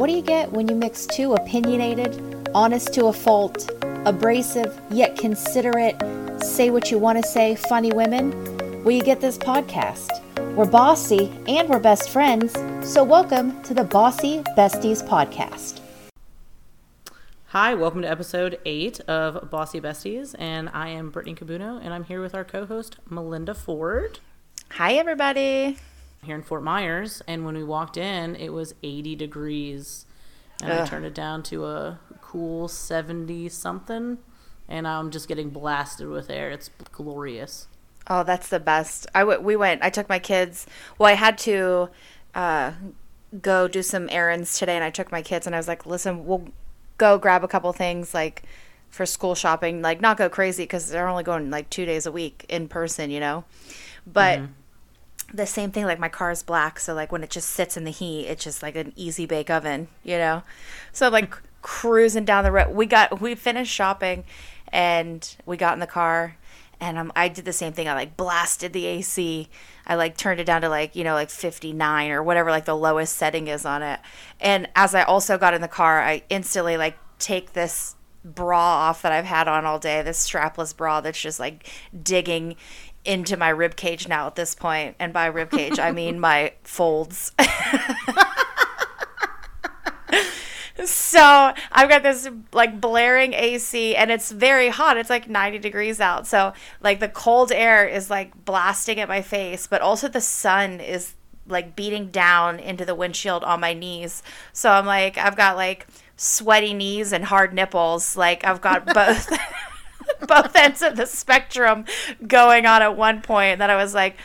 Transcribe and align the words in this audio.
What 0.00 0.06
do 0.06 0.14
you 0.14 0.22
get 0.22 0.50
when 0.50 0.66
you 0.66 0.74
mix 0.74 1.04
two 1.04 1.34
opinionated, 1.34 2.48
honest 2.54 2.94
to 2.94 3.08
a 3.08 3.12
fault, 3.12 3.70
abrasive 4.06 4.80
yet 4.90 5.18
considerate, 5.18 5.94
say 6.42 6.70
what 6.70 6.90
you 6.90 6.98
want 6.98 7.22
to 7.22 7.30
say, 7.30 7.54
funny 7.54 7.92
women? 7.92 8.30
Well, 8.82 8.92
you 8.92 9.02
get 9.02 9.20
this 9.20 9.36
podcast. 9.36 10.08
We're 10.56 10.64
bossy 10.64 11.30
and 11.46 11.68
we're 11.68 11.80
best 11.80 12.08
friends, 12.08 12.54
so 12.82 13.04
welcome 13.04 13.62
to 13.64 13.74
the 13.74 13.84
Bossy 13.84 14.38
Besties 14.56 15.06
podcast. 15.06 15.80
Hi, 17.48 17.74
welcome 17.74 18.00
to 18.00 18.10
episode 18.10 18.58
eight 18.64 19.00
of 19.00 19.50
Bossy 19.50 19.82
Besties, 19.82 20.34
and 20.38 20.70
I 20.72 20.88
am 20.88 21.10
Brittany 21.10 21.34
Cabuno, 21.34 21.78
and 21.78 21.92
I'm 21.92 22.04
here 22.04 22.22
with 22.22 22.34
our 22.34 22.44
co-host 22.44 22.96
Melinda 23.06 23.52
Ford 23.52 24.20
Hi, 24.74 24.94
everybody. 24.94 25.76
Here 26.22 26.34
in 26.34 26.42
Fort 26.42 26.62
Myers. 26.62 27.22
And 27.26 27.44
when 27.44 27.56
we 27.56 27.64
walked 27.64 27.96
in, 27.96 28.36
it 28.36 28.50
was 28.52 28.74
80 28.82 29.16
degrees, 29.16 30.06
and 30.62 30.72
I 30.72 30.86
turned 30.86 31.04
it 31.06 31.14
down 31.14 31.42
to 31.44 31.66
a 31.66 31.98
cool 32.20 32.68
70 32.68 33.48
something, 33.48 34.18
and 34.68 34.86
I'm 34.86 35.10
just 35.10 35.28
getting 35.28 35.50
blasted 35.50 36.08
with 36.08 36.30
air. 36.30 36.50
It's 36.50 36.70
glorious. 36.92 37.66
Oh, 38.06 38.22
that's 38.22 38.48
the 38.48 38.60
best. 38.60 39.06
I 39.14 39.20
w- 39.20 39.40
we 39.40 39.56
went. 39.56 39.82
I 39.82 39.90
took 39.90 40.08
my 40.08 40.18
kids. 40.18 40.66
Well, 40.98 41.08
I 41.08 41.14
had 41.14 41.38
to 41.38 41.90
uh, 42.34 42.72
go 43.40 43.68
do 43.68 43.82
some 43.82 44.08
errands 44.10 44.58
today, 44.58 44.74
and 44.74 44.84
I 44.84 44.90
took 44.90 45.12
my 45.12 45.22
kids, 45.22 45.46
and 45.46 45.54
I 45.54 45.58
was 45.58 45.68
like, 45.68 45.86
"Listen, 45.86 46.26
we'll 46.26 46.48
go 46.98 47.18
grab 47.18 47.44
a 47.44 47.48
couple 47.48 47.72
things 47.72 48.12
like 48.14 48.42
for 48.88 49.06
school 49.06 49.34
shopping. 49.34 49.82
Like, 49.82 50.00
not 50.00 50.16
go 50.16 50.28
crazy 50.28 50.64
because 50.64 50.88
they're 50.88 51.08
only 51.08 51.22
going 51.22 51.50
like 51.50 51.70
two 51.70 51.84
days 51.84 52.06
a 52.06 52.12
week 52.12 52.46
in 52.48 52.68
person, 52.68 53.10
you 53.10 53.20
know." 53.20 53.44
But 54.06 54.40
the 55.32 55.46
same 55.46 55.70
thing. 55.70 55.84
Like 55.84 55.98
my 55.98 56.08
car 56.08 56.30
is 56.30 56.42
black, 56.42 56.80
so 56.80 56.94
like 56.94 57.12
when 57.12 57.22
it 57.22 57.30
just 57.30 57.50
sits 57.50 57.76
in 57.76 57.84
the 57.84 57.90
heat, 57.90 58.26
it's 58.26 58.44
just 58.44 58.62
like 58.62 58.76
an 58.76 58.92
easy 58.96 59.26
bake 59.26 59.50
oven, 59.50 59.88
you 60.02 60.16
know. 60.16 60.42
So 60.92 61.08
like 61.08 61.34
cruising 61.62 62.24
down 62.24 62.44
the 62.44 62.52
road. 62.52 62.74
We 62.74 62.86
got 62.86 63.20
we 63.20 63.34
finished 63.34 63.72
shopping, 63.72 64.24
and 64.72 65.36
we 65.46 65.56
got 65.56 65.74
in 65.74 65.80
the 65.80 65.86
car, 65.86 66.36
and 66.80 66.98
um, 66.98 67.12
I 67.14 67.28
did 67.28 67.44
the 67.44 67.52
same 67.52 67.72
thing. 67.72 67.88
I 67.88 67.94
like 67.94 68.16
blasted 68.16 68.72
the 68.72 68.86
AC. 68.86 69.48
I 69.86 69.94
like 69.94 70.16
turned 70.16 70.40
it 70.40 70.44
down 70.44 70.62
to 70.62 70.68
like 70.68 70.96
you 70.96 71.04
know 71.04 71.14
like 71.14 71.30
59 71.30 72.10
or 72.10 72.22
whatever 72.22 72.50
like 72.50 72.64
the 72.64 72.76
lowest 72.76 73.16
setting 73.16 73.48
is 73.48 73.64
on 73.64 73.82
it. 73.82 74.00
And 74.40 74.68
as 74.74 74.94
I 74.94 75.02
also 75.02 75.38
got 75.38 75.54
in 75.54 75.60
the 75.60 75.68
car, 75.68 76.00
I 76.00 76.22
instantly 76.28 76.76
like 76.76 76.96
take 77.18 77.52
this 77.52 77.96
bra 78.24 78.58
off 78.58 79.02
that 79.02 79.12
I've 79.12 79.24
had 79.24 79.48
on 79.48 79.64
all 79.64 79.78
day. 79.78 80.02
This 80.02 80.26
strapless 80.26 80.76
bra 80.76 81.00
that's 81.00 81.20
just 81.20 81.40
like 81.40 81.68
digging 82.02 82.56
into 83.04 83.36
my 83.36 83.48
rib 83.48 83.76
cage 83.76 84.08
now 84.08 84.26
at 84.26 84.34
this. 84.36 84.56
And 84.62 85.12
by 85.12 85.26
rib 85.26 85.50
cage, 85.50 85.78
I 85.78 85.92
mean 85.92 86.20
my 86.20 86.52
folds. 86.62 87.32
so 90.84 91.52
I've 91.72 91.88
got 91.88 92.02
this 92.02 92.28
like 92.52 92.80
blaring 92.80 93.32
AC 93.34 93.96
and 93.96 94.10
it's 94.10 94.30
very 94.30 94.68
hot. 94.68 94.96
It's 94.96 95.10
like 95.10 95.28
90 95.28 95.58
degrees 95.58 96.00
out. 96.00 96.26
So 96.26 96.52
like 96.80 97.00
the 97.00 97.08
cold 97.08 97.52
air 97.52 97.86
is 97.86 98.10
like 98.10 98.44
blasting 98.44 99.00
at 99.00 99.08
my 99.08 99.22
face, 99.22 99.66
but 99.66 99.80
also 99.80 100.08
the 100.08 100.20
sun 100.20 100.80
is 100.80 101.14
like 101.46 101.74
beating 101.74 102.10
down 102.10 102.58
into 102.60 102.84
the 102.84 102.94
windshield 102.94 103.42
on 103.44 103.60
my 103.60 103.74
knees. 103.74 104.22
So 104.52 104.70
I'm 104.70 104.86
like 104.86 105.18
I've 105.18 105.36
got 105.36 105.56
like 105.56 105.86
sweaty 106.16 106.74
knees 106.74 107.12
and 107.12 107.24
hard 107.24 107.52
nipples. 107.52 108.16
Like 108.16 108.44
I've 108.44 108.60
got 108.60 108.86
both 108.86 109.30
both 110.28 110.54
ends 110.56 110.82
of 110.82 110.96
the 110.96 111.06
spectrum 111.06 111.84
going 112.26 112.66
on 112.66 112.82
at 112.82 112.96
one 112.96 113.22
point 113.22 113.58
that 113.58 113.70
I 113.70 113.76
was 113.76 113.94
like 113.94 114.16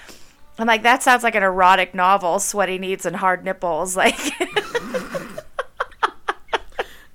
I'm 0.57 0.67
like 0.67 0.83
that 0.83 1.03
sounds 1.03 1.23
like 1.23 1.35
an 1.35 1.43
erotic 1.43 1.93
novel, 1.93 2.39
sweaty 2.39 2.77
knees 2.77 3.05
and 3.05 3.15
hard 3.15 3.43
nipples 3.43 3.95
like 3.97 4.19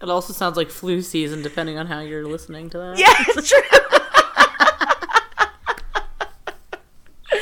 It 0.03 0.09
also 0.09 0.33
sounds 0.33 0.57
like 0.57 0.71
flu 0.71 1.03
season, 1.03 1.43
depending 1.43 1.77
on 1.79 1.87
how 1.87 2.01
you're 2.01 2.27
listening 2.27 2.71
to 2.71 2.79
that. 2.79 2.99
Yeah, 2.99 3.13
it's 3.19 3.51
true. 3.51 3.61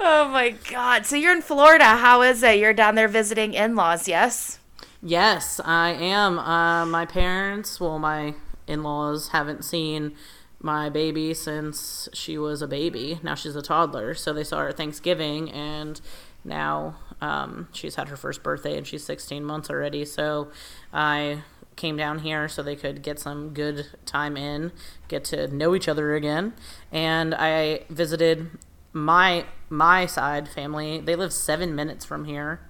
oh 0.00 0.28
my 0.28 0.54
god. 0.70 1.04
So 1.04 1.16
you're 1.16 1.34
in 1.34 1.42
Florida. 1.42 1.84
How 1.84 2.22
is 2.22 2.42
it? 2.42 2.58
You're 2.58 2.72
down 2.72 2.94
there 2.94 3.08
visiting 3.08 3.52
in-laws, 3.52 4.08
yes? 4.08 4.58
Yes, 5.02 5.60
I 5.64 5.90
am. 5.90 6.38
Uh, 6.38 6.86
my 6.86 7.04
parents, 7.04 7.78
well, 7.78 7.98
my 7.98 8.34
in 8.66 8.82
laws 8.82 9.28
haven't 9.28 9.62
seen 9.62 10.16
my 10.60 10.88
baby 10.88 11.34
since 11.34 12.08
she 12.12 12.38
was 12.38 12.62
a 12.62 12.66
baby. 12.68 13.20
Now 13.22 13.34
she's 13.34 13.56
a 13.56 13.62
toddler. 13.62 14.14
So 14.14 14.32
they 14.32 14.44
saw 14.44 14.58
her 14.60 14.68
at 14.68 14.76
Thanksgiving, 14.76 15.50
and 15.50 16.00
now 16.44 16.96
um, 17.20 17.68
she's 17.72 17.94
had 17.96 18.08
her 18.08 18.16
first 18.16 18.42
birthday 18.42 18.76
and 18.76 18.86
she's 18.86 19.04
16 19.04 19.44
months 19.44 19.68
already. 19.70 20.04
So 20.04 20.48
I 20.92 21.42
came 21.76 21.96
down 21.96 22.20
here 22.20 22.48
so 22.48 22.62
they 22.62 22.76
could 22.76 23.02
get 23.02 23.18
some 23.18 23.50
good 23.52 23.86
time 24.06 24.36
in, 24.36 24.72
get 25.08 25.24
to 25.24 25.46
know 25.48 25.74
each 25.74 25.88
other 25.88 26.14
again. 26.14 26.54
And 26.90 27.34
I 27.34 27.80
visited 27.90 28.48
my 28.92 29.44
my 29.68 30.06
side 30.06 30.48
family. 30.48 31.00
They 31.00 31.16
live 31.16 31.32
seven 31.32 31.74
minutes 31.74 32.04
from 32.04 32.24
here. 32.24 32.60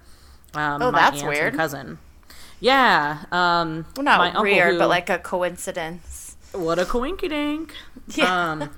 Um, 0.55 0.81
Oh, 0.81 0.91
my 0.91 0.99
that's 0.99 1.23
weird. 1.23 1.53
cousin. 1.55 1.99
Yeah. 2.59 3.19
Um, 3.31 3.85
Well, 3.95 4.03
not 4.03 4.17
my 4.17 4.27
uncle 4.29 4.43
weird, 4.43 4.73
who- 4.73 4.79
but 4.79 4.89
like 4.89 5.09
a 5.09 5.19
coincidence. 5.19 6.16
What 6.57 6.79
a 6.79 6.85
coinkydink. 6.85 7.71
Yeah. 8.15 8.51
Um, 8.51 8.69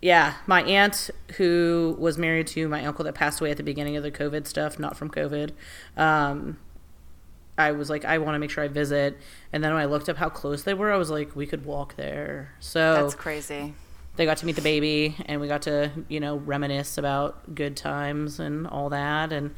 yeah, 0.00 0.34
my 0.46 0.62
aunt 0.62 1.10
who 1.36 1.96
was 1.98 2.16
married 2.16 2.46
to 2.48 2.68
my 2.68 2.84
uncle 2.86 3.04
that 3.04 3.14
passed 3.14 3.40
away 3.40 3.50
at 3.50 3.56
the 3.56 3.62
beginning 3.64 3.96
of 3.96 4.02
the 4.04 4.10
COVID 4.12 4.46
stuff, 4.46 4.78
not 4.78 4.96
from 4.96 5.10
COVID. 5.10 5.50
Um, 5.96 6.56
I 7.58 7.72
was 7.72 7.90
like, 7.90 8.04
I 8.04 8.18
want 8.18 8.34
to 8.36 8.38
make 8.38 8.50
sure 8.50 8.64
I 8.64 8.68
visit. 8.68 9.18
And 9.52 9.62
then 9.62 9.74
when 9.74 9.82
I 9.82 9.86
looked 9.86 10.08
up 10.08 10.16
how 10.16 10.28
close 10.30 10.62
they 10.62 10.72
were, 10.72 10.90
I 10.92 10.96
was 10.96 11.10
like, 11.10 11.34
we 11.36 11.46
could 11.46 11.64
walk 11.66 11.96
there. 11.96 12.52
So 12.60 12.94
That's 13.02 13.14
crazy. 13.14 13.74
they 14.16 14.24
got 14.24 14.38
to 14.38 14.46
meet 14.46 14.56
the 14.56 14.62
baby 14.62 15.16
and 15.26 15.40
we 15.40 15.48
got 15.48 15.62
to, 15.62 15.90
you 16.08 16.20
know, 16.20 16.36
reminisce 16.36 16.96
about 16.96 17.54
good 17.54 17.76
times 17.76 18.40
and 18.40 18.66
all 18.66 18.88
that. 18.90 19.32
And 19.32 19.54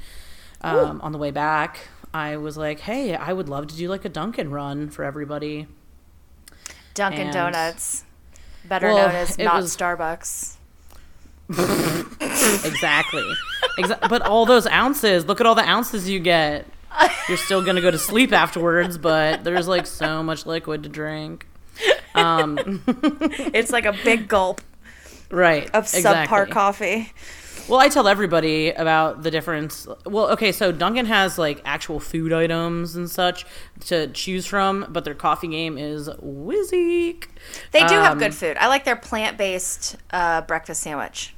um, 0.63 1.01
on 1.03 1.13
the 1.13 1.19
way 1.19 1.31
back, 1.31 1.89
I 2.13 2.37
was 2.39 2.57
like, 2.57 2.81
hey, 2.81 3.15
I 3.15 3.33
would 3.33 3.49
love 3.49 3.69
to 3.69 3.77
do 3.77 3.89
like 3.89 4.05
a 4.05 4.09
Dunkin' 4.09 4.51
run 4.51 4.91
for 4.91 5.05
everybody. 5.05 5.69
Dunkin' 6.95 7.23
And- 7.29 7.33
Donuts, 7.33 8.05
better 8.65 8.89
Well, 8.89 9.07
known 9.09 9.17
as 9.17 9.39
not 9.39 9.57
was- 9.63 9.77
Starbucks. 9.77 10.57
exactly. 12.65 13.25
Exa- 13.79 14.09
but 14.09 14.23
all 14.23 14.47
those 14.47 14.67
ounces, 14.67 15.27
look 15.27 15.41
at 15.41 15.47
all 15.47 15.55
the 15.55 15.69
ounces 15.69 16.09
you 16.09 16.19
get. 16.21 16.67
You're 17.29 17.39
still 17.39 17.63
going 17.63 17.77
to 17.77 17.83
go 17.83 17.91
to 17.91 17.99
sleep 17.99 18.33
afterwards, 18.33 18.99
but 18.99 19.45
there's 19.45 19.67
like 19.69 19.87
so 19.87 20.23
much 20.23 20.45
liquid 20.47 20.83
to 20.83 20.89
drink. 20.89 21.47
Um, 22.15 22.83
It's 22.87 23.71
like 23.73 23.87
a 23.87 23.95
big 24.05 24.29
gulp 24.29 24.61
right. 25.31 25.65
of 25.75 25.85
subpar 25.85 25.97
exactly. 26.45 26.53
coffee. 26.53 27.13
Well, 27.69 27.81
I 27.81 27.89
tell 27.89 28.09
everybody 28.09 28.71
about 28.71 29.23
the 29.23 29.31
difference. 29.31 29.87
Well, 30.05 30.29
okay, 30.33 30.53
so 30.53 30.73
Dunkin' 30.73 31.07
has 31.07 31.39
like 31.39 31.63
actual 31.65 32.01
food 32.01 32.33
items 32.33 32.97
and 32.97 33.09
such 33.09 33.47
to 33.87 34.09
choose 34.09 34.47
from, 34.47 34.87
but 34.91 35.05
their 35.05 35.15
coffee 35.15 35.49
game 35.49 35.79
is 35.79 36.09
whizzy. 36.09 37.23
They 37.71 37.81
do 37.87 37.95
have 37.95 38.13
Um, 38.13 38.19
good 38.19 38.35
food. 38.35 38.57
I 38.59 38.67
like 38.67 38.85
their 38.85 38.97
plant-based 38.97 39.97
uh, 40.11 40.43
breakfast 40.43 40.83
sandwich. 40.83 41.35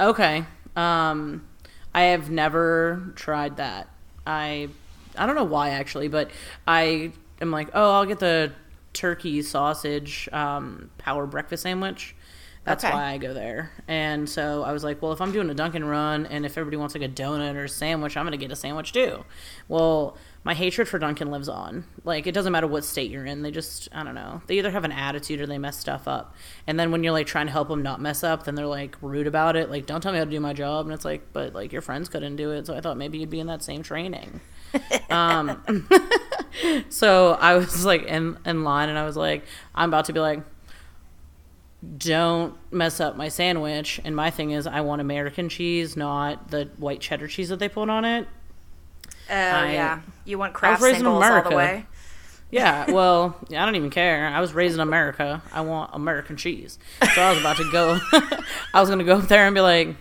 Okay. 0.00 0.44
Um, 0.76 1.46
I 1.94 2.02
have 2.02 2.30
never 2.30 3.12
tried 3.14 3.56
that. 3.58 3.88
I 4.26 4.68
I 5.16 5.26
don't 5.26 5.34
know 5.34 5.44
why 5.44 5.70
actually, 5.70 6.08
but 6.08 6.30
I 6.66 7.12
am 7.40 7.50
like, 7.50 7.70
oh, 7.74 7.92
I'll 7.92 8.06
get 8.06 8.18
the 8.18 8.52
turkey 8.92 9.40
sausage 9.42 10.28
um, 10.32 10.90
power 10.98 11.26
breakfast 11.26 11.62
sandwich. 11.62 12.14
That's 12.64 12.84
Okay. 12.84 12.92
why 12.92 13.04
I 13.12 13.18
go 13.18 13.32
there. 13.32 13.70
And 13.88 14.28
so 14.28 14.62
I 14.62 14.72
was 14.72 14.84
like, 14.84 15.00
well, 15.00 15.12
if 15.12 15.20
I'm 15.22 15.32
doing 15.32 15.48
a 15.48 15.54
Dunkin' 15.54 15.84
run 15.84 16.26
and 16.26 16.44
if 16.44 16.58
everybody 16.58 16.76
wants 16.76 16.94
like 16.94 17.02
a 17.02 17.08
donut 17.08 17.54
or 17.54 17.64
a 17.64 17.68
sandwich, 17.68 18.16
I'm 18.16 18.24
going 18.24 18.32
to 18.32 18.36
get 18.38 18.52
a 18.52 18.56
sandwich 18.56 18.92
too. 18.92 19.24
Well, 19.66 20.16
my 20.44 20.52
hatred 20.52 20.86
for 20.86 20.98
Dunkin' 20.98 21.30
lives 21.30 21.48
on. 21.48 21.84
Like, 22.04 22.26
it 22.26 22.32
doesn't 22.32 22.52
matter 22.52 22.66
what 22.66 22.84
state 22.84 23.10
you're 23.10 23.24
in. 23.24 23.40
They 23.42 23.50
just, 23.50 23.88
I 23.92 24.02
don't 24.04 24.14
know. 24.14 24.42
They 24.46 24.58
either 24.58 24.70
have 24.72 24.84
an 24.84 24.92
attitude 24.92 25.40
or 25.40 25.46
they 25.46 25.56
mess 25.58 25.78
stuff 25.78 26.06
up. 26.06 26.34
And 26.66 26.78
then 26.78 26.90
when 26.92 27.02
you're 27.02 27.12
like 27.14 27.26
trying 27.26 27.46
to 27.46 27.52
help 27.52 27.68
them 27.68 27.82
not 27.82 27.98
mess 28.00 28.22
up, 28.22 28.44
then 28.44 28.54
they're 28.56 28.66
like 28.66 28.96
rude 29.00 29.26
about 29.26 29.56
it. 29.56 29.70
Like, 29.70 29.86
don't 29.86 30.02
tell 30.02 30.12
me 30.12 30.18
how 30.18 30.24
to 30.24 30.30
do 30.30 30.40
my 30.40 30.52
job. 30.52 30.84
And 30.84 30.92
it's 30.94 31.04
like, 31.04 31.32
but 31.32 31.54
like 31.54 31.72
your 31.72 31.82
friends 31.82 32.10
couldn't 32.10 32.36
do 32.36 32.50
it. 32.50 32.66
So 32.66 32.76
I 32.76 32.82
thought 32.82 32.98
maybe 32.98 33.16
you'd 33.18 33.30
be 33.30 33.40
in 33.40 33.46
that 33.46 33.62
same 33.62 33.82
training. 33.82 34.40
um, 35.10 35.88
so 36.90 37.32
I 37.40 37.54
was 37.56 37.84
like 37.84 38.04
in, 38.04 38.38
in 38.44 38.64
line 38.64 38.88
and 38.90 38.98
I 38.98 39.04
was 39.04 39.16
like, 39.16 39.44
I'm 39.74 39.88
about 39.88 40.04
to 40.06 40.12
be 40.12 40.20
like, 40.20 40.40
don't 41.96 42.54
mess 42.72 43.00
up 43.00 43.16
my 43.16 43.28
sandwich. 43.28 44.00
And 44.04 44.14
my 44.14 44.30
thing 44.30 44.50
is, 44.50 44.66
I 44.66 44.80
want 44.82 45.00
American 45.00 45.48
cheese, 45.48 45.96
not 45.96 46.50
the 46.50 46.70
white 46.76 47.00
cheddar 47.00 47.28
cheese 47.28 47.48
that 47.48 47.58
they 47.58 47.68
put 47.68 47.88
on 47.88 48.04
it. 48.04 48.26
Oh 49.30 49.34
I- 49.34 49.72
yeah, 49.72 50.00
you 50.24 50.38
want 50.38 50.62
I 50.62 50.72
was 50.72 50.80
raised 50.80 50.96
in 50.96 51.04
singles 51.04 51.24
all 51.24 51.42
the 51.48 51.56
way. 51.56 51.86
Yeah, 52.50 52.90
well, 52.90 53.36
I 53.50 53.64
don't 53.64 53.76
even 53.76 53.90
care. 53.90 54.26
I 54.26 54.40
was 54.40 54.52
raised 54.52 54.74
in 54.74 54.80
America. 54.80 55.42
I 55.52 55.60
want 55.60 55.90
American 55.94 56.36
cheese. 56.36 56.78
So 57.14 57.22
I 57.22 57.30
was 57.30 57.38
about 57.40 57.56
to 57.58 57.70
go. 57.70 57.98
I 58.74 58.80
was 58.80 58.88
going 58.88 58.98
to 58.98 59.04
go 59.04 59.18
up 59.18 59.28
there 59.28 59.46
and 59.46 59.54
be 59.54 59.60
like, 59.60 59.94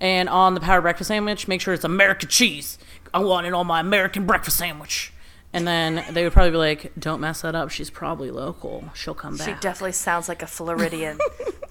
and 0.00 0.28
on 0.28 0.54
the 0.54 0.60
power 0.60 0.80
breakfast 0.80 1.08
sandwich, 1.08 1.48
make 1.48 1.60
sure 1.60 1.74
it's 1.74 1.82
American 1.84 2.28
cheese. 2.28 2.78
I 3.12 3.18
want 3.18 3.46
it 3.46 3.52
on 3.54 3.66
my 3.66 3.80
American 3.80 4.24
breakfast 4.24 4.56
sandwich. 4.56 5.12
And 5.52 5.66
then 5.66 6.04
they 6.12 6.24
would 6.24 6.32
probably 6.32 6.50
be 6.50 6.58
like, 6.58 6.92
"Don't 6.98 7.20
mess 7.20 7.42
that 7.42 7.54
up. 7.54 7.70
She's 7.70 7.90
probably 7.90 8.30
local. 8.30 8.84
She'll 8.94 9.14
come 9.14 9.36
back." 9.36 9.48
She 9.48 9.54
definitely 9.60 9.92
sounds 9.92 10.28
like 10.28 10.42
a 10.42 10.46
Floridian. 10.46 11.18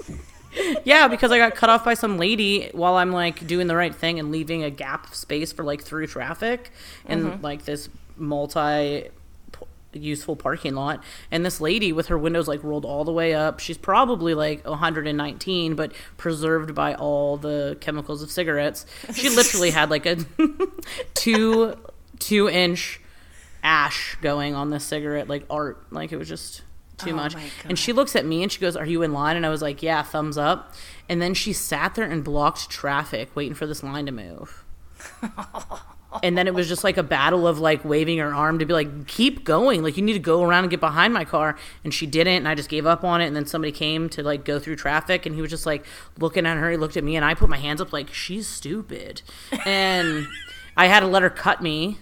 yeah, 0.84 1.08
because 1.08 1.32
I 1.32 1.38
got 1.38 1.56
cut 1.56 1.70
off 1.70 1.86
by 1.86 1.94
some 1.94 2.18
lady 2.18 2.70
while 2.74 2.96
I'm 2.96 3.12
like 3.12 3.46
doing 3.46 3.68
the 3.68 3.76
right 3.76 3.94
thing 3.94 4.20
and 4.20 4.32
leaving 4.32 4.64
a 4.64 4.70
gap 4.70 5.08
of 5.08 5.16
space 5.16 5.52
for 5.52 5.64
like 5.64 5.84
through 5.84 6.08
traffic 6.08 6.72
and 7.06 7.24
mm-hmm. 7.24 7.44
like 7.44 7.66
this 7.66 7.90
multi 8.16 9.10
useful 9.94 10.36
parking 10.36 10.76
lot 10.76 11.04
and 11.32 11.46
this 11.46 11.60
lady 11.60 11.92
with 11.92 12.08
her 12.08 12.18
windows 12.18 12.48
like 12.48 12.64
rolled 12.64 12.86
all 12.86 13.04
the 13.04 13.12
way 13.12 13.34
up 13.34 13.60
she's 13.60 13.78
probably 13.78 14.36
like 14.36 14.64
119 14.68 15.76
but 15.76 15.92
preserved 16.18 16.76
by 16.76 16.94
all 16.94 17.38
the 17.38 17.76
chemicals 17.82 18.22
of 18.22 18.30
cigarettes 18.30 18.86
she 19.14 19.30
literally 19.30 19.72
had 19.72 19.90
like 19.90 20.06
a 20.06 20.18
two 21.16 21.76
two 22.20 22.50
inch 22.50 23.02
ash 23.68 24.16
going 24.22 24.56
on 24.56 24.70
this 24.70 24.86
cigarette 24.86 25.28
like 25.28 25.46
art. 25.50 25.86
Like 25.92 26.12
it 26.14 26.18
was 26.18 26.28
just 26.30 26.62
too 26.98 27.12
Oh 27.12 27.16
much. 27.16 27.36
and 27.66 27.78
she 27.78 27.94
looks 27.94 28.16
at 28.16 28.26
me 28.26 28.42
and 28.42 28.52
she 28.52 28.60
goes 28.60 28.76
are 28.76 28.86
you 28.86 29.04
in 29.04 29.14
line? 29.14 29.36
And 29.36 29.46
i 29.46 29.50
was 29.50 29.62
like 29.62 29.84
yeah 29.84 30.02
thumbs 30.04 30.38
up. 30.38 30.74
And 31.10 31.22
then 31.22 31.34
she 31.34 31.54
sat 31.54 31.96
there 31.96 32.06
and 32.10 32.24
blocked 32.24 32.70
traffic 32.70 33.30
waiting 33.36 33.54
for 33.54 33.68
this 33.68 33.84
line 33.84 34.06
to 34.08 34.12
move. 34.12 34.64
And 36.24 36.38
then 36.38 36.48
it 36.48 36.54
was 36.54 36.68
just 36.70 36.84
like 36.86 36.98
a 36.98 37.04
battle 37.04 37.46
of 37.48 37.60
like 37.60 37.84
waving 37.86 38.18
her 38.20 38.34
arm 38.34 38.60
to 38.60 38.66
be 38.66 38.74
like 38.74 39.08
keep 39.08 39.44
going. 39.44 39.84
Like 39.84 39.98
you 39.98 40.04
need 40.04 40.14
to 40.14 40.20
go 40.20 40.42
around 40.42 40.64
and 40.64 40.72
get 40.72 40.80
behind 40.80 41.14
my 41.14 41.26
car. 41.26 41.58
And 41.84 41.94
she 41.94 42.08
didn't 42.08 42.38
and 42.38 42.48
i 42.48 42.56
just 42.56 42.70
gave 42.70 42.86
up 42.88 43.04
on 43.04 43.22
it. 43.22 43.28
And 43.28 43.36
then 43.36 43.46
somebody 43.46 43.72
came 43.74 44.08
to 44.12 44.24
like 44.24 44.44
go 44.46 44.58
through 44.58 44.78
traffic 44.78 45.26
and 45.26 45.36
he 45.36 45.42
was 45.42 45.52
just 45.52 45.66
like 45.66 45.86
looking 46.18 46.46
at 46.48 46.58
her. 46.58 46.72
He 46.72 46.78
looked 46.78 46.98
at 46.98 47.04
me 47.04 47.18
and 47.18 47.26
i 47.26 47.34
put 47.34 47.50
my 47.50 47.58
hands 47.58 47.82
up 47.82 47.92
like 47.94 48.12
she's 48.14 48.48
stupid. 48.48 49.22
And 49.66 50.28
i 50.78 50.88
had 50.88 51.02
to 51.02 51.08
let 51.08 51.22
her 51.24 51.30
cut 51.30 51.62
me 51.62 52.00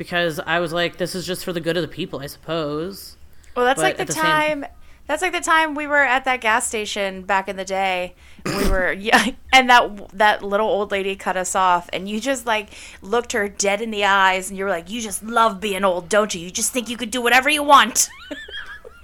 because 0.00 0.40
i 0.46 0.58
was 0.58 0.72
like 0.72 0.96
this 0.96 1.14
is 1.14 1.26
just 1.26 1.44
for 1.44 1.52
the 1.52 1.60
good 1.60 1.76
of 1.76 1.82
the 1.82 1.88
people 2.00 2.20
i 2.20 2.26
suppose 2.26 3.18
Well, 3.54 3.66
that's 3.66 3.76
But 3.76 3.82
like 3.82 3.96
the, 3.98 4.06
the 4.06 4.12
same- 4.14 4.22
time. 4.24 4.66
That's 5.06 5.22
like 5.22 5.32
the 5.32 5.40
time 5.40 5.74
we 5.74 5.88
were 5.88 6.04
at 6.04 6.24
that 6.24 6.40
gas 6.40 6.68
station 6.68 7.22
back 7.22 7.48
in 7.48 7.56
the 7.56 7.64
day. 7.64 8.14
We 8.46 8.70
were 8.70 8.92
yeah, 9.08 9.32
and 9.52 9.68
that 9.68 9.82
that 10.16 10.44
little 10.44 10.68
old 10.68 10.92
lady 10.92 11.16
cut 11.16 11.36
us 11.36 11.56
off, 11.56 11.90
and 11.92 12.08
you 12.08 12.20
just 12.20 12.46
like 12.46 12.68
looked 13.02 13.32
her 13.32 13.48
dead 13.48 13.80
in 13.82 13.90
the 13.90 14.04
eyes, 14.04 14.50
and 14.50 14.56
you 14.56 14.62
were 14.64 14.70
like, 14.70 14.88
"You 14.88 15.00
just 15.00 15.24
love 15.24 15.58
being 15.60 15.82
old, 15.82 16.08
don't 16.08 16.32
you? 16.32 16.40
You 16.40 16.52
just 16.52 16.72
think 16.72 16.88
you 16.88 16.96
could 16.96 17.10
do 17.10 17.20
whatever 17.20 17.50
you 17.50 17.64
want." 17.64 18.08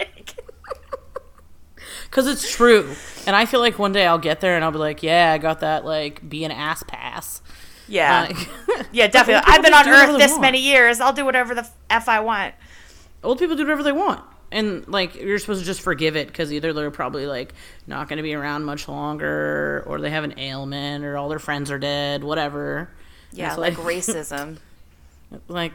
because 2.05 2.27
it's 2.33 2.55
true 2.55 2.95
and 3.27 3.35
i 3.35 3.45
feel 3.47 3.61
like 3.61 3.79
one 3.79 3.93
day 3.93 4.07
i'll 4.07 4.19
get 4.19 4.41
there 4.41 4.55
and 4.55 4.65
i'll 4.65 4.71
be 4.73 4.79
like 4.79 5.03
yeah 5.03 5.33
i 5.33 5.39
got 5.39 5.61
that 5.61 5.85
like 5.85 6.27
be 6.29 6.45
an 6.45 6.51
ass 6.53 6.83
pass 6.87 7.43
yeah, 7.89 8.29
Uh, 8.31 8.35
yeah, 8.93 9.07
definitely. 9.07 9.43
I've 9.47 9.63
been 9.63 9.75
on 9.75 9.89
Earth 9.89 10.19
this 10.19 10.39
many 10.39 10.59
years. 10.61 11.01
I'll 11.01 11.13
do 11.13 11.25
whatever 11.25 11.55
the 11.55 11.67
f 11.91 12.09
I 12.09 12.21
want. 12.21 12.55
old 13.25 13.39
people 13.39 13.57
do 13.57 13.63
whatever 13.65 13.83
they 13.83 13.93
want 13.93 14.23
and 14.53 14.87
like 14.87 15.17
you're 15.17 15.39
supposed 15.41 15.59
to 15.61 15.67
just 15.67 15.81
forgive 15.81 16.15
it 16.15 16.29
because 16.29 16.53
either 16.53 16.73
they're 16.73 16.91
probably 16.93 17.27
like 17.27 17.53
not 17.89 18.09
going 18.09 18.19
to 18.19 18.23
be 18.23 18.33
around 18.35 18.63
much 18.63 18.87
longer 18.87 19.83
or 19.87 20.01
they 20.01 20.11
have 20.11 20.23
an 20.23 20.39
ailment 20.39 21.05
or 21.05 21.17
all 21.17 21.29
their 21.29 21.41
friends 21.41 21.69
are 21.73 21.81
dead 21.81 22.23
whatever 22.23 22.89
Yeah, 23.33 23.49
It's 23.49 23.59
like 23.59 23.75
racism. 23.93 24.59
like 25.49 25.73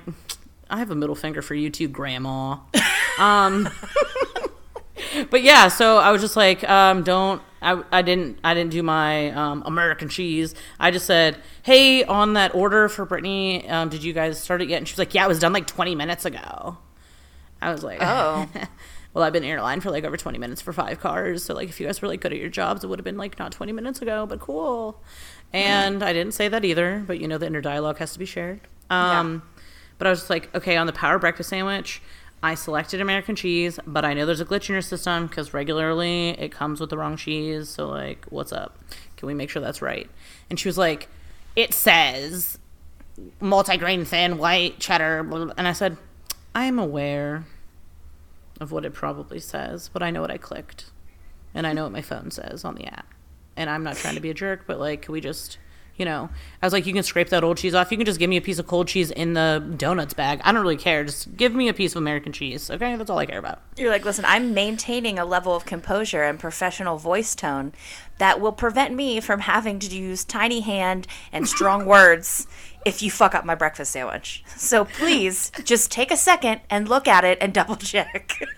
i 0.70 0.80
have 0.80 0.90
a 0.90 0.96
middle 0.96 1.16
finger 1.18 1.42
for 1.42 1.54
you 1.54 1.70
too 1.70 1.90
grandma 1.90 2.56
um 3.20 3.68
but 5.30 5.42
yeah 5.42 5.68
so 5.68 5.98
i 5.98 6.12
was 6.12 6.22
just 6.22 6.36
like 6.36 6.68
um 6.70 7.04
don't 7.04 7.42
I, 7.64 7.84
I 7.92 8.02
didn't 8.02 8.40
I 8.44 8.56
didn't 8.56 8.72
do 8.72 8.82
my 8.82 9.30
um, 9.30 9.62
American 9.68 10.10
cheese. 10.10 10.56
I 10.80 10.90
just 10.90 11.06
said, 11.06 11.38
"Hey, 11.62 12.04
on 12.04 12.34
that 12.34 12.56
order 12.56 12.90
for 12.90 13.06
Brittany, 13.06 13.70
um, 13.70 13.88
did 13.90 14.04
you 14.04 14.14
guys 14.14 14.42
start 14.42 14.64
it 14.64 14.70
yet?" 14.70 14.78
And 14.78 14.88
she 14.88 14.94
was 14.94 14.98
like, 14.98 15.14
"Yeah, 15.14 15.26
it 15.26 15.28
was 15.28 15.38
done 15.38 15.54
like 15.54 15.68
20 15.68 15.94
minutes 15.94 16.26
ago." 16.26 16.80
I 17.62 17.72
was 17.72 17.84
like, 17.84 18.00
Oh. 18.02 18.50
well, 19.14 19.24
I've 19.24 19.34
been 19.34 19.44
airline 19.44 19.82
for 19.82 19.92
like 19.92 20.04
over 20.04 20.18
20 20.18 20.40
minutes 20.40 20.62
for 20.62 20.74
five 20.74 21.00
cars. 21.00 21.44
So, 21.44 21.54
like, 21.54 21.70
if 21.70 21.80
you 21.80 21.86
guys 21.86 22.02
were 22.02 22.08
like 22.08 22.22
good 22.22 22.34
at 22.34 22.40
your 22.40 22.50
jobs, 22.50 22.84
it 22.84 22.88
would 22.88 22.98
have 22.98 23.04
been 23.04 23.18
like 23.18 23.38
not 23.38 23.52
20 23.52 23.72
minutes 23.72 24.02
ago, 24.02 24.26
but 24.26 24.40
cool. 24.40 25.02
And 25.54 26.02
I 26.02 26.14
didn't 26.14 26.34
say 26.34 26.48
that 26.48 26.66
either, 26.66 27.04
but 27.06 27.20
you 27.20 27.28
know, 27.28 27.38
the 27.38 27.46
inner 27.46 27.62
dialogue 27.62 28.00
has 28.00 28.14
to 28.14 28.20
be 28.20 28.26
shared. 28.26 28.62
Um, 28.90 29.44
But 29.98 30.08
I 30.08 30.10
was 30.10 30.20
just 30.22 30.30
like, 30.32 30.54
okay, 30.56 30.78
on 30.78 30.88
the 30.88 30.94
power 30.94 31.20
breakfast 31.20 31.50
sandwich, 31.50 32.02
I 32.44 32.56
selected 32.56 33.02
American 33.02 33.36
cheese, 33.36 33.80
but 33.86 34.04
I 34.04 34.14
know 34.14 34.26
there's 34.26 34.42
a 34.42 34.46
glitch 34.46 34.68
in 34.70 34.74
your 34.74 34.82
system 34.82 35.28
because 35.28 35.54
regularly 35.54 36.30
it 36.30 36.52
comes 36.52 36.80
with 36.80 36.90
the 36.90 36.98
wrong 36.98 37.16
cheese. 37.16 37.70
So, 37.70 37.88
like, 37.88 38.26
what's 38.30 38.52
up? 38.52 38.80
Can 39.18 39.28
we 39.28 39.34
make 39.34 39.50
sure 39.50 39.62
that's 39.62 39.82
right? 39.82 40.10
And 40.50 40.60
she 40.60 40.68
was 40.68 40.78
like, 40.78 41.08
it 41.56 41.74
says 41.74 42.58
multigrain 43.40 44.08
thin 44.08 44.38
white 44.38 44.80
cheddar. 44.80 45.20
And 45.58 45.68
I 45.68 45.74
said, 45.74 45.98
I 46.56 46.66
am 46.66 46.80
aware 46.80 47.46
of 48.60 48.72
what 48.72 48.86
it 48.86 48.94
probably 48.94 49.40
says, 49.40 49.90
but 49.92 50.02
I 50.02 50.10
know 50.10 50.22
what 50.22 50.32
I 50.32 50.38
clicked. 50.38 50.92
And 51.54 51.68
I 51.68 51.74
know 51.74 51.84
what 51.84 51.92
my 51.92 52.02
phone 52.02 52.32
says 52.32 52.66
on 52.66 52.76
the 52.76 52.88
app. 52.88 53.14
And 53.56 53.70
I'm 53.70 53.84
not 53.84 53.98
trying 53.98 54.16
to 54.16 54.22
be 54.22 54.30
a 54.30 54.34
jerk, 54.34 54.64
but 54.66 54.80
like, 54.80 55.04
can 55.04 55.12
we 55.12 55.22
just, 55.22 55.58
you 55.96 56.06
know, 56.06 56.30
I 56.62 56.66
was 56.66 56.74
like, 56.74 56.86
you 56.86 56.94
can 56.94 57.04
scrape 57.04 57.30
that 57.30 57.44
old 57.44 57.58
cheese 57.58 57.76
off. 57.76 57.92
You 57.92 57.98
can 57.98 58.06
just 58.06 58.20
give 58.20 58.30
me 58.30 58.38
a 58.38 58.42
piece 58.42 58.60
of 58.60 58.68
cold 58.68 58.88
cheese 58.88 59.12
in 59.12 59.34
the 59.34 59.64
donuts 59.78 60.14
bag. 60.14 60.42
I 60.44 60.52
don't 60.52 60.62
really 60.62 60.78
care. 60.78 61.04
Just 61.04 61.36
give 61.36 61.54
me 61.54 61.68
a 61.68 61.74
piece 61.74 61.94
of 61.94 61.98
American 61.98 62.32
cheese. 62.32 62.72
Okay. 62.72 62.96
That's 62.96 63.10
all 63.10 63.20
I 63.20 63.26
care 63.26 63.40
about. 63.40 63.62
You're 63.78 63.92
like, 63.92 64.06
listen, 64.06 64.26
I'm 64.26 64.54
maintaining 64.54 65.20
a 65.20 65.26
level 65.26 65.56
of 65.56 65.66
composure 65.66 66.24
and 66.24 66.40
professional 66.40 66.98
voice 66.98 67.36
tone 67.36 67.74
that 68.18 68.40
will 68.40 68.52
prevent 68.52 68.94
me 68.94 69.20
from 69.20 69.42
having 69.42 69.80
to 69.80 69.96
use 69.96 70.24
tiny 70.24 70.62
hand 70.62 71.08
and 71.32 71.48
strong 71.48 71.86
words 71.88 72.48
if 72.86 73.02
you 73.04 73.12
fuck 73.12 73.36
up 73.36 73.46
my 73.46 73.56
breakfast 73.56 73.92
sandwich. 73.92 74.44
So 74.56 74.86
please 74.86 75.52
just 75.64 75.92
take 75.92 76.12
a 76.12 76.18
second 76.18 76.62
and 76.70 76.90
look 76.90 77.08
at 77.08 77.24
it 77.24 77.38
and 77.42 77.54
double 77.54 77.76
check. 77.76 78.40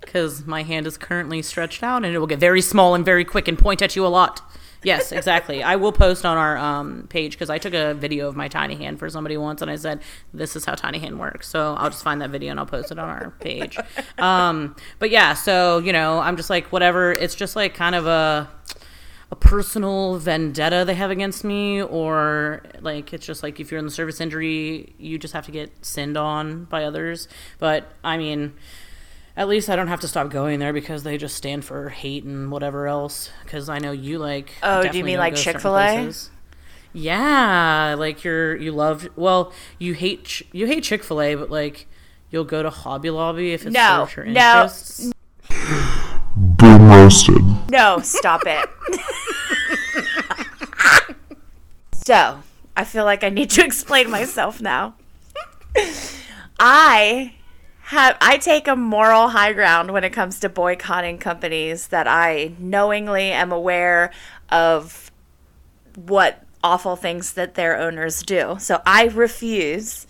Because 0.00 0.46
my 0.46 0.62
hand 0.62 0.86
is 0.86 0.96
currently 0.96 1.42
stretched 1.42 1.82
out 1.82 2.02
and 2.02 2.14
it 2.14 2.18
will 2.18 2.26
get 2.26 2.38
very 2.38 2.62
small 2.62 2.94
and 2.94 3.04
very 3.04 3.26
quick 3.26 3.46
and 3.46 3.58
point 3.58 3.82
at 3.82 3.94
you 3.94 4.06
a 4.06 4.08
lot. 4.08 4.40
Yes, 4.82 5.12
exactly. 5.12 5.62
I 5.62 5.76
will 5.76 5.92
post 5.92 6.24
on 6.24 6.36
our 6.36 6.56
um, 6.56 7.06
page 7.08 7.32
because 7.32 7.50
I 7.50 7.58
took 7.58 7.74
a 7.74 7.94
video 7.94 8.28
of 8.28 8.36
my 8.36 8.48
tiny 8.48 8.76
hand 8.76 8.98
for 8.98 9.10
somebody 9.10 9.36
once 9.36 9.60
and 9.62 9.70
I 9.70 9.76
said, 9.76 10.00
this 10.32 10.54
is 10.56 10.64
how 10.64 10.74
tiny 10.74 10.98
hand 10.98 11.18
works. 11.18 11.48
So 11.48 11.74
I'll 11.74 11.90
just 11.90 12.04
find 12.04 12.20
that 12.20 12.30
video 12.30 12.50
and 12.50 12.60
I'll 12.60 12.66
post 12.66 12.92
it 12.92 12.98
on 12.98 13.08
our 13.08 13.30
page. 13.40 13.78
Um, 14.18 14.74
but 14.98 15.10
yeah, 15.10 15.34
so, 15.34 15.78
you 15.78 15.92
know, 15.92 16.18
I'm 16.18 16.36
just 16.36 16.50
like, 16.50 16.72
whatever. 16.72 17.12
It's 17.12 17.36
just 17.36 17.54
like 17.54 17.74
kind 17.74 17.94
of 17.94 18.06
a 18.06 18.48
a 19.30 19.36
personal 19.36 20.16
vendetta 20.16 20.84
they 20.86 20.94
have 20.94 21.10
against 21.10 21.44
me 21.44 21.82
or 21.82 22.62
like 22.80 23.12
it's 23.12 23.26
just 23.26 23.42
like 23.42 23.60
if 23.60 23.70
you're 23.70 23.78
in 23.78 23.84
the 23.84 23.90
service 23.90 24.20
injury 24.20 24.94
you 24.98 25.18
just 25.18 25.34
have 25.34 25.44
to 25.44 25.52
get 25.52 25.70
sinned 25.84 26.16
on 26.16 26.64
by 26.64 26.84
others 26.84 27.28
but 27.58 27.92
i 28.02 28.16
mean 28.16 28.54
at 29.38 29.48
least 29.48 29.70
i 29.70 29.76
don't 29.76 29.88
have 29.88 30.00
to 30.00 30.08
stop 30.08 30.28
going 30.28 30.58
there 30.58 30.72
because 30.74 31.02
they 31.04 31.16
just 31.16 31.34
stand 31.34 31.64
for 31.64 31.88
hate 31.88 32.24
and 32.24 32.50
whatever 32.50 32.86
else 32.86 33.30
because 33.44 33.68
i 33.70 33.78
know 33.78 33.92
you 33.92 34.18
like 34.18 34.52
Oh, 34.62 34.86
do 34.86 34.98
you 34.98 35.04
mean 35.04 35.18
like 35.18 35.32
go 35.32 35.36
to 35.36 35.42
certain 35.42 35.60
Chick-fil-A? 35.60 36.12
yeah 36.92 37.94
like 37.98 38.24
you're 38.24 38.56
you 38.56 38.72
love 38.72 39.08
well 39.16 39.52
you 39.78 39.94
hate 39.94 40.24
Ch- 40.24 40.42
you 40.52 40.66
hate 40.66 40.82
chick-fil-a 40.84 41.34
but 41.36 41.50
like 41.50 41.86
you'll 42.30 42.44
go 42.44 42.62
to 42.62 42.68
hobby 42.70 43.08
lobby 43.10 43.52
if 43.52 43.64
it 43.66 43.72
No, 43.72 44.04
serves 44.06 44.16
your 44.16 44.26
no. 44.26 44.30
interests 44.62 45.12
Boom 46.36 46.88
roasted. 46.88 47.42
No, 47.70 47.98
stop 48.00 48.42
it. 48.46 48.68
so, 51.92 52.42
I 52.76 52.84
feel 52.84 53.04
like 53.04 53.24
I 53.24 53.28
need 53.28 53.50
to 53.50 53.64
explain 53.64 54.10
myself 54.10 54.60
now. 54.60 54.94
I 56.60 57.34
have 57.88 58.18
I 58.20 58.36
take 58.36 58.68
a 58.68 58.76
moral 58.76 59.28
high 59.28 59.54
ground 59.54 59.92
when 59.92 60.04
it 60.04 60.10
comes 60.10 60.40
to 60.40 60.50
boycotting 60.50 61.16
companies 61.16 61.86
that 61.88 62.06
I 62.06 62.52
knowingly 62.58 63.32
am 63.32 63.50
aware 63.50 64.12
of 64.50 65.10
what 65.94 66.44
awful 66.62 66.96
things 66.96 67.32
that 67.32 67.54
their 67.54 67.78
owners 67.78 68.22
do. 68.22 68.56
So 68.60 68.82
I 68.84 69.06
refuse 69.06 70.06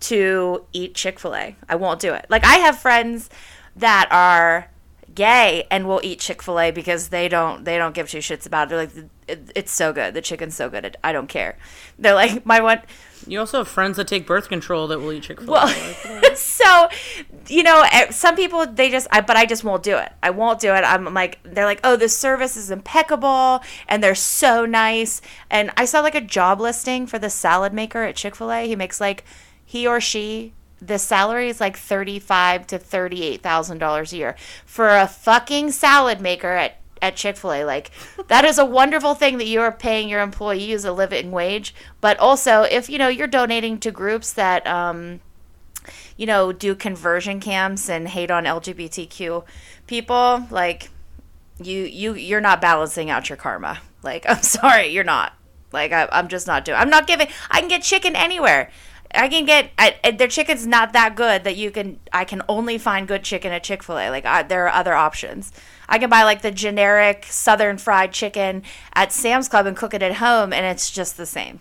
to 0.00 0.66
eat 0.74 0.94
Chick-fil-A. 0.94 1.56
I 1.70 1.74
won't 1.74 2.00
do 2.00 2.12
it. 2.12 2.26
Like 2.28 2.44
I 2.44 2.56
have 2.56 2.78
friends 2.78 3.30
that 3.76 4.08
are 4.10 4.68
gay 5.14 5.66
and 5.70 5.88
will 5.88 6.00
eat 6.02 6.20
Chick-fil-A 6.20 6.70
because 6.72 7.08
they 7.08 7.28
don't 7.30 7.64
they 7.64 7.78
don't 7.78 7.94
give 7.94 8.10
two 8.10 8.18
shits 8.18 8.44
about 8.44 8.66
it. 8.66 8.68
They're 8.70 8.78
like 8.78 9.10
"It- 9.26 9.52
it's 9.54 9.72
so 9.72 9.94
good. 9.94 10.12
The 10.12 10.20
chicken's 10.20 10.54
so 10.54 10.68
good. 10.68 10.98
I 11.02 11.12
don't 11.12 11.28
care. 11.28 11.56
They're 11.98 12.14
like 12.14 12.44
my 12.44 12.60
one 12.60 12.82
you 13.26 13.38
also 13.38 13.58
have 13.58 13.68
friends 13.68 13.96
that 13.96 14.08
take 14.08 14.26
birth 14.26 14.48
control 14.48 14.86
that 14.88 15.00
will 15.00 15.12
eat 15.12 15.22
chick-fil-a 15.24 15.50
well, 15.50 15.68
so 16.34 16.88
you 17.48 17.62
know, 17.62 17.84
some 18.10 18.36
people 18.36 18.66
they 18.66 18.90
just, 18.90 19.06
I, 19.10 19.20
but 19.20 19.36
I 19.36 19.46
just 19.46 19.64
won't 19.64 19.82
do 19.82 19.96
it. 19.96 20.12
I 20.22 20.30
won't 20.30 20.60
do 20.60 20.72
it. 20.74 20.80
I'm 20.84 21.12
like, 21.12 21.38
they're 21.42 21.64
like, 21.64 21.80
oh, 21.84 21.96
the 21.96 22.08
service 22.08 22.56
is 22.56 22.70
impeccable 22.70 23.60
and 23.88 24.02
they're 24.02 24.14
so 24.14 24.64
nice. 24.64 25.20
And 25.50 25.70
I 25.76 25.84
saw 25.84 26.00
like 26.00 26.14
a 26.14 26.20
job 26.20 26.60
listing 26.60 27.06
for 27.06 27.18
the 27.18 27.30
salad 27.30 27.72
maker 27.72 28.02
at 28.02 28.16
Chick 28.16 28.36
Fil 28.36 28.52
A. 28.52 28.66
He 28.66 28.76
makes 28.76 29.00
like 29.00 29.24
he 29.64 29.86
or 29.86 30.00
she. 30.00 30.52
The 30.80 30.98
salary 30.98 31.48
is 31.48 31.60
like 31.60 31.76
thirty-five 31.76 32.66
to 32.66 32.78
thirty-eight 32.78 33.40
thousand 33.40 33.78
dollars 33.78 34.12
a 34.12 34.16
year 34.16 34.36
for 34.66 34.88
a 34.88 35.06
fucking 35.06 35.70
salad 35.70 36.20
maker 36.20 36.48
at 36.48 36.81
at 37.02 37.16
Chick 37.16 37.36
fil 37.36 37.52
A. 37.52 37.64
Like, 37.64 37.90
that 38.28 38.46
is 38.46 38.56
a 38.58 38.64
wonderful 38.64 39.14
thing 39.14 39.36
that 39.38 39.46
you 39.46 39.60
are 39.60 39.72
paying 39.72 40.08
your 40.08 40.22
employees 40.22 40.86
a 40.86 40.92
living 40.92 41.30
wage. 41.30 41.74
But 42.00 42.18
also, 42.18 42.62
if, 42.62 42.88
you 42.88 42.96
know, 42.96 43.08
you're 43.08 43.26
donating 43.26 43.78
to 43.80 43.90
groups 43.90 44.32
that, 44.32 44.66
um, 44.66 45.20
you 46.16 46.26
know, 46.26 46.52
do 46.52 46.74
conversion 46.74 47.40
camps 47.40 47.90
and 47.90 48.08
hate 48.08 48.30
on 48.30 48.44
LGBTQ 48.44 49.44
people, 49.86 50.46
like 50.50 50.90
you 51.60 51.82
you 51.84 52.14
you're 52.14 52.40
not 52.40 52.60
balancing 52.60 53.10
out 53.10 53.28
your 53.28 53.36
karma. 53.36 53.80
Like 54.02 54.24
I'm 54.28 54.42
sorry, 54.42 54.88
you're 54.88 55.04
not. 55.04 55.34
Like 55.72 55.92
I, 55.92 56.08
I'm 56.12 56.28
just 56.28 56.46
not 56.46 56.64
doing. 56.64 56.78
I'm 56.78 56.90
not 56.90 57.06
giving. 57.06 57.28
I 57.50 57.60
can 57.60 57.68
get 57.68 57.82
chicken 57.82 58.14
anywhere. 58.14 58.70
I 59.14 59.28
can 59.28 59.44
get 59.44 59.70
I- 59.76 60.10
their 60.12 60.28
chicken's 60.28 60.66
not 60.66 60.92
that 60.92 61.16
good 61.16 61.44
that 61.44 61.56
you 61.56 61.70
can. 61.70 61.98
I 62.12 62.24
can 62.24 62.42
only 62.48 62.78
find 62.78 63.08
good 63.08 63.24
chicken 63.24 63.52
at 63.52 63.64
Chick 63.64 63.82
Fil 63.82 63.98
A. 63.98 64.10
Like 64.10 64.24
I, 64.24 64.42
there 64.42 64.66
are 64.66 64.72
other 64.72 64.94
options. 64.94 65.52
I 65.92 65.98
can 65.98 66.08
buy 66.08 66.22
like 66.22 66.40
the 66.40 66.50
generic 66.50 67.26
Southern 67.28 67.76
fried 67.76 68.12
chicken 68.12 68.62
at 68.94 69.12
Sam's 69.12 69.46
Club 69.46 69.66
and 69.66 69.76
cook 69.76 69.92
it 69.92 70.02
at 70.02 70.14
home, 70.14 70.50
and 70.50 70.64
it's 70.64 70.90
just 70.90 71.18
the 71.18 71.26
same. 71.26 71.60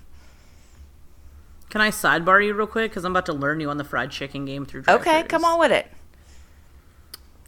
Can 1.70 1.82
I 1.82 1.90
sidebar 1.90 2.44
you 2.44 2.54
real 2.54 2.66
quick? 2.66 2.92
Because 2.92 3.04
I'm 3.04 3.12
about 3.12 3.26
to 3.26 3.34
learn 3.34 3.60
you 3.60 3.70
on 3.70 3.76
the 3.76 3.84
fried 3.84 4.10
chicken 4.10 4.46
game 4.46 4.66
through. 4.66 4.84
Okay, 4.88 5.24
come 5.24 5.44
on 5.44 5.60
with 5.60 5.74
it. 5.74 5.88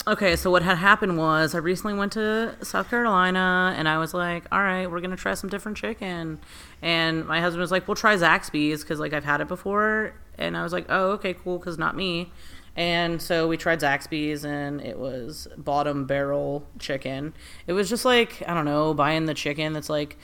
Okay, 0.06 0.36
so 0.36 0.52
what 0.52 0.62
had 0.62 0.78
happened 0.78 1.18
was 1.18 1.56
I 1.56 1.60
recently 1.60 1.98
went 1.98 2.12
to 2.14 2.58
South 2.62 2.90
Carolina 2.90 3.74
and 3.78 3.88
I 3.88 3.98
was 3.98 4.14
like, 4.14 4.44
all 4.52 4.60
right, 4.60 4.86
we're 4.92 5.00
gonna 5.00 5.16
try 5.16 5.36
some 5.36 5.50
different 5.50 5.78
chicken. 5.78 6.40
And 6.82 7.26
my 7.26 7.40
husband 7.40 7.62
was 7.62 7.72
like, 7.72 7.88
we'll 7.88 7.96
try 7.96 8.18
Zaxby's 8.18 8.82
because 8.82 9.00
like 9.00 9.14
I've 9.14 9.24
had 9.24 9.40
it 9.40 9.48
before. 9.48 10.16
And 10.38 10.58
I 10.58 10.64
was 10.64 10.74
like, 10.74 10.88
oh, 10.90 11.12
okay, 11.12 11.34
cool, 11.34 11.60
because 11.60 11.78
not 11.78 11.96
me. 11.96 12.34
And 12.76 13.22
so 13.22 13.48
we 13.48 13.58
tried 13.58 13.82
Zaxby's 13.82 14.44
and 14.44 14.82
it 14.82 14.98
was 14.98 15.48
bottom 15.58 16.06
barrel 16.06 16.66
chicken. 16.80 17.34
It 17.68 17.74
was 17.74 17.88
just 17.90 18.04
like 18.06 18.42
I 18.48 18.54
don't 18.54 18.66
know, 18.66 18.94
buying 18.94 19.26
the 19.26 19.34
chicken 19.36 19.74
that's 19.74 19.90
like 19.90 20.18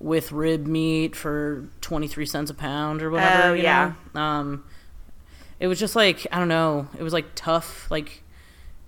with 0.00 0.32
rib 0.32 0.66
meat 0.66 1.14
for 1.14 1.68
twenty 1.80 2.08
three 2.08 2.26
cents 2.26 2.50
a 2.50 2.54
pound 2.54 3.00
or 3.02 3.10
whatever. 3.10 3.50
Oh, 3.50 3.54
you 3.54 3.62
yeah. 3.62 3.92
know? 4.14 4.20
Um, 4.20 4.64
it 5.60 5.68
was 5.68 5.78
just 5.78 5.94
like 5.94 6.26
I 6.32 6.38
don't 6.40 6.48
know. 6.48 6.88
It 6.98 7.02
was 7.02 7.12
like 7.12 7.26
tough, 7.36 7.88
like 7.90 8.22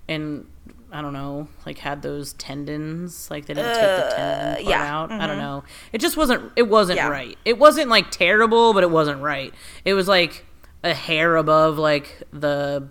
and 0.09 0.47
I 0.91 1.01
don't 1.01 1.13
know, 1.13 1.49
like 1.65 1.79
had 1.79 2.03
those 2.03 2.33
tendons, 2.35 3.31
like 3.31 3.47
they 3.47 3.55
didn't 3.55 3.75
take 3.75 3.83
the 4.11 4.15
tendon 4.17 4.67
yeah, 4.67 4.95
out. 4.95 5.13
I 5.13 5.27
don't 5.29 5.39
know. 5.39 5.63
It 5.93 5.99
just 6.01 6.17
wasn't. 6.17 6.53
It 6.57 6.69
wasn't 6.69 6.97
Yeah. 6.97 7.09
right. 7.09 7.39
It 7.45 7.59
wasn't 7.59 7.89
like 7.89 8.11
terrible, 8.11 8.73
but 8.73 8.83
it 8.83 8.91
wasn't 8.91 9.21
right. 9.21 9.55
It 9.85 9.95
was 9.95 10.09
like 10.09 10.45
a 10.83 10.95
hair 10.95 11.37
above 11.37 11.79
like 11.79 12.23
the 12.33 12.89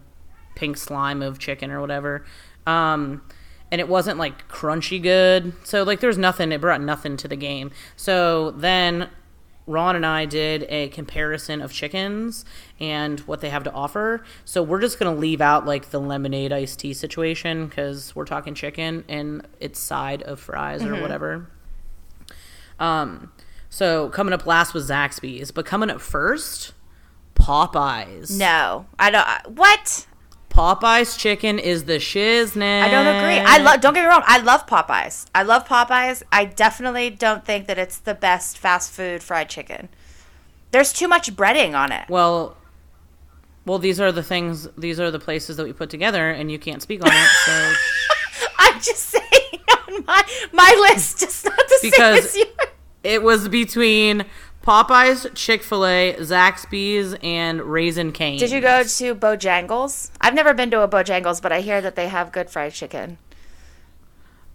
pink 0.56 0.78
slime 0.78 1.22
of 1.22 1.40
chicken 1.40 1.72
or 1.72 1.82
whatever. 1.82 2.26
Um, 2.66 3.22
and 3.72 3.82
it 3.82 3.88
wasn't 3.88 4.18
like 4.18 4.48
crunchy 4.48 5.02
good. 5.02 5.54
So 5.64 5.84
like 5.84 6.00
there's 6.00 6.18
nothing. 6.18 6.52
It 6.52 6.62
brought 6.62 6.82
nothing 6.82 7.18
to 7.18 7.28
the 7.28 7.36
game. 7.36 7.72
So 7.96 8.52
then 8.52 9.10
Ron 9.68 9.96
and 9.96 10.06
I 10.06 10.26
did 10.26 10.66
a 10.70 10.90
comparison 10.90 11.62
of 11.62 11.72
chickens 11.74 12.46
and 12.80 13.20
what 13.22 13.42
they 13.42 13.50
have 13.50 13.64
to 13.64 13.72
offer. 13.72 14.24
So 14.46 14.62
we're 14.62 14.80
just 14.80 15.00
gonna 15.00 15.16
leave 15.16 15.42
out 15.42 15.66
like 15.66 15.90
the 15.90 16.00
lemonade 16.00 16.54
iced 16.54 16.80
tea 16.80 16.94
situation 16.94 17.68
because 17.68 18.16
we're 18.16 18.26
talking 18.26 18.54
chicken 18.54 19.04
and 19.10 19.48
its 19.60 19.80
side 19.80 20.22
of 20.24 20.40
fries 20.40 20.84
or 20.84 21.02
whatever. 21.02 21.50
Um, 22.80 23.32
so 23.70 24.10
coming 24.10 24.34
up 24.34 24.46
last 24.46 24.74
was 24.74 24.90
Zaxby's, 24.90 25.52
but 25.52 25.66
coming 25.66 25.90
up 25.90 26.00
first, 26.00 26.74
Popeyes. 27.36 28.38
No, 28.38 28.86
I 28.98 29.10
don't. 29.10 29.58
What? 29.58 30.08
Popeyes 30.56 31.18
chicken 31.20 31.60
is 31.60 31.84
the 31.84 31.94
shiznit. 31.98 32.82
I 32.84 32.90
don't 32.90 33.06
agree. 33.08 33.40
I 33.40 33.58
love. 33.58 33.82
Don't 33.82 33.94
get 33.94 34.04
me 34.04 34.08
wrong. 34.08 34.24
I 34.26 34.38
love 34.40 34.66
Popeyes. 34.66 35.26
I 35.36 35.44
love 35.44 35.68
Popeyes. 35.68 36.24
I 36.32 36.46
definitely 36.46 37.10
don't 37.10 37.44
think 37.46 37.68
that 37.68 37.78
it's 37.78 37.98
the 37.98 38.14
best 38.14 38.58
fast 38.58 38.92
food 38.92 39.22
fried 39.22 39.50
chicken. 39.50 39.90
There's 40.72 40.94
too 40.94 41.08
much 41.10 41.36
breading 41.36 41.78
on 41.78 41.92
it. 41.92 42.06
Well, 42.10 42.56
well, 43.66 43.80
these 43.80 44.00
are 44.00 44.12
the 44.14 44.24
things. 44.24 44.70
These 44.78 45.00
are 45.00 45.12
the 45.12 45.20
places 45.20 45.58
that 45.58 45.66
we 45.66 45.74
put 45.74 45.90
together, 45.90 46.30
and 46.30 46.50
you 46.50 46.58
can't 46.58 46.82
speak 46.82 47.04
on 47.04 47.12
it. 47.12 47.30
So 47.46 47.74
I'm 48.60 48.76
just 48.82 49.04
saying 49.10 49.60
on 49.88 50.06
my 50.06 50.24
my 50.54 50.88
list 50.92 51.22
is 51.22 51.44
not 51.44 51.58
the 51.58 51.80
Because- 51.82 52.32
same 52.32 52.44
as 52.44 52.48
yours. 52.58 52.70
it 53.04 53.24
was 53.24 53.50
between 53.50 54.24
Popeyes, 54.66 55.28
Chick 55.36 55.62
Fil 55.62 55.86
A, 55.86 56.16
Zaxby's, 56.20 57.16
and 57.22 57.62
Raising 57.62 58.12
Cane. 58.12 58.40
Did 58.40 58.50
you 58.52 58.62
go 58.62 58.82
to 58.82 59.16
Bojangles? 59.16 60.10
I've 60.20 60.34
never 60.34 60.54
been 60.56 60.72
to 60.72 60.82
a 60.82 60.88
Bojangles, 60.88 61.42
but 61.42 61.52
I 61.52 61.62
hear 61.62 61.82
that 61.82 61.96
they 61.96 62.08
have 62.08 62.32
good 62.32 62.50
fried 62.50 62.74
chicken. 62.74 63.20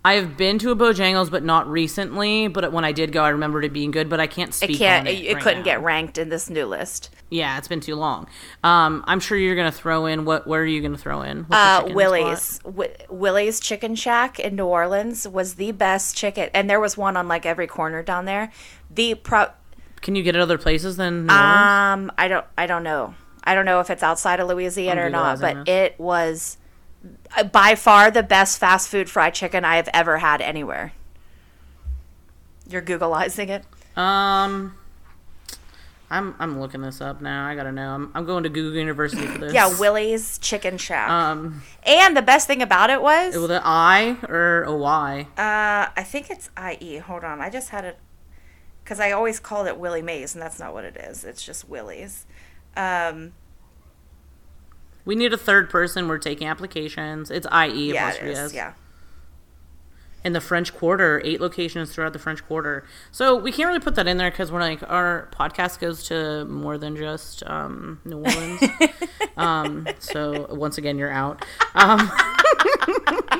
I've 0.02 0.36
been 0.38 0.58
to 0.60 0.70
a 0.70 0.76
Bojangles, 0.76 1.30
but 1.30 1.44
not 1.44 1.68
recently. 1.68 2.48
But 2.48 2.72
when 2.72 2.86
I 2.86 2.90
did 2.92 3.12
go, 3.12 3.22
I 3.22 3.28
remembered 3.28 3.66
it 3.66 3.72
being 3.72 3.90
good. 3.90 4.08
But 4.08 4.18
I 4.18 4.26
can't 4.26 4.54
speak. 4.54 4.70
It 4.70 4.78
can't. 4.78 5.06
On 5.06 5.14
It, 5.14 5.24
it, 5.26 5.34
right 5.34 5.42
couldn't 5.42 5.58
now. 5.58 5.64
get 5.64 5.82
ranked 5.82 6.16
in 6.16 6.30
this 6.30 6.48
new 6.48 6.64
list. 6.64 7.10
Yeah, 7.28 7.58
it's 7.58 7.68
been 7.68 7.80
too 7.80 7.96
long. 7.96 8.26
Um, 8.64 9.04
I'm 9.06 9.20
sure 9.20 9.36
you're 9.36 9.54
gonna 9.56 9.70
throw 9.70 10.06
in 10.06 10.24
what? 10.24 10.46
Where 10.46 10.62
are 10.62 10.66
you 10.66 10.80
gonna 10.80 10.96
throw 10.96 11.20
in? 11.20 11.44
Uh, 11.50 11.86
Willie's? 11.92 12.58
Wi- 12.64 12.96
Willie's 13.10 13.60
Chicken 13.60 13.94
Shack 13.94 14.40
in 14.40 14.56
New 14.56 14.64
Orleans 14.66 15.28
was 15.28 15.54
the 15.56 15.70
best 15.72 16.16
chicken, 16.16 16.48
and 16.54 16.68
there 16.68 16.80
was 16.80 16.96
one 16.96 17.16
on 17.18 17.28
like 17.28 17.44
every 17.44 17.66
corner 17.66 18.02
down 18.02 18.24
there. 18.24 18.50
The 18.90 19.14
pro. 19.16 19.48
Can 20.02 20.14
you 20.14 20.22
get 20.22 20.34
it 20.34 20.40
other 20.40 20.58
places 20.58 20.96
than 20.96 21.26
New 21.26 21.32
Orleans? 21.32 22.10
Um, 22.10 22.12
I 22.16 22.28
don't. 22.28 22.46
I 22.56 22.66
don't 22.66 22.82
know. 22.82 23.14
I 23.44 23.54
don't 23.54 23.64
know 23.64 23.80
if 23.80 23.90
it's 23.90 24.02
outside 24.02 24.40
of 24.40 24.48
Louisiana 24.48 25.06
or 25.06 25.10
not, 25.10 25.40
but 25.40 25.68
it 25.68 25.98
was 25.98 26.58
uh, 27.36 27.44
by 27.44 27.74
far 27.74 28.10
the 28.10 28.22
best 28.22 28.58
fast 28.58 28.88
food 28.88 29.08
fried 29.08 29.34
chicken 29.34 29.64
I 29.64 29.76
have 29.76 29.88
ever 29.92 30.18
had 30.18 30.40
anywhere. 30.40 30.92
You're 32.68 32.82
Googleizing 32.82 33.48
it. 33.48 33.64
Um, 33.96 34.74
I'm 36.10 36.34
I'm 36.38 36.60
looking 36.60 36.82
this 36.82 37.00
up 37.00 37.20
now. 37.20 37.46
I 37.46 37.54
gotta 37.54 37.72
know. 37.72 37.94
I'm, 37.94 38.12
I'm 38.14 38.24
going 38.24 38.42
to 38.42 38.48
Google 38.48 38.78
University 38.78 39.26
for 39.26 39.38
this. 39.38 39.52
Yeah, 39.52 39.76
Willie's 39.78 40.38
Chicken 40.38 40.76
Shack. 40.76 41.08
Um, 41.08 41.62
and 41.84 42.16
the 42.16 42.22
best 42.22 42.46
thing 42.46 42.62
about 42.62 42.90
it 42.90 43.00
was, 43.00 43.36
with 43.36 43.50
an 43.50 43.62
I 43.64 44.16
or 44.28 44.64
a 44.64 44.74
Y? 44.74 45.26
uh, 45.36 45.90
I 45.96 46.02
think 46.04 46.30
it's 46.30 46.50
IE. 46.58 46.98
Hold 46.98 47.24
on, 47.24 47.40
I 47.40 47.48
just 47.48 47.70
had 47.70 47.84
it 47.84 47.98
because 48.84 49.00
I 49.00 49.12
always 49.12 49.38
called 49.40 49.66
it 49.66 49.78
Willie 49.78 50.02
Mays, 50.02 50.34
and 50.34 50.42
that's 50.42 50.58
not 50.58 50.72
what 50.72 50.84
it 50.84 50.96
is. 50.96 51.24
It's 51.24 51.42
just 51.44 51.68
Willie's. 51.68 52.26
Um, 52.76 53.32
We 55.04 55.14
need 55.14 55.32
a 55.32 55.36
third 55.38 55.70
person. 55.70 56.08
We're 56.08 56.18
taking 56.18 56.46
applications. 56.46 57.30
It's 57.30 57.46
IE 57.46 57.92
yeah, 57.92 58.12
it 58.12 58.22
is. 58.22 58.54
Yeah. 58.54 58.72
In 60.22 60.34
the 60.34 60.40
French 60.40 60.74
Quarter, 60.74 61.22
eight 61.24 61.40
locations 61.40 61.92
throughout 61.94 62.12
the 62.12 62.18
French 62.18 62.44
Quarter. 62.46 62.84
So 63.10 63.36
we 63.36 63.50
can't 63.52 63.68
really 63.68 63.80
put 63.80 63.94
that 63.94 64.06
in 64.06 64.18
there 64.18 64.30
because 64.30 64.52
we're 64.52 64.60
like 64.60 64.82
our 64.90 65.30
podcast 65.32 65.78
goes 65.80 66.02
to 66.08 66.44
more 66.44 66.76
than 66.76 66.94
just 66.94 67.42
um, 67.48 68.00
New 68.04 68.18
Orleans. 68.18 68.60
um, 69.38 69.88
so 69.98 70.46
once 70.54 70.76
again, 70.76 70.98
you're 70.98 71.10
out. 71.10 71.42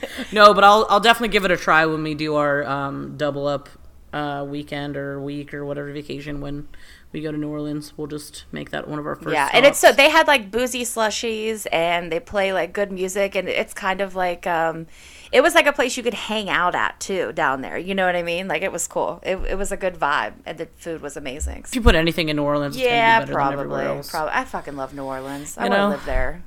No, 0.32 0.52
but 0.54 0.64
I'll 0.64 0.86
I'll 0.88 1.00
definitely 1.00 1.28
give 1.28 1.44
it 1.44 1.50
a 1.50 1.56
try 1.56 1.86
when 1.86 2.02
we 2.02 2.14
do 2.14 2.34
our 2.36 2.64
um, 2.64 3.16
double 3.16 3.46
up 3.46 3.68
uh, 4.12 4.44
weekend 4.48 4.96
or 4.96 5.20
week 5.20 5.52
or 5.54 5.64
whatever 5.64 5.92
vacation 5.92 6.40
when 6.40 6.68
we 7.12 7.20
go 7.20 7.30
to 7.32 7.38
New 7.38 7.48
Orleans. 7.48 7.92
We'll 7.96 8.06
just 8.08 8.44
make 8.52 8.70
that 8.70 8.88
one 8.88 8.98
of 8.98 9.06
our 9.06 9.14
first. 9.14 9.32
yeah, 9.32 9.48
and 9.52 9.64
it's 9.64 9.78
so 9.78 9.92
they 9.92 10.10
had 10.10 10.26
like 10.26 10.50
boozy 10.50 10.82
slushies 10.84 11.66
and 11.72 12.10
they 12.10 12.20
play 12.20 12.52
like 12.52 12.72
good 12.72 12.90
music 12.92 13.34
and 13.34 13.48
it's 13.48 13.72
kind 13.74 14.00
of 14.00 14.14
like 14.14 14.46
um 14.46 14.86
it 15.32 15.42
was 15.42 15.54
like 15.54 15.66
a 15.66 15.72
place 15.72 15.96
you 15.96 16.02
could 16.02 16.14
hang 16.14 16.48
out 16.48 16.74
at 16.74 16.98
too 17.00 17.32
down 17.32 17.60
there. 17.60 17.76
You 17.78 17.94
know 17.94 18.06
what 18.06 18.16
I 18.16 18.22
mean? 18.22 18.48
Like 18.48 18.62
it 18.62 18.72
was 18.72 18.86
cool. 18.86 19.20
It, 19.22 19.36
it 19.48 19.58
was 19.58 19.70
a 19.72 19.76
good 19.76 19.94
vibe 19.94 20.34
and 20.46 20.58
the 20.58 20.66
food 20.76 21.02
was 21.02 21.16
amazing. 21.16 21.64
if 21.66 21.74
you 21.74 21.80
put 21.82 21.94
anything 21.94 22.28
in 22.28 22.36
New 22.36 22.42
Orleans, 22.42 22.76
it's 22.76 22.84
Yeah, 22.84 23.20
gonna 23.20 23.26
be 23.26 23.32
better 23.34 23.56
than 23.56 23.68
probably. 23.68 24.08
Probably. 24.08 24.32
I 24.32 24.44
fucking 24.44 24.76
love 24.76 24.94
New 24.94 25.04
Orleans. 25.04 25.56
I 25.58 25.68
want 25.68 25.74
to 25.74 25.88
live 25.88 26.04
there. 26.06 26.42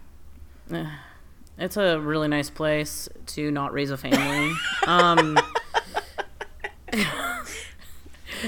It's 1.60 1.78
a 1.78 2.00
really 2.00 2.28
nice 2.28 2.50
place 2.50 3.10
to 3.28 3.52
not 3.52 3.74
raise 3.74 3.92
a 3.92 3.98
family. 3.98 4.54
um, 4.88 5.38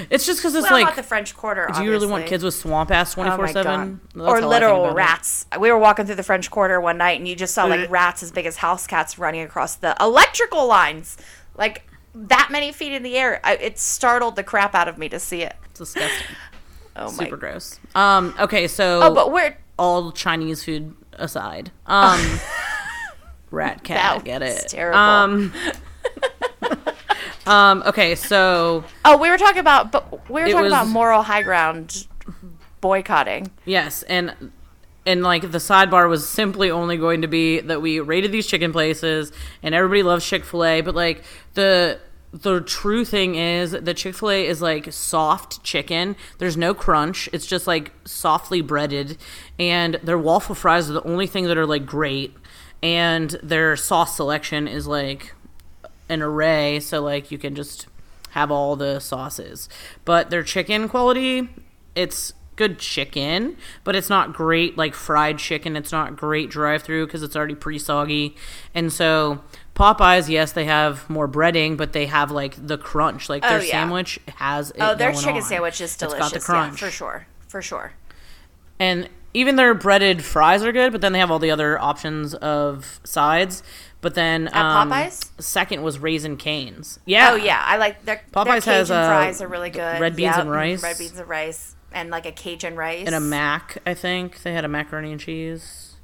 it's 0.09 0.25
just 0.25 0.39
because 0.39 0.55
it's 0.55 0.69
Well, 0.69 0.81
like, 0.81 0.95
the 0.95 1.03
French 1.03 1.35
Quarter. 1.35 1.67
do 1.75 1.83
you 1.83 1.91
really 1.91 2.07
want 2.07 2.25
kids 2.25 2.43
with 2.43 2.53
swamp 2.53 2.91
ass 2.91 3.13
twenty 3.13 3.35
four 3.35 3.47
seven? 3.47 3.99
Or 4.17 4.41
literal 4.41 4.93
rats. 4.93 5.45
We 5.59 5.71
were 5.71 5.77
walking 5.77 6.05
through 6.05 6.15
the 6.15 6.23
French 6.23 6.49
Quarter 6.49 6.79
one 6.79 6.97
night, 6.97 7.19
and 7.19 7.27
you 7.27 7.35
just 7.35 7.53
saw 7.53 7.65
like 7.65 7.89
rats 7.89 8.23
as 8.23 8.31
big 8.31 8.45
as 8.45 8.57
house 8.57 8.87
cats 8.87 9.19
running 9.19 9.41
across 9.41 9.75
the 9.75 9.95
electrical 9.99 10.65
lines, 10.67 11.17
like 11.57 11.85
that 12.15 12.49
many 12.51 12.71
feet 12.71 12.93
in 12.93 13.03
the 13.03 13.17
air. 13.17 13.39
I, 13.43 13.55
it 13.57 13.77
startled 13.79 14.35
the 14.37 14.43
crap 14.43 14.73
out 14.73 14.87
of 14.87 14.97
me 14.97 15.09
to 15.09 15.19
see 15.19 15.41
it. 15.43 15.55
It's 15.69 15.79
disgusting. 15.79 16.35
Oh 16.93 17.07
Super 17.07 17.37
my! 17.37 17.39
gross. 17.39 17.79
Um, 17.95 18.35
okay, 18.37 18.67
so 18.67 18.99
Oh, 19.01 19.15
but 19.15 19.31
we're 19.31 19.55
all 19.79 20.11
Chinese 20.11 20.61
food 20.65 20.93
aside, 21.13 21.71
um, 21.85 22.19
rat 23.51 23.83
cat, 23.83 24.17
That 24.17 24.25
get 24.25 24.41
it? 24.41 24.67
terrible. 24.69 24.97
Um, 24.97 25.53
um, 27.45 27.83
okay, 27.85 28.15
so 28.15 28.83
oh, 29.05 29.17
we 29.17 29.29
were 29.29 29.37
talking 29.37 29.59
about, 29.59 29.91
but 29.91 30.29
we 30.29 30.41
were 30.41 30.49
talking 30.49 30.67
about 30.67 30.87
moral 30.87 31.21
high 31.21 31.43
ground 31.43 32.07
boycotting. 32.81 33.51
Yes, 33.65 34.03
and 34.03 34.51
and 35.05 35.23
like 35.23 35.51
the 35.51 35.57
sidebar 35.57 36.07
was 36.09 36.27
simply 36.27 36.69
only 36.69 36.97
going 36.97 37.21
to 37.21 37.27
be 37.27 37.59
that 37.61 37.81
we 37.81 37.99
rated 37.99 38.31
these 38.31 38.45
chicken 38.47 38.71
places 38.71 39.31
and 39.63 39.73
everybody 39.73 40.03
loves 40.03 40.25
Chick-fil-A, 40.25 40.81
but 40.81 40.93
like 40.93 41.23
the 41.55 41.99
the 42.33 42.61
true 42.61 43.03
thing 43.03 43.35
is 43.35 43.71
that 43.71 43.97
Chick 43.97 44.15
fil 44.15 44.29
A 44.29 44.45
is 44.45 44.61
like 44.61 44.91
soft 44.93 45.63
chicken. 45.63 46.15
There's 46.37 46.55
no 46.55 46.73
crunch. 46.73 47.27
It's 47.33 47.45
just 47.45 47.67
like 47.67 47.91
softly 48.05 48.61
breaded. 48.61 49.17
And 49.59 49.95
their 49.95 50.17
waffle 50.17 50.55
fries 50.55 50.89
are 50.89 50.93
the 50.93 51.03
only 51.03 51.27
thing 51.27 51.45
that 51.47 51.57
are 51.57 51.65
like 51.65 51.85
great. 51.85 52.33
And 52.83 53.31
their 53.43 53.75
sauce 53.75 54.15
selection 54.15 54.67
is 54.67 54.87
like 54.87 55.33
an 56.09 56.21
array. 56.21 56.79
So 56.79 57.01
like 57.01 57.31
you 57.31 57.37
can 57.37 57.55
just 57.55 57.87
have 58.31 58.49
all 58.51 58.75
the 58.75 58.99
sauces. 58.99 59.69
But 60.05 60.29
their 60.29 60.43
chicken 60.43 60.89
quality, 60.89 61.49
it's 61.95 62.33
good 62.55 62.79
chicken, 62.79 63.55
but 63.83 63.95
it's 63.95 64.09
not 64.09 64.33
great 64.33 64.77
like 64.77 64.93
fried 64.93 65.37
chicken. 65.37 65.75
It's 65.75 65.91
not 65.91 66.15
great 66.15 66.49
drive 66.49 66.83
through 66.83 67.05
because 67.07 67.23
it's 67.23 67.35
already 67.35 67.55
pretty 67.55 67.79
soggy. 67.79 68.35
And 68.73 68.91
so 68.91 69.41
Popeyes, 69.75 70.27
yes, 70.29 70.51
they 70.51 70.65
have 70.65 71.09
more 71.09 71.27
breading, 71.27 71.77
but 71.77 71.93
they 71.93 72.05
have 72.07 72.29
like 72.31 72.55
the 72.67 72.77
crunch. 72.77 73.29
Like 73.29 73.41
their 73.43 73.59
Oh, 73.59 73.61
yeah. 73.61 73.71
sandwich 73.71 74.19
has 74.37 74.71
it 74.71 74.77
Oh, 74.79 74.95
their 74.95 75.13
chicken 75.13 75.35
on. 75.37 75.41
sandwich 75.43 75.81
is 75.81 75.91
It's 75.91 75.97
delicious. 75.97 76.19
got 76.19 76.31
the 76.31 76.39
yeah, 76.39 76.45
crunch 76.45 76.79
for 76.79 76.89
sure. 76.91 77.27
For 77.47 77.61
sure. 77.61 77.93
and 78.79 79.07
even 79.33 79.55
their 79.55 79.73
breaded 79.73 80.23
fries 80.23 80.63
are 80.63 80.71
good, 80.71 80.91
but 80.91 81.01
then 81.01 81.13
they 81.13 81.19
have 81.19 81.31
all 81.31 81.39
the 81.39 81.51
other 81.51 81.79
options 81.79 82.33
of 82.35 82.99
sides. 83.03 83.63
But 84.01 84.15
then 84.15 84.49
um, 84.53 84.89
Popeyes? 84.89 85.29
second 85.39 85.83
was 85.83 85.99
Raising 85.99 86.35
Canes. 86.37 86.99
Yeah. 87.05 87.31
Oh 87.31 87.35
yeah, 87.35 87.63
I 87.65 87.77
like 87.77 88.03
their 88.05 88.15
their 88.31 88.43
Popeyes 88.45 88.63
Cajun 88.63 88.73
has, 88.73 88.91
uh, 88.91 89.07
fries 89.07 89.41
are 89.41 89.47
really 89.47 89.69
good. 89.69 90.01
red 90.01 90.15
beans 90.15 90.31
Yep, 90.35 90.39
and 90.39 90.51
rice. 90.51 90.81
Red 90.81 90.97
beans 90.97 91.19
and 91.19 91.29
rice, 91.29 91.75
and 91.91 92.09
like 92.09 92.25
a 92.25 92.31
Cajun 92.31 92.75
rice. 92.75 93.05
And 93.05 93.13
a 93.13 93.19
mac, 93.19 93.77
I 93.85 93.93
think 93.93 94.41
they 94.41 94.53
had 94.53 94.65
a 94.65 94.67
macaroni 94.67 95.11
and 95.11 95.21
cheese. 95.21 95.95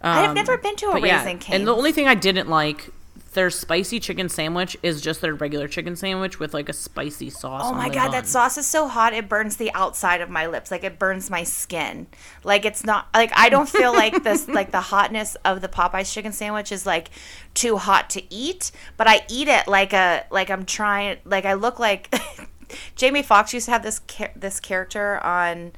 I've 0.00 0.30
Um, 0.30 0.34
never 0.34 0.56
been 0.58 0.76
to 0.76 0.90
a 0.90 0.92
but 0.92 1.02
yeah, 1.02 1.18
Raising 1.18 1.38
Cane's. 1.38 1.56
And 1.56 1.66
the 1.68 1.74
only 1.74 1.92
thing 1.92 2.06
I 2.08 2.14
didn't 2.14 2.48
like, 2.48 2.90
their 3.38 3.50
spicy 3.50 4.00
chicken 4.00 4.28
sandwich 4.28 4.76
is 4.82 5.00
just 5.00 5.20
their 5.20 5.32
regular 5.32 5.68
chicken 5.68 5.94
sandwich 5.94 6.40
with 6.40 6.52
like 6.52 6.68
a 6.68 6.72
spicy 6.72 7.30
sauce. 7.30 7.62
Oh 7.64 7.72
my 7.72 7.88
god, 7.88 8.06
bun. 8.06 8.10
that 8.10 8.26
sauce 8.26 8.58
is 8.58 8.66
so 8.66 8.88
hot 8.88 9.12
it 9.12 9.28
burns 9.28 9.58
the 9.58 9.72
outside 9.74 10.20
of 10.20 10.28
my 10.28 10.48
lips. 10.48 10.72
Like 10.72 10.82
it 10.82 10.98
burns 10.98 11.30
my 11.30 11.44
skin. 11.44 12.08
Like 12.42 12.64
it's 12.64 12.84
not 12.84 13.06
like 13.14 13.30
I 13.36 13.48
don't 13.48 13.68
feel 13.68 13.92
like 13.92 14.22
this 14.24 14.48
like 14.48 14.72
the 14.72 14.80
hotness 14.80 15.36
of 15.44 15.60
the 15.60 15.68
Popeyes 15.68 16.12
chicken 16.12 16.32
sandwich 16.32 16.72
is 16.72 16.84
like 16.84 17.10
too 17.54 17.76
hot 17.76 18.10
to 18.10 18.34
eat, 18.34 18.72
but 18.96 19.06
I 19.06 19.24
eat 19.28 19.46
it 19.46 19.68
like 19.68 19.92
a 19.92 20.24
like 20.32 20.50
I'm 20.50 20.64
trying 20.64 21.18
like 21.24 21.44
I 21.44 21.54
look 21.54 21.78
like 21.78 22.12
Jamie 22.96 23.22
Foxx 23.22 23.54
used 23.54 23.66
to 23.66 23.70
have 23.70 23.84
this 23.84 24.00
cha- 24.08 24.32
this 24.34 24.58
character 24.58 25.24
on 25.24 25.70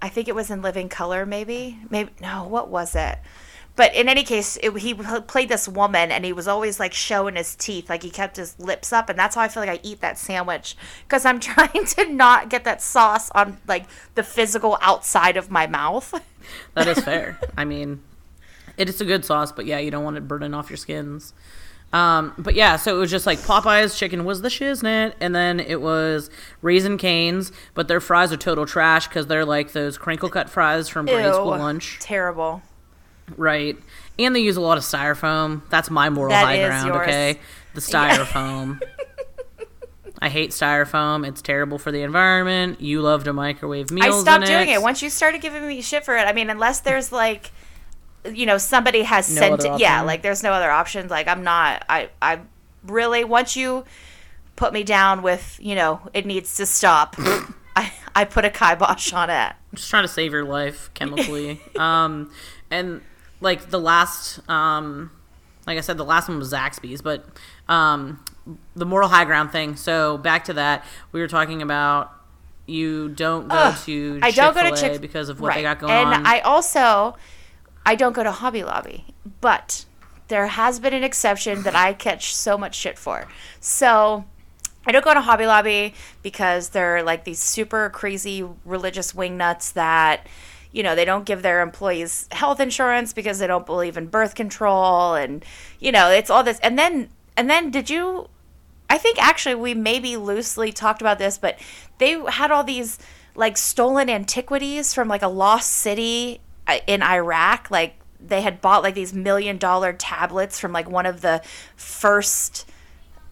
I 0.00 0.08
think 0.08 0.26
it 0.26 0.34
was 0.34 0.50
in 0.50 0.62
Living 0.62 0.88
Color 0.88 1.26
maybe. 1.26 1.80
Maybe 1.90 2.12
no, 2.22 2.44
what 2.48 2.70
was 2.70 2.96
it? 2.96 3.18
But 3.78 3.94
in 3.94 4.08
any 4.08 4.24
case, 4.24 4.58
it, 4.60 4.76
he 4.78 4.92
played 4.92 5.48
this 5.48 5.68
woman, 5.68 6.10
and 6.10 6.24
he 6.24 6.32
was 6.32 6.48
always 6.48 6.80
like 6.80 6.92
showing 6.92 7.36
his 7.36 7.54
teeth, 7.54 7.88
like 7.88 8.02
he 8.02 8.10
kept 8.10 8.36
his 8.36 8.58
lips 8.58 8.92
up, 8.92 9.08
and 9.08 9.16
that's 9.16 9.36
how 9.36 9.40
I 9.40 9.46
feel 9.46 9.62
like 9.62 9.70
I 9.70 9.78
eat 9.84 10.00
that 10.00 10.18
sandwich 10.18 10.76
because 11.04 11.24
I'm 11.24 11.38
trying 11.48 11.84
to 11.84 12.12
not 12.12 12.48
get 12.48 12.64
that 12.64 12.82
sauce 12.82 13.30
on 13.36 13.58
like 13.68 13.84
the 14.16 14.24
physical 14.24 14.78
outside 14.82 15.36
of 15.36 15.48
my 15.52 15.68
mouth. 15.68 16.12
That 16.74 16.88
is 16.88 16.98
fair. 17.00 17.38
I 17.58 17.66
mean, 17.66 18.02
it 18.78 18.88
is 18.88 19.02
a 19.02 19.04
good 19.04 19.22
sauce, 19.22 19.52
but 19.52 19.66
yeah, 19.66 19.78
you 19.78 19.90
don't 19.90 20.02
want 20.02 20.16
it 20.16 20.26
burning 20.26 20.54
off 20.54 20.70
your 20.70 20.78
skins. 20.78 21.34
Um, 21.92 22.32
but 22.38 22.54
yeah, 22.54 22.76
so 22.76 22.96
it 22.96 22.98
was 22.98 23.10
just 23.10 23.26
like 23.26 23.38
Popeye's 23.40 23.98
chicken 23.98 24.24
was 24.24 24.40
the 24.40 24.48
shiznit, 24.48 25.12
and 25.20 25.34
then 25.34 25.60
it 25.60 25.82
was 25.82 26.30
Raising 26.62 26.96
Canes, 26.96 27.52
but 27.74 27.86
their 27.86 28.00
fries 28.00 28.32
are 28.32 28.38
total 28.38 28.64
trash 28.64 29.08
because 29.08 29.26
they're 29.26 29.44
like 29.44 29.72
those 29.72 29.98
crinkle 29.98 30.30
cut 30.30 30.48
fries 30.48 30.88
from 30.88 31.04
grade 31.04 31.34
school 31.34 31.48
lunch, 31.48 31.98
terrible. 32.00 32.62
Right? 33.36 33.76
And 34.18 34.34
they 34.34 34.40
use 34.40 34.56
a 34.56 34.60
lot 34.60 34.78
of 34.78 34.84
styrofoam. 34.84 35.62
That's 35.70 35.90
my 35.90 36.10
moral 36.10 36.30
That 36.30 36.44
high 36.44 36.64
ground. 36.64 36.86
yours. 36.88 37.02
Okay, 37.02 37.38
the 37.74 37.80
styrofoam. 37.80 38.80
I 40.20 40.28
hate 40.28 40.50
styrofoam. 40.50 41.26
It's 41.26 41.40
terrible 41.40 41.78
for 41.78 41.92
the 41.92 42.02
environment. 42.02 42.80
You 42.80 43.02
love 43.02 43.24
to 43.24 43.32
microwave 43.32 43.90
meals. 43.90 44.16
I 44.16 44.20
stopped 44.20 44.44
in 44.44 44.48
doing 44.50 44.68
it. 44.70 44.72
it 44.74 44.82
once 44.82 45.00
you 45.02 45.10
started 45.10 45.40
giving 45.40 45.66
me 45.66 45.80
shit 45.80 46.04
for 46.04 46.16
it. 46.16 46.22
I 46.22 46.32
mean, 46.32 46.50
unless 46.50 46.80
there's 46.80 47.12
like, 47.12 47.52
you 48.28 48.44
know, 48.44 48.58
somebody 48.58 49.02
has 49.02 49.32
No 49.32 49.40
sent 49.40 49.64
it. 49.64 49.80
Yeah, 49.80 50.02
like 50.02 50.22
there's 50.22 50.42
no 50.42 50.52
other 50.52 50.70
options. 50.70 51.10
Like 51.10 51.28
I'm 51.28 51.44
not. 51.44 51.84
I 51.88 52.10
I 52.20 52.40
really 52.84 53.22
once 53.22 53.54
you 53.54 53.84
put 54.56 54.72
me 54.72 54.82
down 54.82 55.22
with 55.22 55.58
you 55.62 55.76
know 55.76 56.00
it 56.12 56.26
needs 56.26 56.56
to 56.56 56.66
stop. 56.66 57.14
I 57.76 57.92
I 58.12 58.24
put 58.24 58.44
a 58.44 58.50
kibosh 58.50 59.12
on 59.12 59.30
it. 59.30 59.34
I'm 59.52 59.76
just 59.76 59.88
trying 59.88 60.02
to 60.02 60.08
save 60.08 60.32
your 60.32 60.44
life 60.44 60.90
chemically. 60.94 61.60
um, 61.78 62.32
and 62.72 63.02
like 63.40 63.70
the 63.70 63.78
last, 63.78 64.40
um, 64.48 65.10
like 65.66 65.78
I 65.78 65.80
said, 65.80 65.96
the 65.96 66.04
last 66.04 66.28
one 66.28 66.38
was 66.38 66.52
Zaxby's, 66.52 67.02
but 67.02 67.24
um, 67.68 68.24
the 68.74 68.86
moral 68.86 69.08
high 69.08 69.24
ground 69.24 69.52
thing. 69.52 69.76
So 69.76 70.18
back 70.18 70.44
to 70.44 70.54
that, 70.54 70.84
we 71.12 71.20
were 71.20 71.28
talking 71.28 71.62
about 71.62 72.12
you 72.66 73.08
don't 73.08 73.48
go 73.48 73.56
Ugh, 73.56 73.78
to 73.84 74.20
I 74.22 74.30
don't 74.30 74.54
go 74.54 74.62
to 74.62 74.70
Chick-fil-A 74.70 74.98
because 74.98 75.28
of 75.28 75.40
what 75.40 75.54
they 75.54 75.62
got 75.62 75.78
going 75.78 75.92
and 75.92 76.08
on. 76.08 76.14
And 76.14 76.26
I 76.26 76.40
also 76.40 77.16
I 77.86 77.94
don't 77.94 78.12
go 78.12 78.22
to 78.22 78.30
Hobby 78.30 78.62
Lobby, 78.62 79.06
but 79.40 79.86
there 80.28 80.46
has 80.46 80.78
been 80.78 80.92
an 80.92 81.02
exception 81.02 81.62
that 81.62 81.74
I 81.74 81.94
catch 81.94 82.36
so 82.36 82.58
much 82.58 82.74
shit 82.74 82.98
for. 82.98 83.26
So 83.60 84.26
I 84.86 84.92
don't 84.92 85.04
go 85.04 85.14
to 85.14 85.22
Hobby 85.22 85.46
Lobby 85.46 85.94
because 86.22 86.70
they're 86.70 87.02
like 87.02 87.24
these 87.24 87.38
super 87.38 87.90
crazy 87.90 88.46
religious 88.64 89.14
wing 89.14 89.38
nuts 89.38 89.72
that 89.72 90.26
you 90.72 90.82
know 90.82 90.94
they 90.94 91.04
don't 91.04 91.24
give 91.24 91.42
their 91.42 91.60
employees 91.60 92.28
health 92.32 92.60
insurance 92.60 93.12
because 93.12 93.38
they 93.38 93.46
don't 93.46 93.66
believe 93.66 93.96
in 93.96 94.06
birth 94.06 94.34
control 94.34 95.14
and 95.14 95.44
you 95.80 95.90
know 95.90 96.10
it's 96.10 96.30
all 96.30 96.42
this 96.42 96.58
and 96.60 96.78
then 96.78 97.08
and 97.36 97.48
then 97.48 97.70
did 97.70 97.88
you 97.88 98.28
I 98.90 98.98
think 98.98 99.22
actually 99.22 99.54
we 99.54 99.74
maybe 99.74 100.16
loosely 100.16 100.72
talked 100.72 101.00
about 101.00 101.18
this, 101.18 101.38
but 101.38 101.58
they 101.98 102.12
had 102.30 102.50
all 102.50 102.64
these 102.64 102.98
like 103.34 103.56
stolen 103.56 104.08
antiquities 104.08 104.94
from 104.94 105.08
like 105.08 105.22
a 105.22 105.28
lost 105.28 105.72
city 105.72 106.40
uh, 106.66 106.78
in 106.86 107.02
Iraq. 107.02 107.70
Like 107.70 107.96
they 108.18 108.40
had 108.40 108.60
bought 108.60 108.82
like 108.82 108.94
these 108.94 109.12
million 109.12 109.58
dollar 109.58 109.92
tablets 109.92 110.58
from 110.58 110.72
like 110.72 110.88
one 110.88 111.06
of 111.06 111.20
the 111.20 111.42
first 111.76 112.68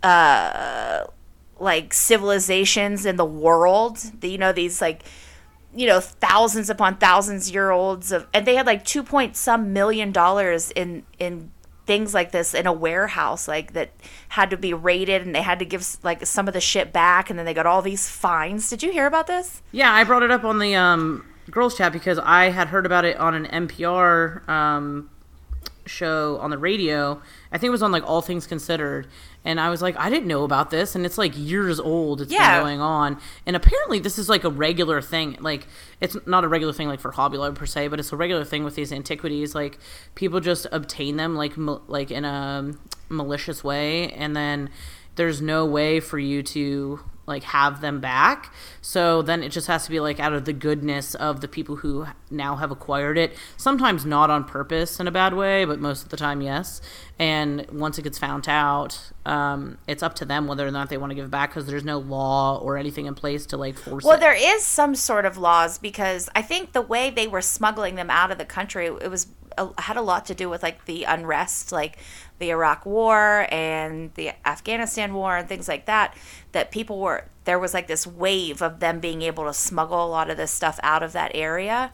uh 0.03 1.05
like 1.59 1.95
civilizations 1.95 3.07
in 3.07 3.17
the 3.17 3.25
world. 3.25 3.99
You 4.23 4.39
know 4.39 4.53
these 4.53 4.83
like 4.83 5.05
you 5.77 5.87
know 5.87 6.01
thousands 6.01 6.71
upon 6.71 6.97
thousands 6.97 7.51
year 7.51 7.71
olds 7.71 8.11
of 8.11 8.27
and 8.33 8.47
they 8.47 8.57
had 8.57 8.67
like 8.67 8.85
2 8.85 9.03
point 9.03 9.37
some 9.37 9.73
million 9.73 10.11
dollars 10.11 10.71
in 10.73 11.05
in 11.19 11.51
things 11.87 12.13
like 12.13 12.33
this 12.33 12.53
in 12.53 12.67
a 12.67 12.73
warehouse 12.73 13.47
like 13.47 13.73
that 13.73 13.91
had 14.31 14.51
to 14.51 14.57
be 14.57 14.75
raided 14.75 15.23
and 15.23 15.35
they 15.35 15.43
had 15.43 15.59
to 15.61 15.65
give 15.65 15.97
like 16.03 16.27
some 16.27 16.49
of 16.49 16.55
the 16.55 16.61
shit 16.61 16.93
back 16.93 17.31
and 17.31 17.39
then 17.39 17.47
they 17.47 17.55
got 17.55 17.65
all 17.65 17.81
these 17.81 18.09
fines. 18.09 18.69
Did 18.69 18.83
you 18.83 18.91
hear 18.91 19.07
about 19.07 19.29
this? 19.29 19.63
Yeah, 19.71 19.93
I 19.93 20.03
brought 20.05 20.25
it 20.25 20.31
up 20.31 20.45
on 20.45 20.59
the 20.59 20.75
um, 20.75 21.25
girls 21.51 21.77
chat 21.77 21.93
because 21.93 22.19
I 22.19 22.47
had 22.47 22.69
heard 22.69 22.87
about 22.87 23.05
it 23.05 23.17
on 23.19 23.35
an 23.35 23.69
NPR 23.69 24.47
um, 24.49 25.09
show 25.87 26.39
on 26.39 26.51
the 26.51 26.59
radio. 26.59 27.21
I 27.53 27.59
think 27.59 27.69
it 27.69 27.71
was 27.71 27.83
on 27.83 27.93
like 27.93 28.03
All 28.05 28.21
Things 28.23 28.47
Considered, 28.47 29.07
and 29.45 29.61
I 29.61 29.71
was 29.71 29.81
like, 29.81 29.97
I 29.97 30.11
didn't 30.11 30.27
know 30.27 30.45
about 30.45 30.71
this, 30.71 30.95
and 30.95 31.07
it's 31.07 31.17
like 31.19 31.33
years 31.37 31.79
old. 31.81 32.21
It's 32.21 32.33
Yeah. 32.33 32.57
been 32.59 32.65
going 32.67 32.81
on, 32.81 33.19
and 33.47 33.57
apparently 33.57 33.99
this 33.99 34.19
is 34.19 34.29
like 34.29 34.45
a 34.45 34.51
regular 34.51 35.01
thing. 35.01 35.37
Like 35.41 35.67
it's 36.01 36.17
not 36.27 36.45
a 36.45 36.49
regular 36.49 36.73
thing 36.73 36.89
like 36.89 37.01
for 37.01 37.13
Hobby 37.13 37.39
Lobby 37.39 37.57
per 37.57 37.67
se, 37.67 37.89
but 37.89 37.99
it's 38.01 38.13
a 38.13 38.17
regular 38.17 38.45
thing 38.45 38.65
with 38.65 38.75
these 38.75 38.93
antiquities. 38.93 39.55
Like 39.55 39.79
people 40.15 40.41
just 40.41 40.67
obtain 40.73 41.17
them 41.17 41.35
like 41.37 41.57
ma- 41.57 41.81
like 41.89 42.11
in 42.11 42.25
a 42.25 42.73
malicious 43.09 43.63
way, 43.65 44.11
and 44.13 44.37
then 44.37 44.69
there's 45.15 45.41
no 45.41 45.65
way 45.65 46.01
for 46.01 46.19
you 46.19 46.43
to 46.43 47.01
like 47.27 47.43
have 47.43 47.81
them 47.81 48.01
back. 48.01 48.53
So 48.81 49.23
then 49.23 49.43
it 49.43 49.51
just 49.51 49.67
has 49.67 49.85
to 49.85 49.91
be 49.91 50.01
like 50.01 50.21
out 50.21 50.33
of 50.33 50.45
the 50.45 50.53
goodness 50.53 51.15
of 51.15 51.41
the 51.41 51.49
people 51.49 51.77
who 51.77 52.07
now 52.31 52.57
have 52.57 52.71
acquired 52.71 53.19
it. 53.19 53.37
Sometimes 53.57 54.05
not 54.07 54.31
on 54.31 54.45
purpose 54.45 55.01
in 55.01 55.09
a 55.09 55.11
bad 55.11 55.35
way, 55.35 55.65
but 55.65 55.81
most 55.81 56.05
of 56.05 56.09
the 56.11 56.17
time 56.17 56.41
yes. 56.41 56.81
And 57.19 57.67
once 57.71 57.99
it 57.99 58.03
gets 58.03 58.19
found 58.19 58.49
out, 58.49 59.01
um, 59.25 59.79
it's 59.89 60.03
up 60.03 60.15
to 60.17 60.25
them 60.25 60.47
whether 60.47 60.67
or 60.67 60.71
not 60.71 60.89
they 60.89 60.99
want 60.99 61.11
to 61.11 61.15
give 61.15 61.25
it 61.25 61.31
back 61.31 61.51
because 61.51 61.67
there's 61.67 61.85
no 61.85 61.99
law 61.99 62.59
or 62.59 62.77
anything 62.77 63.07
in 63.07 63.15
place 63.15 63.47
to 63.47 63.57
like 63.57 63.77
force 63.77 64.05
well 64.05 64.17
it. 64.17 64.21
there 64.21 64.35
is 64.35 64.65
some 64.65 64.95
sort 64.95 65.25
of 65.25 65.37
laws 65.37 65.79
because 65.79 66.29
i 66.35 66.43
think 66.43 66.73
the 66.73 66.83
way 66.83 67.11
they 67.11 67.27
were 67.27 67.41
smuggling 67.41 67.97
them 67.97 68.11
out 68.11 68.31
of 68.31 68.39
the 68.39 68.45
country 68.45 68.87
it 68.87 69.11
was 69.11 69.27
uh, 69.59 69.69
had 69.79 69.97
a 69.97 70.03
lot 70.03 70.27
to 70.27 70.35
do 70.35 70.49
with 70.49 70.63
like 70.63 70.85
the 70.85 71.05
unrest 71.05 71.73
like 71.73 71.99
the 72.39 72.51
iraq 72.51 72.85
war 72.85 73.47
and 73.51 74.13
the 74.15 74.31
afghanistan 74.47 75.15
war 75.15 75.37
and 75.37 75.49
things 75.49 75.69
like 75.69 75.87
that 75.87 76.15
that 76.53 76.71
people 76.71 76.99
were 76.99 77.25
there 77.47 77.59
was 77.59 77.73
like 77.73 77.87
this 77.87 78.07
wave 78.07 78.61
of 78.61 78.81
them 78.81 79.01
being 79.01 79.23
able 79.23 79.45
to 79.45 79.55
smuggle 79.55 80.05
a 80.05 80.09
lot 80.09 80.29
of 80.29 80.37
this 80.37 80.51
stuff 80.51 80.79
out 80.83 81.03
of 81.03 81.13
that 81.13 81.31
area. 81.35 81.93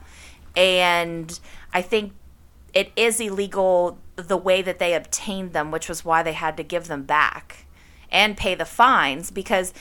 And 0.56 1.38
i 1.72 1.80
think 1.80 2.12
it 2.74 2.90
is 2.96 3.20
illegal 3.20 3.98
the 4.16 4.36
way 4.36 4.62
that 4.62 4.78
they 4.78 4.94
obtained 4.94 5.52
them 5.52 5.70
which 5.70 5.88
was 5.88 6.04
why 6.04 6.22
they 6.22 6.32
had 6.32 6.56
to 6.56 6.62
give 6.62 6.88
them 6.88 7.04
back 7.04 7.66
and 8.10 8.36
pay 8.36 8.54
the 8.54 8.64
fines 8.64 9.30
because 9.30 9.72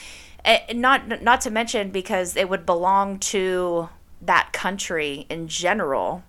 eh, 0.45 0.60
not 0.74 1.21
not 1.21 1.41
to 1.41 1.50
mention 1.50 1.89
because 1.89 2.36
it 2.36 2.50
would 2.50 2.65
belong 2.65 3.19
to 3.19 3.89
that 4.21 4.52
country 4.54 5.26
in 5.30 5.47
general 5.47 6.24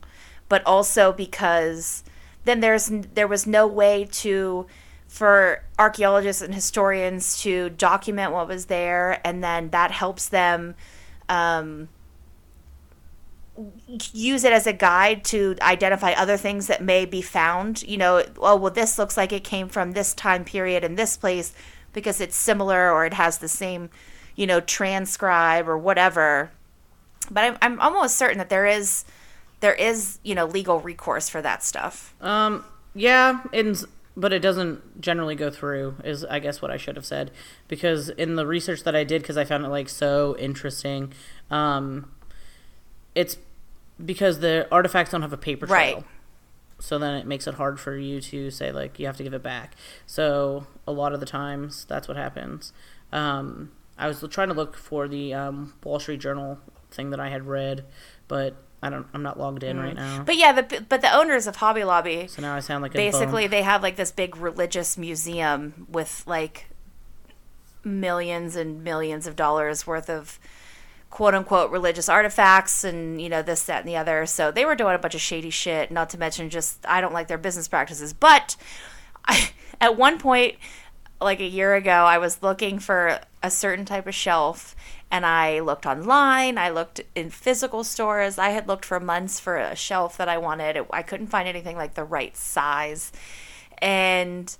but 0.48 0.64
also 0.66 1.12
because 1.12 2.02
then 2.44 2.60
there's 2.60 2.90
there 3.14 3.28
was 3.28 3.46
no 3.46 3.66
way 3.66 4.06
to 4.10 4.66
for 5.08 5.62
archaeologists 5.78 6.40
and 6.40 6.54
historians 6.54 7.40
to 7.42 7.68
document 7.70 8.32
what 8.32 8.48
was 8.48 8.66
there, 8.66 9.20
and 9.26 9.44
then 9.44 9.68
that 9.70 9.90
helps 9.90 10.28
them 10.28 10.74
um, 11.28 11.88
use 14.12 14.44
it 14.44 14.52
as 14.52 14.66
a 14.66 14.72
guide 14.72 15.24
to 15.24 15.56
identify 15.60 16.12
other 16.12 16.36
things 16.36 16.66
that 16.66 16.82
may 16.82 17.04
be 17.04 17.20
found. 17.20 17.82
You 17.82 17.98
know, 17.98 18.24
oh, 18.38 18.56
well, 18.56 18.72
this 18.72 18.98
looks 18.98 19.16
like 19.16 19.32
it 19.32 19.44
came 19.44 19.68
from 19.68 19.92
this 19.92 20.14
time 20.14 20.44
period 20.44 20.84
in 20.84 20.94
this 20.94 21.16
place 21.16 21.52
because 21.92 22.20
it's 22.20 22.36
similar 22.36 22.90
or 22.90 23.04
it 23.04 23.14
has 23.14 23.38
the 23.38 23.48
same, 23.48 23.90
you 24.34 24.46
know, 24.46 24.60
transcribe 24.60 25.68
or 25.68 25.76
whatever. 25.76 26.50
But 27.30 27.44
I'm, 27.44 27.58
I'm 27.60 27.80
almost 27.80 28.16
certain 28.16 28.38
that 28.38 28.48
there 28.48 28.66
is 28.66 29.04
there 29.62 29.72
is 29.72 30.18
you 30.22 30.34
know 30.34 30.44
legal 30.44 30.80
recourse 30.80 31.28
for 31.30 31.40
that 31.40 31.62
stuff. 31.62 32.14
Um, 32.20 32.64
yeah, 32.94 33.40
and 33.52 33.82
but 34.14 34.32
it 34.32 34.40
doesn't 34.40 35.00
generally 35.00 35.34
go 35.34 35.50
through. 35.50 35.96
Is 36.04 36.24
I 36.24 36.40
guess 36.40 36.60
what 36.60 36.70
I 36.70 36.76
should 36.76 36.96
have 36.96 37.06
said 37.06 37.30
because 37.68 38.10
in 38.10 38.34
the 38.36 38.46
research 38.46 38.82
that 38.82 38.94
I 38.94 39.04
did, 39.04 39.22
because 39.22 39.38
I 39.38 39.44
found 39.44 39.64
it 39.64 39.68
like 39.68 39.88
so 39.88 40.36
interesting. 40.38 41.12
Um, 41.50 42.12
it's 43.14 43.38
because 44.04 44.40
the 44.40 44.66
artifacts 44.70 45.12
don't 45.12 45.22
have 45.22 45.32
a 45.32 45.38
paper 45.38 45.66
trail. 45.66 45.94
Right. 45.96 46.04
So 46.78 46.98
then 46.98 47.14
it 47.14 47.26
makes 47.26 47.46
it 47.46 47.54
hard 47.54 47.78
for 47.78 47.96
you 47.96 48.20
to 48.20 48.50
say 48.50 48.72
like 48.72 48.98
you 48.98 49.06
have 49.06 49.16
to 49.16 49.22
give 49.22 49.34
it 49.34 49.42
back. 49.42 49.76
So 50.06 50.66
a 50.86 50.92
lot 50.92 51.12
of 51.12 51.20
the 51.20 51.26
times 51.26 51.84
that's 51.84 52.08
what 52.08 52.16
happens. 52.16 52.72
Um, 53.12 53.70
I 53.96 54.08
was 54.08 54.24
trying 54.30 54.48
to 54.48 54.54
look 54.54 54.76
for 54.76 55.06
the 55.06 55.32
um, 55.32 55.74
Wall 55.84 56.00
Street 56.00 56.18
Journal 56.18 56.58
thing 56.90 57.10
that 57.10 57.20
I 57.20 57.28
had 57.28 57.46
read, 57.46 57.84
but 58.26 58.56
I 58.82 58.90
don't. 58.90 59.06
I'm 59.14 59.22
not 59.22 59.38
logged 59.38 59.62
in 59.62 59.78
right 59.78 59.94
mm. 59.94 59.96
now. 59.96 60.24
But 60.24 60.36
yeah, 60.36 60.60
the, 60.60 60.84
but 60.88 61.00
the 61.00 61.16
owners 61.16 61.46
of 61.46 61.56
Hobby 61.56 61.84
Lobby 61.84 62.26
so 62.26 62.42
now 62.42 62.56
I 62.56 62.60
sound 62.60 62.82
like 62.82 62.94
a 62.94 62.96
basically 62.96 63.46
they 63.46 63.62
have 63.62 63.82
like 63.82 63.96
this 63.96 64.10
big 64.10 64.36
religious 64.36 64.98
museum 64.98 65.86
with 65.88 66.24
like 66.26 66.66
millions 67.84 68.56
and 68.56 68.82
millions 68.82 69.26
of 69.26 69.36
dollars 69.36 69.86
worth 69.86 70.10
of 70.10 70.38
quote 71.10 71.34
unquote 71.34 71.70
religious 71.70 72.08
artifacts 72.08 72.84
and 72.84 73.20
you 73.20 73.28
know 73.28 73.42
this 73.42 73.64
that 73.64 73.80
and 73.80 73.88
the 73.88 73.96
other 73.96 74.24
so 74.24 74.50
they 74.50 74.64
were 74.64 74.74
doing 74.74 74.94
a 74.94 74.98
bunch 74.98 75.14
of 75.14 75.20
shady 75.20 75.50
shit 75.50 75.90
not 75.90 76.08
to 76.08 76.16
mention 76.16 76.48
just 76.48 76.78
i 76.86 77.00
don't 77.00 77.12
like 77.12 77.28
their 77.28 77.36
business 77.36 77.68
practices 77.68 78.12
but 78.12 78.56
I, 79.26 79.50
at 79.80 79.96
one 79.96 80.18
point 80.18 80.56
like 81.20 81.40
a 81.40 81.46
year 81.46 81.74
ago 81.74 81.90
i 81.90 82.18
was 82.18 82.42
looking 82.42 82.78
for 82.78 83.20
a 83.42 83.50
certain 83.50 83.84
type 83.84 84.06
of 84.06 84.14
shelf 84.14 84.74
and 85.12 85.24
i 85.24 85.60
looked 85.60 85.86
online 85.86 86.58
i 86.58 86.68
looked 86.68 87.00
in 87.14 87.30
physical 87.30 87.84
stores 87.84 88.38
i 88.38 88.48
had 88.48 88.66
looked 88.66 88.84
for 88.84 88.98
months 88.98 89.38
for 89.38 89.56
a 89.56 89.76
shelf 89.76 90.16
that 90.16 90.28
i 90.28 90.36
wanted 90.36 90.84
i 90.90 91.02
couldn't 91.02 91.28
find 91.28 91.46
anything 91.46 91.76
like 91.76 91.94
the 91.94 92.02
right 92.02 92.36
size 92.36 93.12
and 93.78 94.56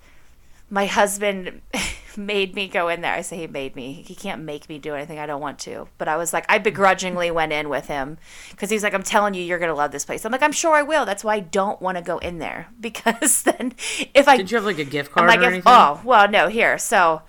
my 0.73 0.87
husband 0.87 1.61
made 2.17 2.55
me 2.55 2.67
go 2.67 2.88
in 2.88 3.03
there. 3.03 3.12
I 3.12 3.21
say 3.21 3.37
he 3.37 3.47
made 3.47 3.77
me. 3.77 4.03
He 4.07 4.15
can't 4.15 4.43
make 4.43 4.71
me 4.71 4.79
do 4.79 4.95
anything 4.95 5.19
I 5.19 5.27
don't 5.27 5.41
want 5.41 5.59
to. 5.61 5.87
But 5.99 6.09
I 6.09 6.17
was 6.17 6.33
like, 6.33 6.47
I 6.49 6.57
begrudgingly 6.57 7.31
went 7.31 7.53
in 7.53 7.69
with 7.69 7.88
him 7.88 8.17
because 8.51 8.71
he's 8.71 8.83
like, 8.83 8.95
I'm 8.95 9.03
telling 9.03 9.35
you, 9.35 9.43
you're 9.43 9.59
gonna 9.59 9.75
love 9.75 9.93
this 9.93 10.07
place. 10.07 10.25
I'm 10.25 10.33
like, 10.33 10.43
I'm 10.43 10.51
sure 10.53 10.75
I 10.75 10.83
will. 10.83 11.05
That's 11.05 11.23
why 11.23 11.35
I 11.35 11.41
don't 11.41 11.81
want 11.83 11.99
to 11.99 12.03
go 12.03 12.17
in 12.19 12.38
there 12.38 12.69
because 12.81 13.43
then 13.43 13.75
if 14.15 14.27
I 14.27 14.38
Did 14.38 14.51
you 14.51 14.57
have 14.57 14.65
like 14.65 14.79
a 14.79 14.85
gift 14.85 15.12
oh, 15.15 15.21
I'm 15.21 15.29
card 15.29 15.29
like, 15.29 15.38
or 15.41 15.43
if, 15.43 15.49
anything? 15.49 15.62
oh 15.67 16.01
well, 16.05 16.27
no. 16.29 16.49
Here, 16.49 16.79
so 16.79 17.21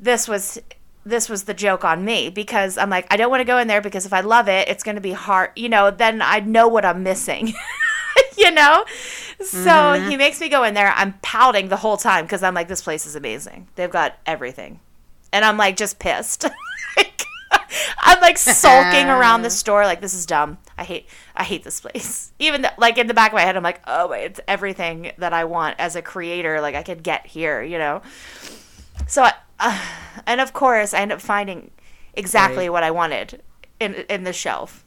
this 0.00 0.26
was 0.26 0.58
this 1.06 1.28
was 1.28 1.44
the 1.44 1.54
joke 1.54 1.84
on 1.84 2.04
me 2.04 2.28
because 2.28 2.76
I'm 2.76 2.90
like, 2.90 3.06
I 3.10 3.16
don't 3.16 3.30
want 3.30 3.40
to 3.40 3.44
go 3.44 3.58
in 3.58 3.68
there 3.68 3.80
because 3.80 4.04
if 4.04 4.12
I 4.12 4.20
love 4.20 4.48
it, 4.48 4.68
it's 4.68 4.82
going 4.82 4.96
to 4.96 5.00
be 5.00 5.12
hard. 5.12 5.50
You 5.54 5.68
know, 5.68 5.90
then 5.90 6.20
I 6.20 6.40
know 6.40 6.66
what 6.66 6.84
I'm 6.84 7.04
missing. 7.04 7.54
you 8.36 8.50
know, 8.50 8.84
so 9.40 9.92
he 10.08 10.16
makes 10.16 10.40
me 10.40 10.48
go 10.48 10.64
in 10.64 10.74
there. 10.74 10.92
I'm 10.96 11.14
pouting 11.22 11.68
the 11.68 11.76
whole 11.76 11.96
time 11.96 12.24
because 12.24 12.42
I'm 12.42 12.54
like, 12.54 12.66
this 12.68 12.82
place 12.82 13.06
is 13.06 13.14
amazing. 13.14 13.68
They've 13.76 13.90
got 13.90 14.18
everything, 14.26 14.80
and 15.32 15.44
I'm 15.44 15.56
like 15.56 15.76
just 15.76 15.98
pissed. 15.98 16.44
I'm 17.98 18.20
like 18.20 18.38
sulking 18.38 19.08
around 19.08 19.42
the 19.42 19.50
store, 19.62 19.84
like 19.84 20.00
this 20.00 20.14
is 20.14 20.26
dumb. 20.26 20.58
I 20.76 20.84
hate, 20.84 21.06
I 21.34 21.44
hate 21.44 21.62
this 21.64 21.80
place. 21.80 22.32
Even 22.38 22.62
th- 22.62 22.74
like 22.78 22.98
in 22.98 23.06
the 23.06 23.14
back 23.14 23.30
of 23.30 23.36
my 23.36 23.42
head, 23.42 23.56
I'm 23.56 23.62
like, 23.62 23.80
oh, 23.86 24.12
it's 24.12 24.40
everything 24.48 25.12
that 25.18 25.32
I 25.32 25.44
want 25.44 25.76
as 25.78 25.96
a 25.96 26.02
creator. 26.02 26.60
Like 26.60 26.74
I 26.74 26.82
could 26.82 27.02
get 27.02 27.26
here, 27.26 27.62
you 27.62 27.78
know. 27.78 28.02
So, 29.06 29.22
I, 29.22 29.32
uh, 29.58 29.86
and 30.26 30.40
of 30.40 30.52
course, 30.52 30.92
I 30.94 31.00
end 31.00 31.12
up 31.12 31.20
finding 31.20 31.70
exactly 32.14 32.64
Right. 32.64 32.72
what 32.72 32.82
I 32.82 32.90
wanted 32.90 33.42
in 33.80 33.94
in 34.08 34.24
the 34.24 34.32
shelf. 34.32 34.84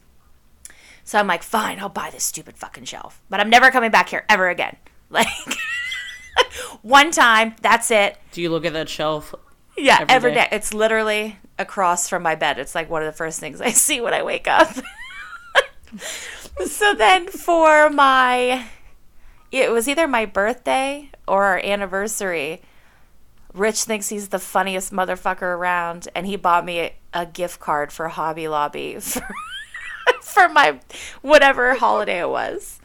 So 1.04 1.18
I'm 1.18 1.26
like, 1.26 1.42
fine, 1.42 1.78
I'll 1.80 1.88
buy 1.88 2.10
this 2.10 2.24
stupid 2.24 2.56
fucking 2.56 2.84
shelf, 2.84 3.20
but 3.30 3.40
I'm 3.40 3.50
never 3.50 3.70
coming 3.70 3.90
back 3.90 4.10
here 4.10 4.24
ever 4.28 4.48
again. 4.48 4.76
Like 5.12 5.26
one 6.82 7.10
time, 7.10 7.56
that's 7.60 7.90
it. 7.90 8.16
Do 8.30 8.40
you 8.40 8.48
look 8.50 8.64
at 8.64 8.72
that 8.74 8.88
shelf? 8.88 9.34
Yeah, 9.76 9.98
Every 10.02 10.14
every 10.14 10.30
day. 10.34 10.46
day. 10.48 10.48
It's 10.52 10.72
literally 10.72 11.38
across 11.58 12.08
from 12.08 12.22
my 12.22 12.36
bed. 12.36 12.58
It's 12.58 12.74
like 12.76 12.88
one 12.88 13.02
of 13.02 13.06
the 13.06 13.16
first 13.16 13.40
things 13.40 13.60
I 13.60 13.70
see 13.86 14.00
when 14.00 14.14
I 14.14 14.22
wake 14.22 14.46
up. 14.46 14.68
so 16.64 16.94
then 16.94 17.26
for 17.28 17.90
my 17.90 18.66
it 19.50 19.70
was 19.72 19.88
either 19.88 20.06
my 20.06 20.26
birthday 20.26 21.10
or 21.26 21.44
our 21.44 21.58
anniversary. 21.58 22.62
Rich 23.52 23.84
thinks 23.84 24.08
he's 24.08 24.28
the 24.28 24.38
funniest 24.38 24.92
motherfucker 24.92 25.42
around 25.42 26.08
and 26.14 26.26
he 26.26 26.36
bought 26.36 26.64
me 26.64 26.78
a, 26.78 26.94
a 27.12 27.26
gift 27.26 27.60
card 27.60 27.92
for 27.92 28.08
Hobby 28.08 28.48
Lobby 28.48 28.96
for, 29.00 29.26
for 30.22 30.48
my 30.48 30.80
whatever 31.22 31.74
holiday 31.74 32.20
it 32.20 32.28
was. 32.28 32.80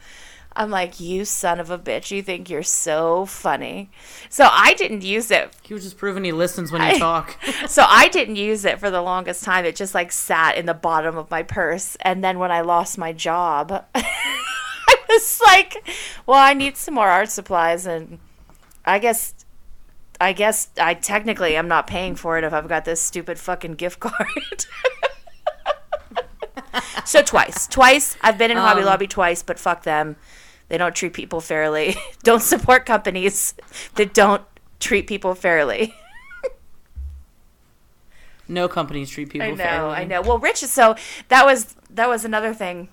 I'm 0.56 0.70
like, 0.70 0.98
you 0.98 1.26
son 1.26 1.60
of 1.60 1.70
a 1.70 1.78
bitch, 1.78 2.10
you 2.10 2.22
think 2.22 2.48
you're 2.48 2.62
so 2.62 3.26
funny. 3.26 3.90
So 4.30 4.48
I 4.50 4.72
didn't 4.74 5.04
use 5.04 5.30
it 5.30 5.54
He 5.62 5.74
was 5.74 5.84
just 5.84 5.98
proving 5.98 6.24
he 6.24 6.32
listens 6.32 6.72
when 6.72 6.82
you 6.90 6.98
talk. 6.98 7.36
so 7.68 7.84
I 7.86 8.08
didn't 8.08 8.36
use 8.36 8.64
it 8.64 8.80
for 8.80 8.90
the 8.90 9.02
longest 9.02 9.44
time. 9.44 9.66
It 9.66 9.76
just 9.76 9.94
like 9.94 10.10
sat 10.10 10.56
in 10.56 10.64
the 10.64 10.74
bottom 10.74 11.16
of 11.18 11.30
my 11.30 11.42
purse. 11.42 11.96
And 12.00 12.24
then 12.24 12.38
when 12.38 12.50
I 12.50 12.62
lost 12.62 12.96
my 12.96 13.12
job, 13.12 13.84
I 13.94 14.96
was 15.08 15.40
like, 15.44 15.86
well, 16.24 16.38
I 16.38 16.54
need 16.54 16.76
some 16.78 16.94
more 16.94 17.08
art 17.08 17.28
supplies 17.30 17.86
and 17.86 18.18
I 18.86 18.98
guess 18.98 19.34
I 20.20 20.32
guess 20.32 20.68
I 20.80 20.94
technically 20.94 21.56
I'm 21.56 21.68
not 21.68 21.86
paying 21.86 22.14
for 22.14 22.38
it 22.38 22.44
if 22.44 22.52
I've 22.52 22.68
got 22.68 22.84
this 22.84 23.00
stupid 23.00 23.38
fucking 23.38 23.74
gift 23.74 24.00
card. 24.00 24.26
so 27.04 27.22
twice. 27.22 27.66
Twice 27.66 28.16
I've 28.22 28.38
been 28.38 28.50
in 28.50 28.56
Hobby 28.56 28.80
Um, 28.80 28.86
Lobby 28.86 29.06
twice, 29.06 29.42
but 29.42 29.58
fuck 29.58 29.82
them. 29.82 30.16
They 30.68 30.78
don't 30.78 30.94
treat 30.94 31.12
people 31.12 31.40
fairly. 31.40 31.96
don't 32.22 32.42
support 32.42 32.86
companies 32.86 33.54
that 33.94 34.14
don't 34.14 34.42
treat 34.80 35.06
people 35.06 35.34
fairly. 35.34 35.94
No 38.48 38.68
companies 38.68 39.10
treat 39.10 39.30
people 39.30 39.48
I 39.48 39.50
know, 39.50 39.56
fairly. 39.56 39.94
I 39.94 40.04
know. 40.04 40.22
Well, 40.22 40.38
Rich, 40.38 40.58
so 40.58 40.94
that 41.28 41.44
was 41.44 41.74
that 41.90 42.08
was 42.08 42.24
another 42.24 42.54
thing. 42.54 42.88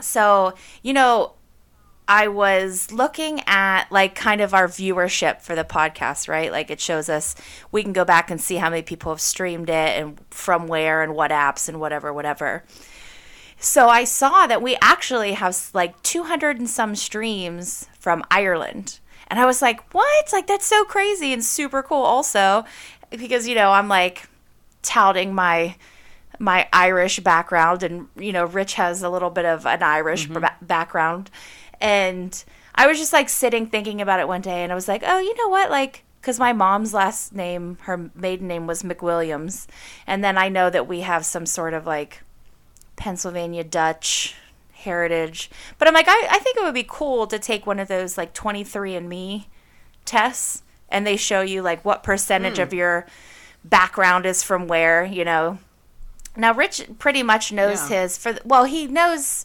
So 0.00 0.54
you 0.82 0.92
know, 0.92 1.34
I 2.08 2.28
was 2.28 2.90
looking 2.92 3.40
at 3.46 3.90
like 3.90 4.14
kind 4.14 4.40
of 4.40 4.54
our 4.54 4.68
viewership 4.68 5.40
for 5.40 5.54
the 5.54 5.64
podcast, 5.64 6.28
right? 6.28 6.50
Like 6.50 6.70
it 6.70 6.80
shows 6.80 7.08
us 7.08 7.34
we 7.70 7.82
can 7.82 7.92
go 7.92 8.04
back 8.04 8.30
and 8.30 8.40
see 8.40 8.56
how 8.56 8.70
many 8.70 8.82
people 8.82 9.12
have 9.12 9.20
streamed 9.20 9.70
it 9.70 9.98
and 10.00 10.20
from 10.30 10.66
where 10.66 11.02
and 11.02 11.14
what 11.14 11.30
apps 11.30 11.68
and 11.68 11.80
whatever, 11.80 12.12
whatever. 12.12 12.64
So 13.58 13.88
I 13.88 14.04
saw 14.04 14.48
that 14.48 14.60
we 14.60 14.76
actually 14.82 15.34
have 15.34 15.56
like 15.72 16.02
200 16.02 16.58
and 16.58 16.68
some 16.68 16.96
streams 16.96 17.88
from 17.98 18.24
Ireland. 18.30 18.98
And 19.28 19.38
I 19.38 19.46
was 19.46 19.62
like, 19.62 19.94
what? 19.94 20.32
Like, 20.32 20.48
that's 20.48 20.66
so 20.66 20.84
crazy 20.84 21.32
and 21.32 21.44
super 21.44 21.82
cool, 21.82 22.02
also. 22.02 22.64
Because, 23.10 23.46
you 23.46 23.54
know, 23.54 23.70
I'm 23.70 23.88
like 23.88 24.28
touting 24.82 25.34
my 25.34 25.76
my 26.38 26.68
Irish 26.72 27.20
background 27.20 27.84
and 27.84 28.08
you 28.16 28.32
know 28.32 28.44
Rich 28.44 28.74
has 28.74 29.02
a 29.02 29.08
little 29.08 29.30
bit 29.30 29.44
of 29.44 29.64
an 29.64 29.82
Irish 29.82 30.24
mm-hmm. 30.24 30.40
ba- 30.40 30.56
background 30.60 31.30
and 31.82 32.44
I 32.74 32.86
was 32.86 32.98
just 32.98 33.12
like 33.12 33.28
sitting 33.28 33.66
thinking 33.66 34.00
about 34.00 34.20
it 34.20 34.28
one 34.28 34.40
day 34.40 34.62
and 34.62 34.72
I 34.72 34.74
was 34.74 34.88
like 34.88 35.02
oh 35.06 35.18
you 35.18 35.36
know 35.36 35.48
what 35.48 35.70
like 35.70 36.04
cuz 36.22 36.38
my 36.38 36.52
mom's 36.52 36.94
last 36.94 37.34
name 37.34 37.76
her 37.82 38.10
maiden 38.14 38.48
name 38.48 38.66
was 38.66 38.82
McWilliams 38.82 39.66
and 40.06 40.24
then 40.24 40.38
I 40.38 40.48
know 40.48 40.70
that 40.70 40.88
we 40.88 41.00
have 41.00 41.26
some 41.26 41.44
sort 41.44 41.74
of 41.74 41.86
like 41.86 42.22
Pennsylvania 42.96 43.64
Dutch 43.64 44.34
heritage 44.72 45.50
but 45.78 45.86
I'm 45.86 45.94
like 45.94 46.08
I, 46.08 46.28
I 46.30 46.38
think 46.38 46.56
it 46.56 46.62
would 46.62 46.72
be 46.72 46.86
cool 46.88 47.26
to 47.26 47.38
take 47.38 47.66
one 47.66 47.78
of 47.78 47.88
those 47.88 48.16
like 48.16 48.32
23andMe 48.32 49.44
tests 50.04 50.62
and 50.88 51.06
they 51.06 51.16
show 51.16 51.40
you 51.40 51.62
like 51.62 51.84
what 51.84 52.02
percentage 52.02 52.56
hmm. 52.56 52.62
of 52.62 52.72
your 52.72 53.06
background 53.64 54.26
is 54.26 54.42
from 54.42 54.68
where, 54.68 55.04
you 55.04 55.24
know. 55.24 55.58
Now 56.36 56.52
Rich 56.52 56.86
pretty 56.98 57.22
much 57.22 57.52
knows 57.52 57.90
Yeah. 57.90 58.02
his 58.02 58.18
for 58.18 58.38
well, 58.44 58.64
he 58.64 58.86
knows 58.86 59.44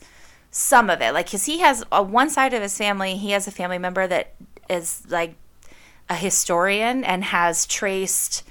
some 0.57 0.89
of 0.89 1.01
it. 1.01 1.13
Like 1.13 1.29
cuz 1.29 1.45
he 1.45 1.59
has 1.59 1.83
on 1.91 2.11
one 2.11 2.29
side 2.29 2.53
of 2.53 2.61
his 2.61 2.77
family, 2.77 3.15
he 3.17 3.31
has 3.31 3.47
a 3.47 3.51
family 3.51 3.77
member 3.77 4.07
that 4.07 4.33
is 4.69 5.03
like 5.07 5.35
a 6.09 6.15
historian 6.15 7.03
and 7.03 7.23
has 7.25 7.65
traced 7.65 8.43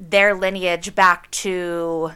their 0.00 0.34
lineage 0.34 0.94
back 0.94 1.30
to 1.30 2.12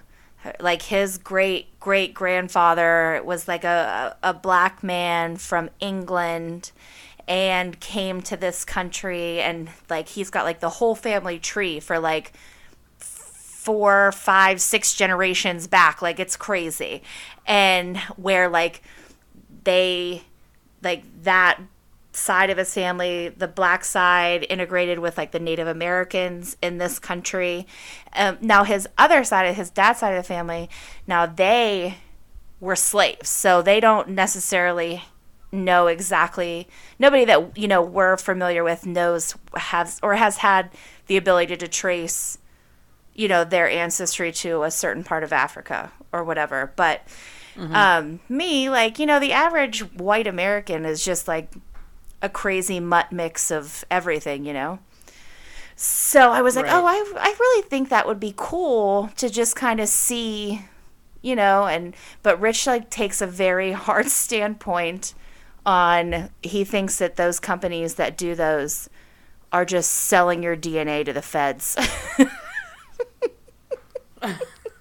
like 0.60 0.82
his 0.82 1.18
great 1.18 1.78
great 1.80 2.14
grandfather 2.14 3.20
was 3.24 3.48
like 3.48 3.64
a, 3.64 4.16
a 4.22 4.30
a 4.30 4.34
black 4.34 4.82
man 4.82 5.36
from 5.36 5.68
England 5.80 6.70
and 7.28 7.80
came 7.80 8.22
to 8.22 8.36
this 8.36 8.64
country 8.64 9.40
and 9.40 9.68
like 9.90 10.08
he's 10.08 10.30
got 10.30 10.44
like 10.44 10.60
the 10.60 10.70
whole 10.70 10.94
family 10.94 11.38
tree 11.38 11.80
for 11.80 11.98
like 11.98 12.32
four, 13.66 14.12
five, 14.12 14.60
six 14.60 14.94
generations 14.94 15.66
back. 15.66 16.00
Like 16.00 16.20
it's 16.20 16.36
crazy. 16.36 17.02
And 17.46 17.98
where 18.16 18.48
like 18.48 18.82
they 19.64 20.22
like 20.82 21.04
that 21.22 21.60
side 22.12 22.50
of 22.50 22.56
his 22.56 22.72
family, 22.72 23.28
the 23.28 23.48
black 23.48 23.84
side 23.84 24.46
integrated 24.48 24.98
with 24.98 25.18
like 25.18 25.32
the 25.32 25.38
Native 25.38 25.68
Americans 25.68 26.56
in 26.62 26.78
this 26.78 26.98
country. 26.98 27.66
Um, 28.14 28.38
now 28.40 28.64
his 28.64 28.88
other 28.96 29.22
side 29.22 29.44
of 29.46 29.56
his 29.56 29.70
dad's 29.70 30.00
side 30.00 30.14
of 30.14 30.22
the 30.22 30.26
family, 30.26 30.70
now 31.06 31.26
they 31.26 31.98
were 32.60 32.76
slaves. 32.76 33.28
So 33.28 33.62
they 33.62 33.80
don't 33.80 34.08
necessarily 34.08 35.04
know 35.52 35.86
exactly 35.86 36.68
nobody 36.98 37.24
that 37.24 37.56
you 37.56 37.68
know 37.68 37.80
we're 37.80 38.16
familiar 38.16 38.64
with 38.64 38.84
knows 38.84 39.34
has 39.54 39.98
or 40.02 40.16
has 40.16 40.38
had 40.38 40.68
the 41.06 41.16
ability 41.16 41.56
to 41.56 41.68
trace 41.68 42.36
you 43.14 43.28
know 43.28 43.44
their 43.44 43.70
ancestry 43.70 44.32
to 44.32 44.64
a 44.64 44.70
certain 44.70 45.04
part 45.04 45.22
of 45.24 45.32
Africa 45.32 45.92
or 46.12 46.24
whatever. 46.24 46.72
But 46.76 47.02
um, 47.58 48.20
me, 48.28 48.68
like 48.70 48.98
you 48.98 49.06
know, 49.06 49.18
the 49.18 49.32
average 49.32 49.80
white 49.94 50.26
American 50.26 50.84
is 50.84 51.04
just 51.04 51.26
like 51.28 51.52
a 52.22 52.28
crazy 52.28 52.80
mutt 52.80 53.12
mix 53.12 53.50
of 53.50 53.84
everything, 53.90 54.44
you 54.44 54.52
know. 54.52 54.78
So 55.74 56.30
I 56.32 56.40
was 56.42 56.56
like, 56.56 56.64
Right. 56.66 56.74
oh, 56.74 56.86
I 56.86 57.12
I 57.18 57.36
really 57.38 57.62
think 57.68 57.88
that 57.90 58.06
would 58.06 58.20
be 58.20 58.34
cool 58.36 59.10
to 59.16 59.28
just 59.28 59.56
kind 59.56 59.78
of 59.80 59.88
see, 59.88 60.64
you 61.22 61.36
know, 61.36 61.66
and 61.66 61.94
but 62.22 62.40
Rich 62.40 62.66
like 62.66 62.90
takes 62.90 63.20
a 63.20 63.26
very 63.26 63.72
hard 63.86 64.08
standpoint 64.08 65.14
on 65.64 66.30
he 66.42 66.64
thinks 66.64 66.96
that 66.98 67.16
those 67.16 67.40
companies 67.40 67.94
that 67.96 68.16
do 68.16 68.34
those 68.34 68.88
are 69.52 69.64
just 69.64 69.90
selling 69.90 70.42
your 70.42 70.56
DNA 70.56 71.04
to 71.04 71.12
the 71.12 71.22
feds. 71.22 71.76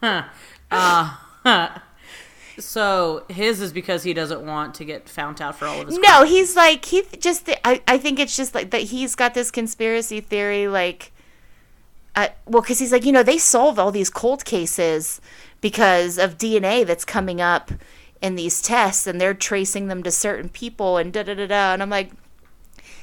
So 2.57 3.25
his 3.29 3.61
is 3.61 3.73
because 3.73 4.03
he 4.03 4.13
doesn't 4.13 4.45
want 4.45 4.75
to 4.75 4.85
get 4.85 5.09
found 5.09 5.41
out 5.41 5.55
for 5.55 5.65
all 5.65 5.81
of 5.81 5.87
his. 5.87 5.97
No, 5.97 6.23
he's 6.23 6.55
like 6.55 6.85
he 6.85 7.01
th- 7.01 7.21
just. 7.21 7.49
I 7.63 7.81
I 7.87 7.97
think 7.97 8.19
it's 8.19 8.35
just 8.35 8.55
like 8.55 8.71
that. 8.71 8.83
He's 8.83 9.15
got 9.15 9.33
this 9.33 9.51
conspiracy 9.51 10.21
theory, 10.21 10.67
like, 10.67 11.11
uh, 12.15 12.29
well, 12.45 12.61
because 12.61 12.79
he's 12.79 12.91
like, 12.91 13.05
you 13.05 13.11
know, 13.11 13.23
they 13.23 13.37
solve 13.37 13.77
all 13.77 13.91
these 13.91 14.09
cold 14.09 14.45
cases 14.45 15.19
because 15.61 16.17
of 16.17 16.37
DNA 16.37 16.85
that's 16.85 17.05
coming 17.05 17.41
up 17.41 17.71
in 18.21 18.35
these 18.35 18.61
tests, 18.61 19.05
and 19.05 19.19
they're 19.19 19.33
tracing 19.33 19.87
them 19.87 20.03
to 20.03 20.11
certain 20.11 20.49
people, 20.49 20.97
and 20.97 21.11
da 21.11 21.23
da 21.23 21.33
da 21.33 21.47
da. 21.47 21.73
And 21.73 21.81
I'm 21.81 21.89
like, 21.89 22.11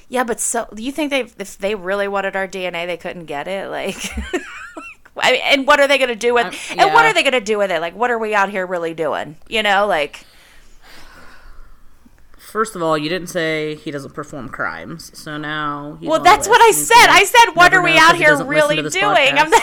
yeah, 0.09 0.25
but 0.25 0.41
so 0.41 0.69
you 0.77 0.93
think 0.93 1.11
they 1.11 1.21
if 1.21 1.59
they 1.59 1.75
really 1.75 2.09
wanted 2.09 2.37
our 2.37 2.49
DNA, 2.49 2.87
they 2.87 2.97
couldn't 2.97 3.27
get 3.27 3.47
it, 3.49 3.69
like. 3.69 3.97
I 5.17 5.33
mean, 5.33 5.41
and 5.45 5.67
what 5.67 5.79
are 5.81 5.87
they 5.87 5.99
going 5.99 6.09
to 6.09 6.17
do 6.17 6.35
with? 6.35 6.47
Um, 6.47 6.79
And 6.79 6.95
what 6.95 7.05
are 7.05 7.13
they 7.13 7.23
going 7.23 7.33
to 7.33 7.41
do 7.41 7.59
with 7.59 7.71
it? 7.71 7.81
Like, 7.81 7.95
what 7.95 8.11
are 8.11 8.19
we 8.19 8.35
out 8.35 8.49
here 8.51 8.67
really 8.67 8.95
doing? 8.95 9.37
You 9.49 9.63
know, 9.63 9.87
like. 9.87 10.25
First 12.39 12.77
of 12.77 12.83
all, 12.83 12.99
you 12.99 13.09
didn't 13.09 13.29
say 13.29 13.77
he 13.77 13.91
doesn't 13.91 14.13
perform 14.13 14.51
crimes, 14.51 15.17
so 15.19 15.39
now. 15.39 15.99
Well, 16.03 16.21
that's 16.23 16.47
what 16.47 16.61
I 16.61 16.71
said. 16.73 17.07
I 17.09 17.25
said, 17.25 17.55
what 17.55 17.73
are 17.73 17.83
we 17.83 17.97
out 17.97 18.17
here 18.17 18.43
really 18.45 18.77
doing? 18.91 19.39
I'm. 19.39 19.51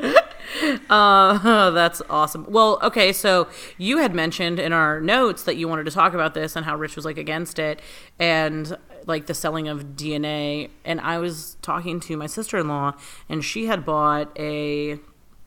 Uh, 0.90 1.70
that's 1.70 2.02
awesome. 2.10 2.44
Well, 2.48 2.78
okay, 2.82 3.12
so 3.12 3.48
you 3.78 3.98
had 3.98 4.12
mentioned 4.14 4.58
in 4.58 4.72
our 4.72 5.00
notes 5.00 5.44
that 5.44 5.56
you 5.56 5.68
wanted 5.68 5.84
to 5.84 5.90
talk 5.92 6.14
about 6.14 6.34
this 6.34 6.56
and 6.56 6.66
how 6.66 6.76
Rich 6.76 6.96
was 6.96 7.04
like 7.04 7.16
against 7.16 7.58
it 7.58 7.80
and 8.18 8.76
like 9.06 9.26
the 9.26 9.34
selling 9.34 9.68
of 9.68 9.96
DNA. 9.96 10.70
And 10.84 11.00
I 11.00 11.18
was 11.18 11.56
talking 11.62 12.00
to 12.00 12.16
my 12.16 12.26
sister 12.26 12.58
in 12.58 12.68
law, 12.68 12.94
and 13.28 13.44
she 13.44 13.66
had 13.66 13.84
bought 13.84 14.36
a 14.38 14.98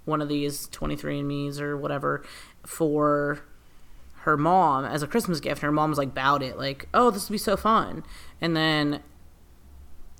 one 0.06 0.22
of 0.22 0.28
these 0.28 0.68
23andMe's 0.68 1.62
or 1.62 1.78
whatever 1.78 2.24
for 2.66 3.40
her 4.22 4.38
mom 4.38 4.86
as 4.86 5.02
a 5.02 5.08
Christmas 5.08 5.40
gift. 5.40 5.62
And 5.62 5.68
her 5.68 5.72
mom 5.72 5.90
was 5.90 5.98
like, 5.98 6.10
about 6.10 6.44
it, 6.44 6.58
like, 6.58 6.88
oh, 6.94 7.10
this 7.12 7.30
would 7.30 7.34
be 7.34 7.38
so 7.38 7.56
fun. 7.56 8.04
And 8.42 8.56
then 8.56 9.02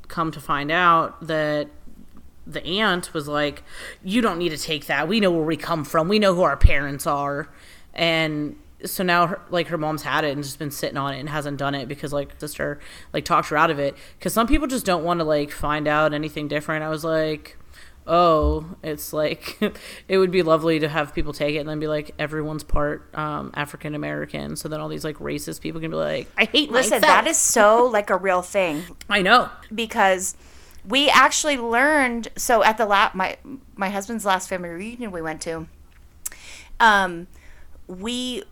come 0.08 0.32
to 0.32 0.40
find 0.40 0.72
out 0.72 1.28
that 1.28 1.70
the 2.46 2.64
aunt 2.66 3.14
was 3.14 3.28
like, 3.28 3.64
"You 4.04 4.22
don't 4.22 4.38
need 4.38 4.50
to 4.50 4.58
take 4.58 4.88
that. 4.88 5.08
We 5.08 5.20
know 5.20 5.32
where 5.32 5.46
we 5.46 5.58
come 5.58 5.84
from. 5.84 6.08
We 6.08 6.20
know 6.20 6.36
who 6.36 6.42
our 6.42 6.58
parents 6.58 7.08
are." 7.08 7.50
And 7.94 8.58
so 8.86 9.04
now, 9.04 9.28
her, 9.28 9.42
like 9.50 9.68
her 9.68 9.78
mom's 9.78 10.04
had 10.04 10.24
it 10.24 10.32
and 10.32 10.44
just 10.44 10.60
been 10.60 10.72
sitting 10.72 10.98
on 10.98 11.14
it 11.14 11.20
and 11.20 11.30
hasn't 11.30 11.58
done 11.58 11.76
it 11.76 11.88
because 11.88 12.12
like 12.14 12.32
sister 12.40 12.80
like 13.14 13.26
talked 13.26 13.50
her 13.50 13.58
out 13.58 13.70
of 13.72 13.80
it 13.80 13.96
because 14.18 14.34
some 14.34 14.48
people 14.48 14.68
just 14.68 14.86
don't 14.86 15.04
want 15.04 15.20
to 15.20 15.24
like 15.24 15.52
find 15.52 15.88
out 15.88 16.14
anything 16.14 16.48
different. 16.48 16.84
I 16.84 16.90
was 16.90 17.04
like, 17.04 17.58
"Oh, 18.06 18.76
it's 18.84 19.14
like 19.14 19.58
it 20.08 20.18
would 20.18 20.32
be 20.32 20.42
lovely 20.42 20.80
to 20.80 20.88
have 20.90 21.14
people 21.14 21.34
take 21.34 21.56
it 21.56 21.60
and 21.60 21.70
then 21.70 21.80
be 21.80 21.88
like 21.88 22.12
everyone's 22.20 22.64
part 22.64 23.14
um, 23.18 23.52
African 23.54 23.96
American, 23.96 24.56
so 24.56 24.68
then 24.70 24.80
all 24.82 24.90
these 24.90 25.04
like 25.06 25.18
racist 25.18 25.62
people 25.62 25.80
can 25.82 25.92
be 25.92 25.98
like, 25.98 26.28
I 26.38 26.46
hate 26.46 26.72
Listen, 26.72 27.02
myself." 27.02 27.02
that 27.02 27.28
is 27.28 27.38
so 27.38 27.86
like 27.86 28.10
a 28.10 28.18
real 28.18 28.42
thing 28.42 28.84
I 29.10 29.22
know. 29.22 29.50
because 29.74 30.36
we 30.88 31.10
actually 31.10 31.56
learned. 31.58 32.28
So 32.36 32.64
at 32.64 32.78
the 32.78 32.86
la- 32.86 33.12
my 33.14 33.38
my 33.76 33.90
husband's 33.90 34.26
last 34.26 34.50
family 34.50 34.70
reunion 34.70 35.12
we 35.12 35.22
went 35.22 35.42
to, 35.44 35.68
um, 36.80 37.28
we 37.88 38.44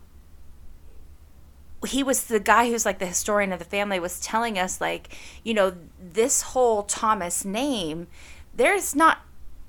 he 1.86 2.02
was 2.02 2.24
the 2.24 2.40
guy 2.40 2.68
who's 2.68 2.86
like 2.86 2.98
the 2.98 3.06
historian 3.06 3.52
of 3.52 3.58
the 3.58 3.64
family 3.64 3.98
was 3.98 4.20
telling 4.20 4.58
us 4.58 4.80
like 4.80 5.16
you 5.42 5.52
know 5.52 5.74
this 6.00 6.42
whole 6.42 6.82
thomas 6.84 7.44
name 7.44 8.06
there's 8.54 8.94
not 8.94 9.18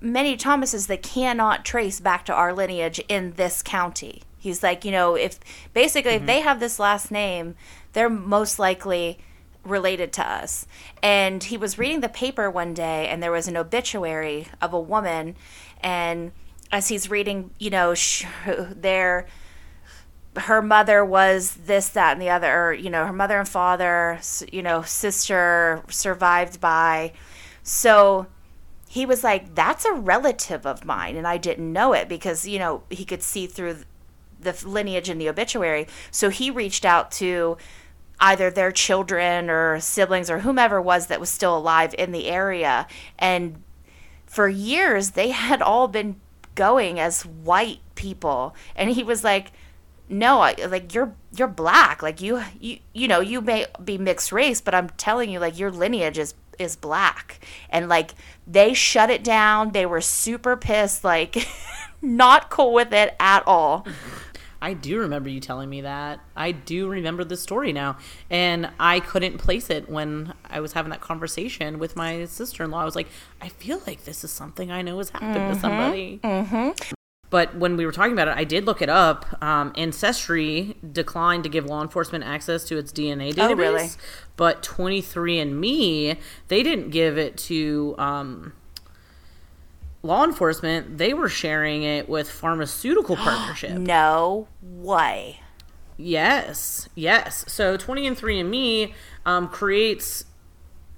many 0.04 0.36
thomases 0.36 0.88
that 0.88 1.02
cannot 1.02 1.64
trace 1.64 2.00
back 2.00 2.26
to 2.26 2.34
our 2.34 2.54
lineage 2.54 3.00
in 3.08 3.32
this 3.32 3.64
county. 3.64 4.22
He's 4.38 4.62
like 4.62 4.84
you 4.84 4.92
know 4.92 5.16
if 5.16 5.40
basically 5.74 6.12
if 6.12 6.18
mm-hmm. 6.20 6.28
they 6.28 6.42
have 6.42 6.60
this 6.60 6.78
last 6.78 7.10
name 7.10 7.56
they're 7.94 8.10
most 8.10 8.60
likely 8.60 9.20
related 9.64 10.12
to 10.12 10.30
us. 10.30 10.68
And 11.02 11.42
he 11.42 11.56
was 11.56 11.78
reading 11.78 12.02
the 12.02 12.10
paper 12.10 12.52
one 12.52 12.74
day 12.74 13.08
and 13.08 13.24
there 13.24 13.32
was 13.32 13.48
an 13.48 13.56
obituary 13.56 14.48
of 14.62 14.74
a 14.74 14.80
woman 14.80 15.36
and 15.80 16.34
as 16.72 16.90
he's 16.90 17.10
reading 17.10 17.52
you 17.58 17.70
know 17.70 17.94
sh- 17.94 18.26
their 18.46 19.28
her 20.36 20.62
mother 20.62 21.04
was 21.06 21.56
this, 21.66 21.90
that, 21.90 22.14
and 22.14 22.22
the 22.22 22.30
other. 22.30 22.52
Or, 22.52 22.74
you 22.74 22.90
know, 22.90 23.06
her 23.06 23.14
mother 23.14 23.40
and 23.40 23.48
father, 23.48 24.20
you 24.52 24.62
know, 24.62 24.82
sister 24.82 25.84
survived 25.90 26.60
by. 26.60 27.14
So 27.62 28.28
he 28.88 29.06
was 29.06 29.24
like, 29.24 29.56
that's 29.56 29.86
a 29.86 29.94
relative 29.94 30.66
of 30.66 30.86
mine. 30.86 31.16
And 31.16 31.28
I 31.28 31.38
didn't 31.38 31.72
know 31.72 31.94
it 31.94 32.10
because, 32.10 32.48
you 32.48 32.60
know, 32.60 32.84
he 32.90 33.06
could 33.06 33.24
see 33.24 33.48
through 33.48 33.78
the 34.40 34.62
lineage 34.66 35.10
in 35.10 35.18
the 35.18 35.30
obituary. 35.30 35.88
So 36.12 36.30
he 36.30 36.52
reached 36.52 36.86
out 36.86 37.12
to 37.14 37.58
either 38.20 38.50
their 38.50 38.72
children 38.72 39.50
or 39.50 39.80
siblings 39.80 40.30
or 40.30 40.40
whomever 40.40 40.82
was 40.82 41.08
that 41.08 41.20
was 41.20 41.30
still 41.30 41.58
alive 41.58 41.96
in 41.98 42.12
the 42.12 42.28
area. 42.28 42.88
And 43.18 43.62
for 44.26 44.48
years 44.48 45.12
they 45.12 45.30
had 45.30 45.62
all 45.62 45.88
been 45.88 46.20
going 46.56 47.00
as 47.00 47.26
white 47.26 47.80
people 47.96 48.56
and 48.76 48.92
he 48.92 49.04
was 49.04 49.24
like 49.24 49.52
no 50.14 50.40
I, 50.42 50.56
like 50.68 50.94
you're 50.94 51.14
you're 51.36 51.48
black 51.48 52.02
like 52.02 52.22
you 52.22 52.42
you 52.60 52.80
you 52.94 53.08
know 53.08 53.20
you 53.20 53.42
may 53.42 53.66
be 53.84 53.98
mixed 53.98 54.32
race 54.32 54.62
but 54.62 54.76
i'm 54.76 54.90
telling 54.92 55.30
you 55.30 55.40
like 55.40 55.58
your 55.58 55.72
lineage 55.72 56.18
is 56.18 56.36
is 56.60 56.76
black 56.76 57.40
and 57.70 57.90
like 57.90 58.14
they 58.46 58.74
shut 58.74 59.10
it 59.10 59.24
down 59.24 59.72
they 59.72 59.86
were 59.86 60.02
super 60.02 60.56
pissed 60.56 61.04
like 61.04 61.48
not 62.02 62.50
cool 62.50 62.74
with 62.74 62.94
it 62.94 63.16
at 63.20 63.46
all 63.48 63.86
I 64.62 64.72
do 64.72 65.00
remember 65.00 65.28
you 65.28 65.42
telling 65.42 65.70
me 65.70 65.82
that. 65.82 66.22
I 66.38 66.54
do 66.54 66.88
remember 66.88 67.26
the 67.26 67.36
story 67.36 67.74
now. 67.74 67.98
And 68.30 68.70
I 68.80 69.02
couldn't 69.02 69.38
place 69.38 69.70
it 69.70 69.90
when 69.90 70.34
I 70.50 70.62
was 70.62 70.72
having 70.72 70.92
that 70.92 71.02
conversation 71.02 71.80
with 71.80 71.98
my 71.98 72.24
sister 72.24 72.64
in 72.64 72.72
law. 72.72 72.80
I 72.80 72.86
was 72.86 72.96
like, 72.96 73.10
I 73.42 73.50
feel 73.50 73.82
like 73.86 74.06
this 74.06 74.24
is 74.24 74.32
something 74.32 74.72
I 74.72 74.82
know 74.82 75.00
has 75.00 75.10
happened 75.10 75.54
to 75.54 75.60
somebody. 75.60 76.22
Mm-hmm. 76.24 76.94
But 77.34 77.56
when 77.56 77.78
we 77.78 77.88
were 77.88 77.92
talking 77.92 78.14
about 78.14 78.28
it, 78.28 78.38
I 78.38 78.44
did 78.44 78.68
look 78.68 78.80
it 78.84 78.90
up. 78.90 79.26
Um, 79.42 79.74
Ancestry 79.76 80.78
declined 80.92 81.42
to 81.46 81.50
give 81.50 81.66
law 81.66 81.82
enforcement 81.82 82.24
access 82.24 82.64
to 82.66 82.78
its 82.78 82.92
DNA 82.92 83.34
database. 83.34 83.50
Oh, 83.50 83.56
really? 83.56 83.90
But 84.38 84.62
23andMe, 84.62 86.20
they 86.50 86.62
didn't 86.62 86.92
give 86.92 87.18
it 87.18 87.36
to. 87.38 87.96
Um, 87.98 88.54
law 90.04 90.24
enforcement 90.24 90.98
they 90.98 91.14
were 91.14 91.30
sharing 91.30 91.82
it 91.84 92.08
with 92.10 92.30
pharmaceutical 92.30 93.16
partnership 93.26 93.72
no 93.72 94.50
way 94.62 95.40
Yes, 95.96 96.90
yes. 96.96 97.46
So 97.48 97.78
23andMe 97.78 98.94
um, 99.26 99.48
creates 99.48 100.26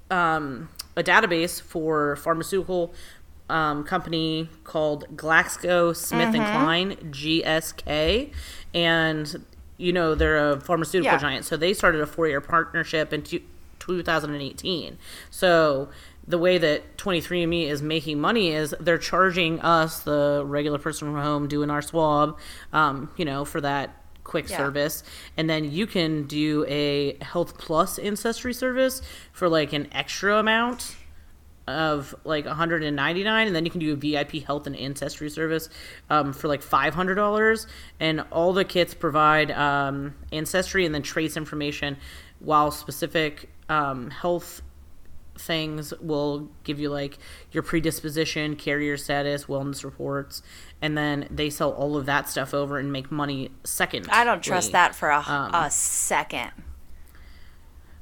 um, 0.09 0.69
a 0.95 1.03
database 1.03 1.61
for 1.61 2.15
pharmaceutical 2.15 2.93
um, 3.49 3.83
company 3.83 4.49
called 4.63 5.05
Glaxo 5.15 5.95
Smith 5.95 6.33
and 6.33 6.45
Klein 6.47 6.95
GSK, 7.11 8.31
and 8.73 9.45
you 9.77 9.91
know 9.93 10.15
they're 10.15 10.51
a 10.51 10.59
pharmaceutical 10.59 11.13
Yeah. 11.13 11.19
giant. 11.19 11.45
So 11.45 11.57
they 11.57 11.73
started 11.73 12.01
a 12.01 12.05
four-year 12.05 12.41
partnership 12.41 13.11
in 13.13 13.21
two, 13.23 13.41
2018. 13.79 14.97
So 15.29 15.89
the 16.27 16.37
way 16.39 16.57
that 16.57 16.97
23andMe 16.97 17.67
is 17.69 17.81
making 17.83 18.19
money 18.19 18.51
is 18.51 18.73
they're 18.79 18.97
charging 18.97 19.59
us, 19.61 19.99
the 19.99 20.41
regular 20.45 20.79
person 20.79 21.11
from 21.11 21.21
home, 21.21 21.47
doing 21.47 21.69
our 21.69 21.83
swab, 21.83 22.37
um, 22.73 23.11
you 23.15 23.25
know, 23.25 23.45
for 23.45 23.61
that 23.61 24.01
quick 24.23 24.49
Yeah. 24.49 24.57
service, 24.57 25.03
and 25.37 25.47
then 25.47 25.69
you 25.71 25.85
can 25.85 26.23
do 26.23 26.65
a 26.67 27.15
Health 27.21 27.59
Plus 27.59 27.99
ancestry 27.99 28.55
service 28.55 29.03
for 29.31 29.47
like 29.47 29.71
an 29.71 29.87
extra 29.91 30.37
amount 30.39 30.95
of 31.67 32.13
like 32.23 32.45
199 32.45 33.47
and 33.47 33.55
then 33.55 33.65
you 33.65 33.71
can 33.71 33.79
do 33.79 33.93
a 33.93 33.95
vip 33.95 34.31
health 34.43 34.67
and 34.67 34.75
ancestry 34.75 35.29
service 35.29 35.69
um, 36.09 36.31
for 36.31 36.47
like 36.47 36.61
$500 36.61 37.67
and 37.99 38.21
all 38.31 38.53
the 38.53 38.65
kits 38.65 38.93
provide 38.93 39.51
um, 39.51 40.13
ancestry 40.31 40.85
and 40.85 40.93
then 40.93 41.01
trace 41.01 41.35
information 41.35 41.97
while 42.39 42.71
specific 42.71 43.49
um, 43.69 44.09
health 44.11 44.61
things 45.37 45.93
will 45.99 46.49
give 46.63 46.79
you 46.79 46.89
like 46.89 47.17
your 47.51 47.61
predisposition 47.63 48.55
carrier 48.55 48.95
status 48.95 49.45
wellness 49.45 49.83
reports 49.83 50.41
and 50.81 50.97
then 50.97 51.27
they 51.29 51.49
sell 51.49 51.71
all 51.71 51.97
of 51.97 52.05
that 52.05 52.29
stuff 52.29 52.53
over 52.53 52.77
and 52.77 52.91
make 52.91 53.11
money 53.11 53.49
second 53.63 54.07
I 54.09 54.23
don't 54.23 54.41
trust 54.41 54.71
that 54.71 54.95
for 54.95 55.09
a, 55.09 55.17
Um, 55.19 55.53
a 55.53 55.69
second. 55.71 56.51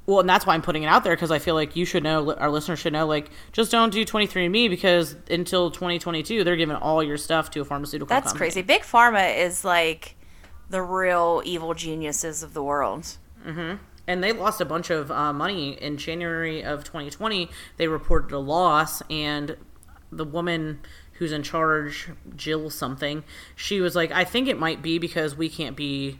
Well, 0.05 0.19
and 0.19 0.29
that's 0.29 0.45
why 0.45 0.53
I'm 0.53 0.61
putting 0.61 0.83
it 0.83 0.87
out 0.87 1.03
there 1.03 1.15
because 1.15 1.31
I 1.31 1.39
feel 1.39 1.55
like 1.55 1.75
you 1.75 1.85
should 1.85 2.03
know, 2.03 2.33
our 2.33 2.49
listeners 2.49 2.79
should 2.79 2.93
know, 2.93 3.07
like, 3.07 3.29
just 3.53 3.71
don't 3.71 3.91
do 3.91 4.03
23andMe 4.03 4.69
because 4.69 5.15
until 5.29 5.71
2022, 5.71 6.43
they're 6.43 6.57
giving 6.57 6.75
all 6.75 7.01
your 7.01 7.17
stuff 7.17 7.49
to 7.51 7.61
a 7.61 7.65
pharmaceutical 7.65 8.07
That's 8.07 8.27
company. 8.27 8.39
crazy. 8.39 8.61
Big 8.63 8.81
Pharma 8.81 9.37
is 9.37 9.63
like 9.63 10.15
the 10.69 10.81
real 10.81 11.41
evil 11.45 11.73
geniuses 11.73 12.43
of 12.43 12.53
the 12.53 12.63
world. 12.63 13.17
And 14.05 14.21
they 14.21 14.33
lost 14.33 14.59
a 14.59 14.65
bunch 14.65 14.89
of 14.89 15.09
uh, 15.09 15.31
money 15.31 15.81
in 15.81 15.97
January 15.97 16.63
of 16.63 16.83
2020. 16.83 17.49
They 17.77 17.87
reported 17.87 18.33
a 18.33 18.39
loss, 18.39 19.01
and 19.09 19.55
the 20.11 20.25
woman 20.25 20.81
who's 21.13 21.31
in 21.31 21.43
charge, 21.43 22.09
Jill 22.35 22.69
something, 22.69 23.23
she 23.55 23.79
was 23.79 23.95
like, 23.95 24.11
I 24.11 24.25
think 24.25 24.47
it 24.49 24.59
might 24.59 24.81
be 24.81 24.97
because 24.97 25.37
we 25.37 25.47
can't 25.47 25.77
be, 25.77 26.19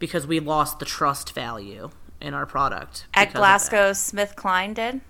because 0.00 0.26
we 0.26 0.40
lost 0.40 0.80
the 0.80 0.84
trust 0.84 1.32
value 1.32 1.90
in 2.20 2.34
our 2.34 2.46
product. 2.46 3.06
At 3.14 3.20
because 3.20 3.26
of 3.28 3.32
that." 3.32 3.38
Glasgow 3.38 3.92
Smith 3.92 4.34
Klein 4.36 4.74
did? 4.74 5.00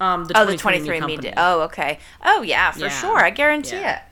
Um, 0.00 0.24
the 0.24 0.38
Oh, 0.38 0.46
the 0.46 0.54
23andMe 0.54 0.58
23 0.60 0.96
and 0.96 1.06
me 1.06 1.16
did. 1.18 1.34
Oh, 1.36 1.60
okay. 1.62 1.98
Oh, 2.24 2.42
yeah, 2.42 2.70
for 2.72 2.80
Yeah. 2.80 2.88
sure. 2.88 3.18
I 3.18 3.30
guarantee 3.30 3.76
Yeah. 3.80 3.96
it. 3.96 4.02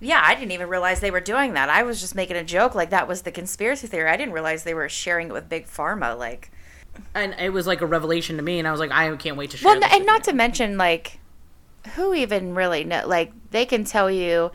Yeah, 0.00 0.20
I 0.22 0.34
didn't 0.34 0.50
even 0.50 0.68
realize 0.68 1.00
they 1.00 1.10
were 1.12 1.20
doing 1.20 1.54
that. 1.54 1.70
I 1.70 1.84
was 1.84 2.00
just 2.00 2.14
making 2.14 2.36
a 2.36 2.44
joke 2.44 2.74
like 2.74 2.90
that 2.90 3.06
was 3.08 3.22
the 3.22 3.30
conspiracy 3.30 3.86
theory. 3.86 4.10
I 4.10 4.16
didn't 4.16 4.34
realize 4.34 4.64
they 4.64 4.74
were 4.74 4.88
sharing 4.88 5.28
it 5.28 5.32
with 5.32 5.48
Big 5.48 5.66
Pharma. 5.68 6.18
Like, 6.18 6.50
and 7.14 7.34
it 7.38 7.50
was 7.52 7.66
like 7.66 7.80
a 7.80 7.86
revelation 7.86 8.36
to 8.36 8.42
me, 8.42 8.58
and 8.58 8.66
I 8.68 8.72
was 8.72 8.80
like, 8.80 8.90
I 8.90 9.14
can't 9.16 9.36
wait 9.36 9.50
to 9.52 9.56
share. 9.56 9.70
well, 9.78 9.84
and 9.90 10.04
not 10.04 10.26
you. 10.26 10.32
to 10.32 10.36
mention, 10.36 10.76
like, 10.76 11.18
who 11.94 12.12
even 12.14 12.54
really 12.54 12.84
know? 12.84 13.04
Like, 13.06 13.32
they 13.52 13.64
can 13.64 13.84
tell 13.84 14.10
you 14.10 14.50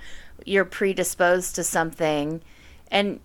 you're 0.46 0.66
predisposed 0.66 1.56
to 1.56 1.64
something, 1.64 2.42
and 2.92 3.20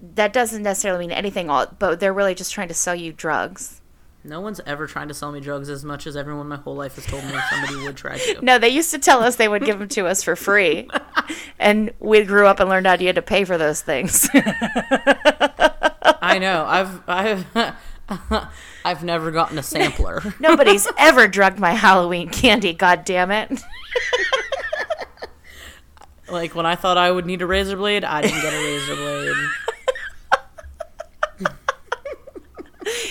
that 0.00 0.32
doesn't 0.32 0.62
necessarily 0.62 1.06
mean 1.06 1.16
anything. 1.16 1.50
All, 1.50 1.66
but 1.78 2.00
they're 2.00 2.12
really 2.12 2.34
just 2.34 2.52
trying 2.52 2.68
to 2.68 2.74
sell 2.74 2.94
you 2.94 3.12
drugs. 3.12 3.80
No 4.26 4.40
one's 4.40 4.60
ever 4.66 4.88
trying 4.88 5.06
to 5.08 5.14
sell 5.14 5.30
me 5.30 5.38
drugs 5.38 5.70
as 5.70 5.84
much 5.84 6.06
as 6.06 6.16
everyone 6.16 6.48
my 6.48 6.56
whole 6.56 6.74
life 6.74 6.96
has 6.96 7.06
told 7.06 7.24
me 7.24 7.32
somebody 7.48 7.76
would 7.84 7.96
try 7.96 8.18
to. 8.18 8.38
No, 8.42 8.58
they 8.58 8.68
used 8.68 8.90
to 8.90 8.98
tell 8.98 9.22
us 9.22 9.36
they 9.36 9.46
would 9.46 9.64
give 9.64 9.78
them 9.78 9.88
to 9.88 10.06
us 10.06 10.24
for 10.24 10.34
free, 10.34 10.88
and 11.60 11.92
we 12.00 12.24
grew 12.24 12.46
up 12.46 12.58
and 12.58 12.68
learned 12.68 12.88
how 12.88 12.94
you 12.94 13.06
had 13.06 13.16
to 13.16 13.22
pay 13.22 13.44
for 13.44 13.56
those 13.56 13.82
things. 13.82 14.28
I 14.34 16.38
know. 16.40 16.64
I've 16.66 17.08
I've 17.08 17.46
I've 18.84 19.04
never 19.04 19.30
gotten 19.30 19.58
a 19.58 19.62
sampler. 19.62 20.22
Nobody's 20.40 20.88
ever 20.98 21.28
drugged 21.28 21.60
my 21.60 21.72
Halloween 21.72 22.28
candy. 22.28 22.72
God 22.72 23.04
damn 23.04 23.30
it! 23.30 23.60
like 26.28 26.56
when 26.56 26.66
I 26.66 26.74
thought 26.74 26.98
I 26.98 27.12
would 27.12 27.26
need 27.26 27.42
a 27.42 27.46
razor 27.46 27.76
blade, 27.76 28.02
I 28.02 28.22
didn't 28.22 28.42
get 28.42 28.52
a 28.52 28.58
razor 28.58 28.96
blade. 28.96 29.36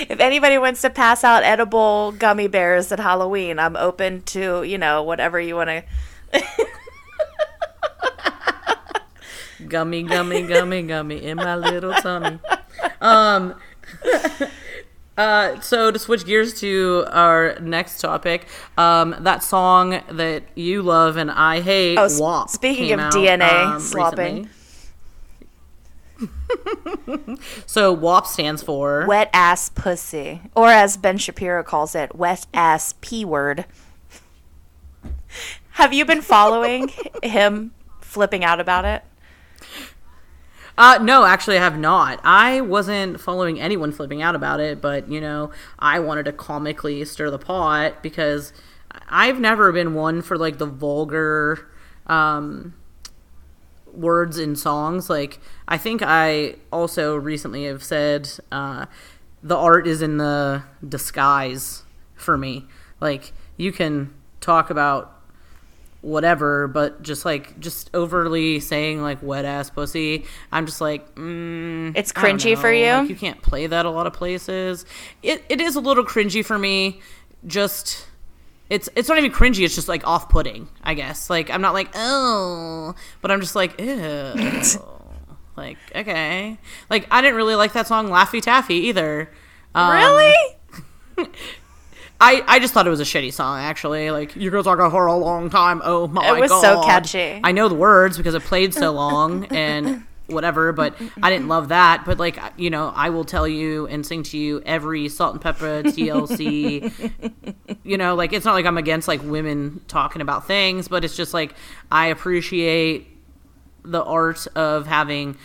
If 0.09 0.19
anybody 0.19 0.57
wants 0.57 0.81
to 0.81 0.89
pass 0.89 1.23
out 1.23 1.43
edible 1.43 2.11
gummy 2.13 2.47
bears 2.47 2.91
at 2.91 2.99
Halloween, 2.99 3.59
I'm 3.59 3.75
open 3.75 4.21
to 4.23 4.63
you 4.63 4.77
know 4.77 5.03
whatever 5.03 5.39
you 5.39 5.55
want 5.55 5.69
to. 5.69 5.83
Gummy, 9.67 10.03
gummy, 10.03 10.43
gummy, 10.43 10.83
gummy 10.83 11.23
in 11.23 11.37
my 11.37 11.55
little 11.55 11.93
tummy. 11.93 12.39
Um. 13.01 13.55
Uh, 15.17 15.57
so 15.61 15.91
to 15.91 15.97
switch 15.97 16.25
gears 16.25 16.59
to 16.59 17.05
our 17.09 17.57
next 17.61 18.01
topic, 18.01 18.47
um, 18.77 19.15
that 19.21 19.41
song 19.41 20.01
that 20.11 20.43
you 20.55 20.81
love 20.81 21.15
and 21.15 21.31
I 21.31 21.61
hate, 21.61 21.97
Oh, 21.97 22.09
WAP. 22.19 22.49
speaking 22.49 22.91
of 22.99 23.13
DNA 23.13 23.49
um, 23.75 23.79
slopping. 23.79 24.35
recently. 24.43 24.49
so 27.65 27.93
WAP 27.93 28.25
stands 28.25 28.63
for 28.63 29.05
Wet 29.07 29.29
ass 29.33 29.69
pussy, 29.69 30.41
or 30.55 30.69
as 30.69 30.97
Ben 30.97 31.17
Shapiro 31.17 31.63
calls 31.63 31.95
it, 31.95 32.15
wet 32.15 32.47
ass 32.53 32.93
p 33.01 33.25
word. 33.25 33.65
Have 35.71 35.93
you 35.93 36.05
been 36.05 36.21
following 36.21 36.91
him 37.23 37.73
flipping 38.01 38.43
out 38.43 38.59
about 38.59 38.85
it? 38.85 39.03
Uh, 40.77 40.99
no, 41.01 41.25
actually, 41.25 41.57
I 41.57 41.61
have 41.61 41.79
not. 41.79 42.19
I 42.23 42.59
wasn't 42.59 43.19
following 43.19 43.61
anyone 43.61 43.93
flipping 43.93 44.21
out 44.21 44.35
about 44.35 44.59
it, 44.59 44.81
but 44.81 45.09
you 45.09 45.21
know, 45.21 45.51
I 45.79 45.99
wanted 45.99 46.25
to 46.25 46.33
comically 46.33 47.05
stir 47.05 47.29
the 47.29 47.39
pot 47.39 48.03
because 48.03 48.51
I've 49.09 49.39
never 49.39 49.71
been 49.71 49.93
one 49.93 50.21
for 50.21 50.37
like 50.37 50.57
the 50.57 50.65
vulgar 50.65 51.69
um, 52.07 52.73
words 53.95 54.37
in 54.37 54.55
songs. 54.55 55.09
Like, 55.09 55.39
I 55.67 55.77
think 55.77 56.01
I 56.03 56.55
also 56.71 57.15
recently 57.15 57.65
have 57.65 57.83
said 57.83 58.29
uh, 58.51 58.85
the 59.43 59.55
art 59.57 59.87
is 59.87 60.01
in 60.01 60.17
the 60.17 60.63
disguise 60.87 61.83
for 62.15 62.37
me. 62.37 62.65
Like, 62.99 63.33
you 63.57 63.71
can 63.71 64.13
talk 64.41 64.69
about 64.69 65.11
whatever, 66.01 66.67
but 66.67 67.01
just 67.01 67.25
like 67.25 67.59
just 67.59 67.89
overly 67.93 68.59
saying 68.59 69.01
like 69.01 69.21
wet 69.23 69.43
ass 69.43 69.69
pussy, 69.69 70.25
I'm 70.51 70.65
just 70.65 70.79
like, 70.79 71.15
mm, 71.15 71.97
It's 71.97 72.13
cringy 72.13 72.57
for 72.57 72.71
you? 72.71 72.91
Like, 72.91 73.09
you 73.09 73.15
can't 73.15 73.41
play 73.41 73.67
that 73.67 73.85
a 73.85 73.89
lot 73.89 74.07
of 74.07 74.13
places. 74.13 74.85
It 75.23 75.43
it 75.49 75.59
is 75.59 75.75
a 75.75 75.79
little 75.79 76.05
cringy 76.05 76.45
for 76.45 76.59
me. 76.59 77.01
Just 77.47 78.07
it's 78.69 78.89
it's 78.95 79.09
not 79.09 79.17
even 79.17 79.31
cringy. 79.31 79.63
It's 79.63 79.75
just 79.75 79.87
like 79.87 80.05
off 80.07 80.29
putting. 80.29 80.67
I 80.83 80.93
guess 80.93 81.29
like 81.29 81.49
I'm 81.49 81.61
not 81.61 81.73
like 81.73 81.89
oh, 81.95 82.95
but 83.21 83.31
I'm 83.31 83.41
just 83.41 83.55
like 83.55 83.79
ew. 83.79 84.33
like 85.55 85.77
okay, 85.95 86.57
like 86.89 87.07
I 87.11 87.21
didn't 87.21 87.35
really 87.35 87.55
like 87.55 87.73
that 87.73 87.87
song 87.87 88.09
Laffy 88.09 88.41
Taffy 88.41 88.75
either. 88.87 89.29
Um, 89.73 89.93
really? 89.93 90.35
I, 92.19 92.43
I 92.47 92.59
just 92.59 92.73
thought 92.73 92.87
it 92.87 92.89
was 92.89 93.01
a 93.01 93.03
shitty 93.03 93.33
song, 93.33 93.59
actually. 93.59 94.09
Like, 94.09 94.37
you 94.37 94.49
girls 94.49 94.67
are 94.67 94.77
gone 94.77 94.89
for 94.89 95.05
a 95.05 95.15
long 95.15 95.49
time. 95.49 95.81
Oh 95.83 96.07
my 96.07 96.21
god. 96.21 96.37
It 96.37 96.41
was 96.41 96.49
so 96.61 96.81
catchy. 96.83 97.41
I 97.43 97.51
know 97.51 97.67
the 97.67 97.75
words 97.75 98.15
because 98.15 98.35
it 98.35 98.43
played 98.43 98.73
so 98.73 98.91
long 98.91 99.45
and 99.47 100.05
whatever, 100.27 100.71
but 100.73 100.95
I 101.21 101.29
didn't 101.29 101.47
love 101.47 101.69
that. 101.69 102.03
But, 102.05 102.17
like, 102.17 102.39
you 102.57 102.69
know, 102.69 102.91
I 102.95 103.09
will 103.09 103.25
tell 103.25 103.47
you 103.47 103.87
and 103.87 104.05
sing 104.05 104.23
to 104.23 104.37
you 104.37 104.61
every 104.65 105.09
Salt-N-Pepa 105.09 105.83
TLC. 105.95 107.77
you 107.83 107.97
know, 107.97 108.15
like, 108.15 108.33
it's 108.33 108.45
not 108.45 108.53
like 108.53 108.65
I'm 108.65 108.77
against, 108.77 109.07
like, 109.07 109.21
women 109.23 109.81
talking 109.87 110.21
about 110.21 110.47
things, 110.47 110.87
but 110.87 111.03
it's 111.05 111.15
just 111.15 111.33
like 111.33 111.53
I 111.91 112.07
appreciate 112.07 113.07
the 113.83 114.03
art 114.03 114.47
of 114.55 114.87
having 114.87 115.37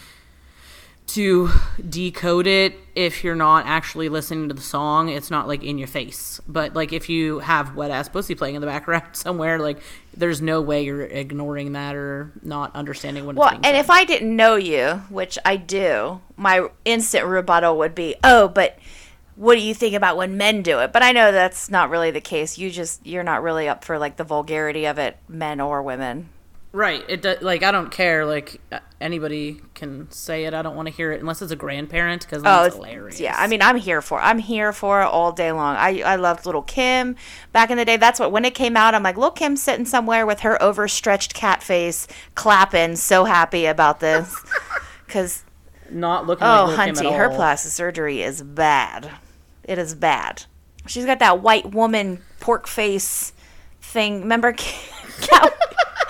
to 1.14 1.48
decode 1.88 2.46
it 2.46 2.74
if 2.94 3.24
you're 3.24 3.34
not 3.34 3.66
actually 3.66 4.08
listening 4.08 4.48
to 4.48 4.54
the 4.54 4.60
song 4.60 5.08
it's 5.08 5.30
not 5.30 5.48
like 5.48 5.62
in 5.64 5.78
your 5.78 5.88
face 5.88 6.40
but 6.46 6.74
like 6.74 6.92
if 6.92 7.08
you 7.08 7.38
have 7.40 7.74
wet 7.74 7.90
ass 7.90 8.08
pussy 8.08 8.34
playing 8.34 8.54
in 8.54 8.60
the 8.60 8.66
background 8.66 9.04
somewhere 9.12 9.58
like 9.58 9.80
there's 10.16 10.40
no 10.42 10.60
way 10.60 10.84
you're 10.84 11.02
ignoring 11.02 11.72
that 11.72 11.94
or 11.96 12.32
not 12.42 12.74
understanding 12.76 13.24
what 13.26 13.36
Well, 13.36 13.48
it's 13.48 13.54
being 13.58 13.64
and 13.66 13.74
said. 13.76 13.80
if 13.84 13.90
I 13.90 14.04
didn't 14.04 14.34
know 14.34 14.56
you, 14.56 15.02
which 15.08 15.38
I 15.44 15.56
do, 15.56 16.20
my 16.36 16.68
instant 16.84 17.24
rebuttal 17.26 17.78
would 17.78 17.94
be, 17.94 18.16
"Oh, 18.24 18.48
but 18.48 18.76
what 19.36 19.54
do 19.54 19.60
you 19.62 19.72
think 19.72 19.94
about 19.94 20.16
when 20.16 20.36
men 20.36 20.62
do 20.62 20.80
it?" 20.80 20.92
But 20.92 21.02
I 21.04 21.12
know 21.12 21.30
that's 21.30 21.70
not 21.70 21.90
really 21.90 22.10
the 22.10 22.20
case. 22.20 22.58
You 22.58 22.70
just 22.70 23.06
you're 23.06 23.22
not 23.22 23.42
really 23.42 23.68
up 23.68 23.84
for 23.84 23.98
like 23.98 24.16
the 24.16 24.24
vulgarity 24.24 24.84
of 24.84 24.98
it, 24.98 25.16
men 25.28 25.60
or 25.60 25.80
women. 25.80 26.28
Right. 26.72 27.04
It 27.08 27.22
do, 27.22 27.34
like 27.40 27.62
I 27.64 27.72
don't 27.72 27.90
care. 27.90 28.24
Like 28.24 28.60
uh, 28.70 28.78
anybody 29.00 29.60
can 29.74 30.08
say 30.12 30.44
it. 30.44 30.54
I 30.54 30.62
don't 30.62 30.76
want 30.76 30.86
to 30.86 30.94
hear 30.94 31.10
it 31.10 31.20
unless 31.20 31.42
it's 31.42 31.50
a 31.50 31.56
grandparent 31.56 32.22
because 32.22 32.42
Oh, 32.46 32.64
it's- 32.66 32.74
hilarious. 32.74 33.18
yeah. 33.18 33.34
I 33.36 33.48
mean, 33.48 33.60
I'm 33.60 33.76
here 33.76 34.00
for. 34.00 34.20
it. 34.20 34.22
I'm 34.22 34.38
here 34.38 34.72
for 34.72 35.02
it 35.02 35.06
all 35.06 35.32
day 35.32 35.50
long. 35.50 35.74
I 35.76 36.02
I 36.02 36.14
loved 36.16 36.46
Little 36.46 36.62
Kim 36.62 37.16
back 37.52 37.70
in 37.70 37.76
the 37.76 37.84
day. 37.84 37.96
That's 37.96 38.20
what 38.20 38.30
when 38.30 38.44
it 38.44 38.54
came 38.54 38.76
out. 38.76 38.94
I'm 38.94 39.02
like, 39.02 39.16
Little 39.16 39.32
Kim 39.32 39.56
sitting 39.56 39.84
somewhere 39.84 40.24
with 40.26 40.40
her 40.40 40.62
overstretched 40.62 41.34
cat 41.34 41.60
face, 41.62 42.06
clapping, 42.36 42.94
so 42.96 43.24
happy 43.24 43.66
about 43.66 44.00
this. 44.00 44.34
Because 45.06 45.42
not 45.90 46.28
looking. 46.28 46.46
oh, 46.46 46.66
like 46.66 46.90
Hunty, 46.94 47.16
her 47.16 47.28
plastic 47.30 47.72
surgery 47.72 48.22
is 48.22 48.42
bad. 48.44 49.10
It 49.64 49.76
is 49.76 49.92
bad. 49.96 50.44
She's 50.86 51.04
got 51.04 51.18
that 51.18 51.42
white 51.42 51.72
woman 51.72 52.22
pork 52.38 52.68
face 52.68 53.32
thing. 53.82 54.20
Remember, 54.20 54.52
Katt, 54.56 55.52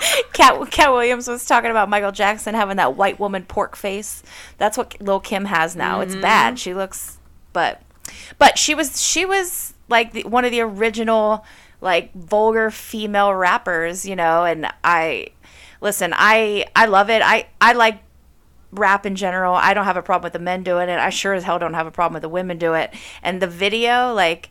Katt, 0.33 0.71
Katt 0.71 0.91
Williams 0.91 1.27
was 1.27 1.45
talking 1.45 1.71
about 1.71 1.89
Michael 1.89 2.11
Jackson 2.11 2.55
having 2.55 2.77
that 2.77 2.95
white 2.95 3.19
woman 3.19 3.43
pork 3.45 3.75
face. 3.75 4.23
That's 4.57 4.77
what 4.77 4.99
Lil 5.01 5.19
Kim 5.19 5.45
has 5.45 5.75
now. 5.75 6.01
It's 6.01 6.13
Mm-hmm. 6.13 6.21
bad. 6.21 6.59
She 6.59 6.73
looks, 6.73 7.17
but, 7.53 7.81
but 8.37 8.57
she 8.57 8.73
was 8.75 9.01
she 9.01 9.25
was 9.25 9.73
like 9.89 10.13
the, 10.13 10.23
one 10.23 10.45
of 10.45 10.51
the 10.51 10.61
original 10.61 11.45
like 11.81 12.13
vulgar 12.13 12.71
female 12.71 13.33
rappers, 13.33 14.05
you 14.05 14.15
know. 14.15 14.43
And 14.45 14.67
I 14.83 15.27
listen, 15.81 16.13
I 16.15 16.65
I 16.75 16.85
love 16.85 17.09
it. 17.09 17.21
I 17.23 17.47
I 17.59 17.73
like 17.73 18.01
rap 18.71 19.05
in 19.05 19.15
general. 19.15 19.53
I 19.53 19.73
don't 19.73 19.85
have 19.85 19.97
a 19.97 20.01
problem 20.01 20.23
with 20.27 20.33
the 20.33 20.39
men 20.39 20.63
doing 20.63 20.89
it. 20.89 20.97
I 20.99 21.09
sure 21.09 21.33
as 21.33 21.43
hell 21.43 21.59
don't 21.59 21.73
have 21.73 21.87
a 21.87 21.91
problem 21.91 22.13
with 22.13 22.21
the 22.23 22.29
women 22.29 22.57
do 22.57 22.73
it. 22.73 22.93
And 23.21 23.41
the 23.41 23.47
video, 23.47 24.13
like, 24.13 24.49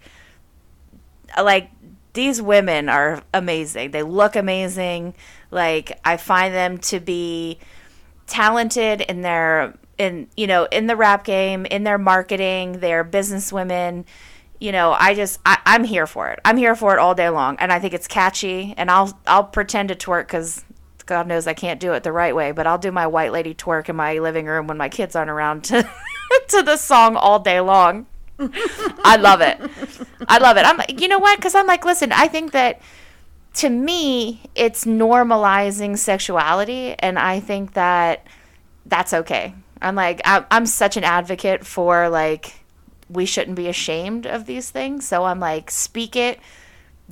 like 1.38 1.70
these 2.12 2.42
women 2.42 2.88
are 2.88 3.22
amazing. 3.32 3.92
They 3.92 4.02
look 4.02 4.36
amazing. 4.36 5.14
Like 5.50 5.98
I 6.04 6.16
find 6.16 6.54
them 6.54 6.78
to 6.78 7.00
be 7.00 7.58
talented 8.26 9.00
in 9.00 9.22
their 9.22 9.74
in 9.98 10.28
you 10.36 10.46
know 10.46 10.64
in 10.70 10.86
the 10.86 10.96
rap 10.96 11.24
game, 11.24 11.66
in 11.66 11.84
their 11.84 11.98
marketing. 11.98 12.80
They're 12.80 13.04
business 13.04 13.52
women. 13.52 14.04
You 14.58 14.72
know, 14.72 14.92
I 14.92 15.14
just 15.14 15.40
I, 15.44 15.58
I'm 15.64 15.84
here 15.84 16.06
for 16.06 16.28
it. 16.30 16.38
I'm 16.44 16.56
here 16.56 16.74
for 16.74 16.94
it 16.94 16.98
all 16.98 17.14
day 17.14 17.30
long, 17.30 17.56
and 17.58 17.72
I 17.72 17.78
think 17.78 17.94
it's 17.94 18.06
catchy. 18.06 18.74
And 18.76 18.90
I'll 18.90 19.18
I'll 19.26 19.44
pretend 19.44 19.88
to 19.88 19.94
twerk 19.94 20.22
because 20.22 20.64
God 21.06 21.26
knows 21.26 21.46
I 21.46 21.54
can't 21.54 21.80
do 21.80 21.92
it 21.92 22.02
the 22.02 22.12
right 22.12 22.34
way, 22.34 22.52
but 22.52 22.66
I'll 22.66 22.78
do 22.78 22.92
my 22.92 23.06
white 23.06 23.32
lady 23.32 23.54
twerk 23.54 23.88
in 23.88 23.96
my 23.96 24.18
living 24.18 24.46
room 24.46 24.66
when 24.66 24.76
my 24.76 24.88
kids 24.88 25.16
aren't 25.16 25.30
around 25.30 25.64
to 25.64 25.82
to 26.48 26.62
the 26.62 26.76
song 26.76 27.16
all 27.16 27.40
day 27.40 27.60
long. 27.60 28.06
I 28.38 29.16
love 29.16 29.40
it. 29.40 29.58
I 30.28 30.38
love 30.38 30.56
it. 30.56 30.64
I'm 30.64 30.80
you 30.88 31.08
know 31.08 31.18
what? 31.18 31.36
Because 31.36 31.54
I'm 31.54 31.66
like, 31.66 31.84
listen, 31.84 32.12
I 32.12 32.28
think 32.28 32.52
that 32.52 32.80
to 33.54 33.68
me, 33.68 34.42
it's 34.54 34.84
normalizing 34.84 35.98
sexuality, 35.98 36.94
and 36.98 37.18
I 37.18 37.40
think 37.40 37.74
that 37.74 38.26
that's 38.86 39.12
okay. 39.12 39.54
I'm 39.82 39.94
like, 39.94 40.20
I, 40.24 40.44
I'm 40.50 40.66
such 40.66 40.96
an 40.96 41.04
advocate 41.04 41.66
for 41.66 42.08
like 42.08 42.54
we 43.08 43.26
shouldn't 43.26 43.56
be 43.56 43.68
ashamed 43.68 44.26
of 44.26 44.46
these 44.46 44.70
things. 44.70 45.06
So 45.06 45.24
I'm 45.24 45.40
like, 45.40 45.70
speak 45.70 46.14
it, 46.14 46.38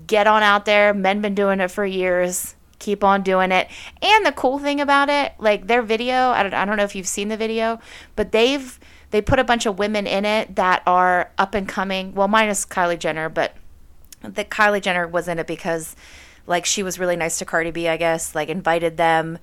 get 0.07 0.27
on 0.27 0.43
out 0.43 0.65
there. 0.65 0.95
Men 0.95 1.21
been 1.21 1.35
doing 1.35 1.61
it 1.61 1.71
for 1.71 1.85
years. 1.85 2.55
Keep 2.79 3.03
on 3.03 3.23
doing 3.23 3.51
it. 3.51 3.69
And 4.01 4.25
the 4.25 4.33
cool 4.33 4.61
thing 4.61 4.81
about 4.81 5.09
it, 5.09 5.33
like 5.39 5.67
their 5.67 5.83
video, 5.83 6.29
I 6.31 6.45
don't, 6.45 6.55
I 6.55 6.65
don't 6.65 6.77
know 6.77 6.85
if 6.85 6.95
you've 6.95 7.09
seen 7.09 7.29
the 7.29 7.37
video, 7.37 7.81
but 8.15 8.31
they've 8.31 8.79
they 9.11 9.21
put 9.23 9.39
a 9.39 9.45
bunch 9.45 9.67
of 9.67 9.79
women 9.79 10.07
in 10.07 10.25
it 10.25 10.55
that 10.57 10.83
are 10.87 11.33
up 11.39 11.55
and 11.55 11.67
coming. 11.67 12.15
Well, 12.15 12.29
minus 12.29 12.65
Kylie 12.65 12.99
Jenner, 12.99 13.29
but 13.29 13.55
the 14.23 14.45
Kylie 14.45 14.83
Jenner 14.83 15.09
was 15.09 15.27
in 15.27 15.39
it 15.39 15.47
because 15.47 15.97
like 16.49 16.65
she 16.65 16.83
was 16.83 16.99
really 16.99 17.15
nice 17.15 17.39
to 17.39 17.45
Cardi 17.45 17.71
B, 17.71 17.87
I 17.87 17.97
guess, 17.97 18.35
like 18.35 18.49
invited 18.49 18.97
them 18.97 19.39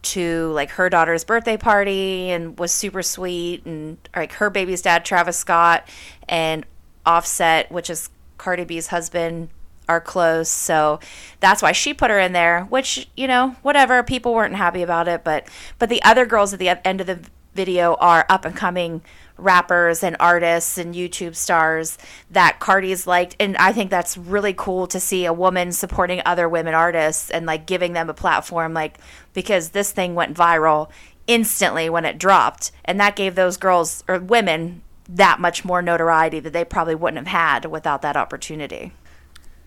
to 0.00 0.50
like 0.52 0.70
her 0.70 0.90
daughter's 0.90 1.24
birthday 1.24 1.56
party 1.56 2.30
and 2.30 2.58
was 2.58 2.72
super 2.72 3.02
sweet. 3.02 3.64
And 3.64 3.96
like 4.14 4.32
her 4.34 4.50
baby's 4.50 4.82
dad 4.82 5.04
Travis 5.04 5.38
Scott 5.38 5.88
and 6.28 6.66
Offset, 7.06 7.70
which 7.70 7.88
is 7.88 8.10
Cardi 8.36 8.64
B's 8.64 8.88
husband, 8.88 9.48
are 9.88 10.00
close. 10.00 10.50
So 10.50 11.00
that's 11.40 11.62
why 11.62 11.72
she 11.72 11.94
put 11.94 12.10
her 12.10 12.18
in 12.18 12.32
there, 12.32 12.64
which, 12.64 13.08
you 13.16 13.26
know, 13.26 13.56
whatever, 13.62 14.02
people 14.02 14.34
weren't 14.34 14.56
happy 14.56 14.82
about 14.82 15.08
it, 15.08 15.24
but 15.24 15.48
but 15.78 15.88
the 15.88 16.02
other 16.02 16.26
girls 16.26 16.52
at 16.52 16.58
the 16.58 16.86
end 16.86 17.00
of 17.00 17.06
the 17.06 17.20
video 17.54 17.94
are 17.94 18.26
up 18.28 18.44
and 18.44 18.54
coming 18.54 19.02
rappers 19.38 20.02
and 20.02 20.16
artists 20.20 20.76
and 20.76 20.94
YouTube 20.94 21.34
stars 21.34 21.96
that 22.30 22.58
Cardi's 22.60 23.06
liked. 23.06 23.36
And 23.40 23.56
I 23.56 23.72
think 23.72 23.90
that's 23.90 24.16
really 24.16 24.52
cool 24.52 24.86
to 24.88 25.00
see 25.00 25.24
a 25.24 25.32
woman 25.32 25.72
supporting 25.72 26.20
other 26.26 26.48
women 26.48 26.74
artists 26.74 27.30
and 27.30 27.46
like 27.46 27.66
giving 27.66 27.92
them 27.92 28.10
a 28.10 28.14
platform, 28.14 28.74
like 28.74 28.98
because 29.32 29.70
this 29.70 29.92
thing 29.92 30.14
went 30.14 30.36
viral 30.36 30.90
instantly 31.26 31.88
when 31.88 32.04
it 32.04 32.18
dropped. 32.18 32.72
And 32.84 32.98
that 33.00 33.16
gave 33.16 33.34
those 33.34 33.56
girls 33.56 34.04
or 34.08 34.18
women 34.18 34.82
that 35.08 35.40
much 35.40 35.64
more 35.64 35.80
notoriety 35.80 36.40
that 36.40 36.52
they 36.52 36.64
probably 36.64 36.94
wouldn't 36.94 37.26
have 37.26 37.62
had 37.62 37.70
without 37.70 38.02
that 38.02 38.16
opportunity. 38.16 38.92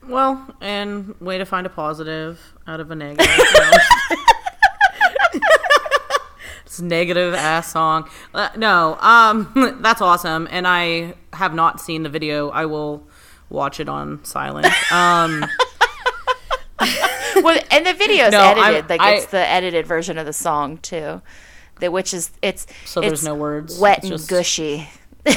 Well, 0.07 0.55
and 0.61 1.15
way 1.19 1.37
to 1.37 1.45
find 1.45 1.65
a 1.65 1.69
positive 1.69 2.53
out 2.67 2.79
of 2.79 2.91
a 2.91 2.95
negative. 2.95 3.27
it's 6.81 6.89
negative 6.89 7.33
ass 7.33 7.71
song. 7.71 8.09
Uh, 8.33 8.49
no, 8.57 8.97
um, 8.99 9.79
that's 9.81 10.01
awesome, 10.01 10.47
and 10.51 10.67
I 10.67 11.13
have 11.33 11.53
not 11.53 11.79
seen 11.79 12.03
the 12.03 12.09
video. 12.09 12.49
I 12.49 12.65
will 12.65 13.03
watch 13.49 13.79
it 13.79 13.87
on 13.87 14.23
silent. 14.25 14.65
Um, 14.91 15.45
well, 17.43 17.59
and 17.71 17.85
the 17.85 17.93
video's 17.93 18.31
No, 18.31 18.39
I'm- 18.39 18.57
edited. 18.73 18.89
Like 18.89 19.01
I- 19.01 19.13
it's 19.15 19.25
the 19.27 19.37
edited 19.47 19.85
version 19.85 20.17
of 20.17 20.25
the 20.25 20.33
song 20.33 20.77
too, 20.77 21.21
that 21.79 21.91
which 21.91 22.13
is 22.13 22.31
it's 22.41 22.65
So 22.85 23.01
there's 23.01 23.23
no 23.23 23.35
words. 23.35 23.77
wet 23.79 23.99
It's 23.99 24.05
and 24.07 24.13
just- 24.17 24.29
gushy. 24.29 24.89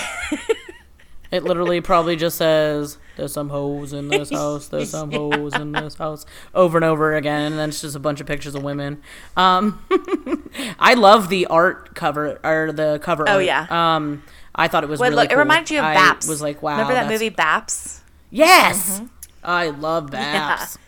it 1.35 1.43
literally 1.45 1.81
probably 1.81 2.17
just 2.17 2.39
says, 2.39 2.99
"There's 3.17 3.33
some 3.33 3.49
hoes 3.51 3.93
in 3.93 4.09
this 4.09 4.31
house. 4.33 4.69
There's 4.69 4.91
some 4.91 5.11
hoes 5.13 5.55
in 5.55 5.73
this 5.73 5.95
house," 5.97 6.25
over 6.55 6.79
and 6.79 6.85
over 6.85 7.15
again, 7.15 7.53
and 7.53 7.59
then 7.59 7.69
it's 7.71 7.81
just 7.81 7.97
a 7.97 8.01
bunch 8.01 8.21
of 8.21 8.27
pictures 8.27 8.55
of 8.55 8.63
women. 8.63 9.03
Um, 9.37 9.85
I 10.79 10.95
love 10.95 11.29
the 11.29 11.47
art 11.47 11.95
cover 11.95 12.39
or 12.45 12.73
the 12.73 12.99
cover. 13.03 13.25
Oh, 13.29 13.35
art. 13.35 13.45
yeah. 13.45 13.67
Um, 13.97 14.23
I 14.55 14.69
thought 14.69 14.85
it 14.85 14.89
was 14.91 15.01
Well, 15.01 15.11
really 15.11 15.23
look, 15.23 15.31
cool. 15.31 15.39
it 15.39 15.43
reminds 15.43 15.71
you 15.71 15.79
of 15.81 15.85
I 15.85 15.97
Baps. 15.97 16.29
Was 16.29 16.41
like, 16.41 16.63
wow. 16.63 16.73
Remember 16.73 16.95
that 16.95 17.09
movie 17.09 17.31
Baps? 17.31 18.01
Yes. 18.31 19.01
I 19.43 19.71
love 19.71 20.11
Baps. 20.11 20.79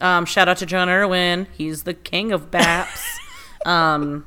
Um, 0.00 0.24
shout 0.26 0.48
out 0.48 0.58
to 0.58 0.66
John 0.66 0.88
Irwin. 0.88 1.46
He's 1.56 1.82
the 1.82 1.94
king 1.94 2.30
of 2.32 2.50
Baps. 2.50 3.02
um, 3.66 4.26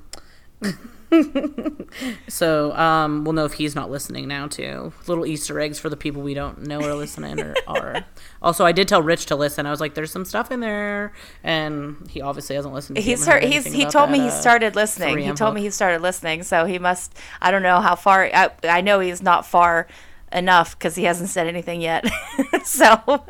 so 2.27 2.73
um, 2.75 3.23
we'll 3.23 3.33
know 3.33 3.45
if 3.45 3.53
he's 3.53 3.75
not 3.75 3.89
listening 3.89 4.27
now 4.27 4.47
too. 4.47 4.93
Little 5.07 5.25
Easter 5.25 5.59
eggs 5.59 5.79
for 5.79 5.89
the 5.89 5.97
people 5.97 6.21
we 6.21 6.33
don't 6.33 6.63
know 6.63 6.81
are 6.81 6.93
listening 6.93 7.39
or 7.39 7.55
are. 7.67 8.05
Also, 8.41 8.65
I 8.65 8.71
did 8.71 8.87
tell 8.87 9.01
Rich 9.01 9.27
to 9.27 9.35
listen. 9.35 9.65
I 9.65 9.71
was 9.71 9.79
like, 9.79 9.93
"There's 9.95 10.11
some 10.11 10.25
stuff 10.25 10.51
in 10.51 10.59
there," 10.59 11.13
and 11.43 12.07
he 12.09 12.21
obviously 12.21 12.55
hasn't 12.55 12.73
listened. 12.73 12.97
To 12.97 13.01
He's 13.01 13.25
heard 13.25 13.43
heard, 13.43 13.51
he's 13.51 13.65
he 13.65 13.85
told 13.85 14.11
me 14.11 14.19
he 14.19 14.27
uh, 14.27 14.31
started 14.31 14.75
listening. 14.75 15.17
He 15.17 15.25
3M 15.25 15.35
told 15.35 15.55
me 15.55 15.61
he 15.61 15.69
started 15.71 16.01
listening, 16.01 16.43
so 16.43 16.65
he 16.65 16.79
must. 16.79 17.15
I 17.41 17.51
don't 17.51 17.63
know 17.63 17.81
how 17.81 17.95
far. 17.95 18.29
I, 18.33 18.51
I 18.63 18.81
know 18.81 18.99
he's 18.99 19.21
not 19.21 19.45
far 19.45 19.87
enough 20.31 20.77
because 20.77 20.95
he 20.95 21.05
hasn't 21.05 21.29
said 21.29 21.47
anything 21.47 21.81
yet. 21.81 22.05
so 22.63 23.23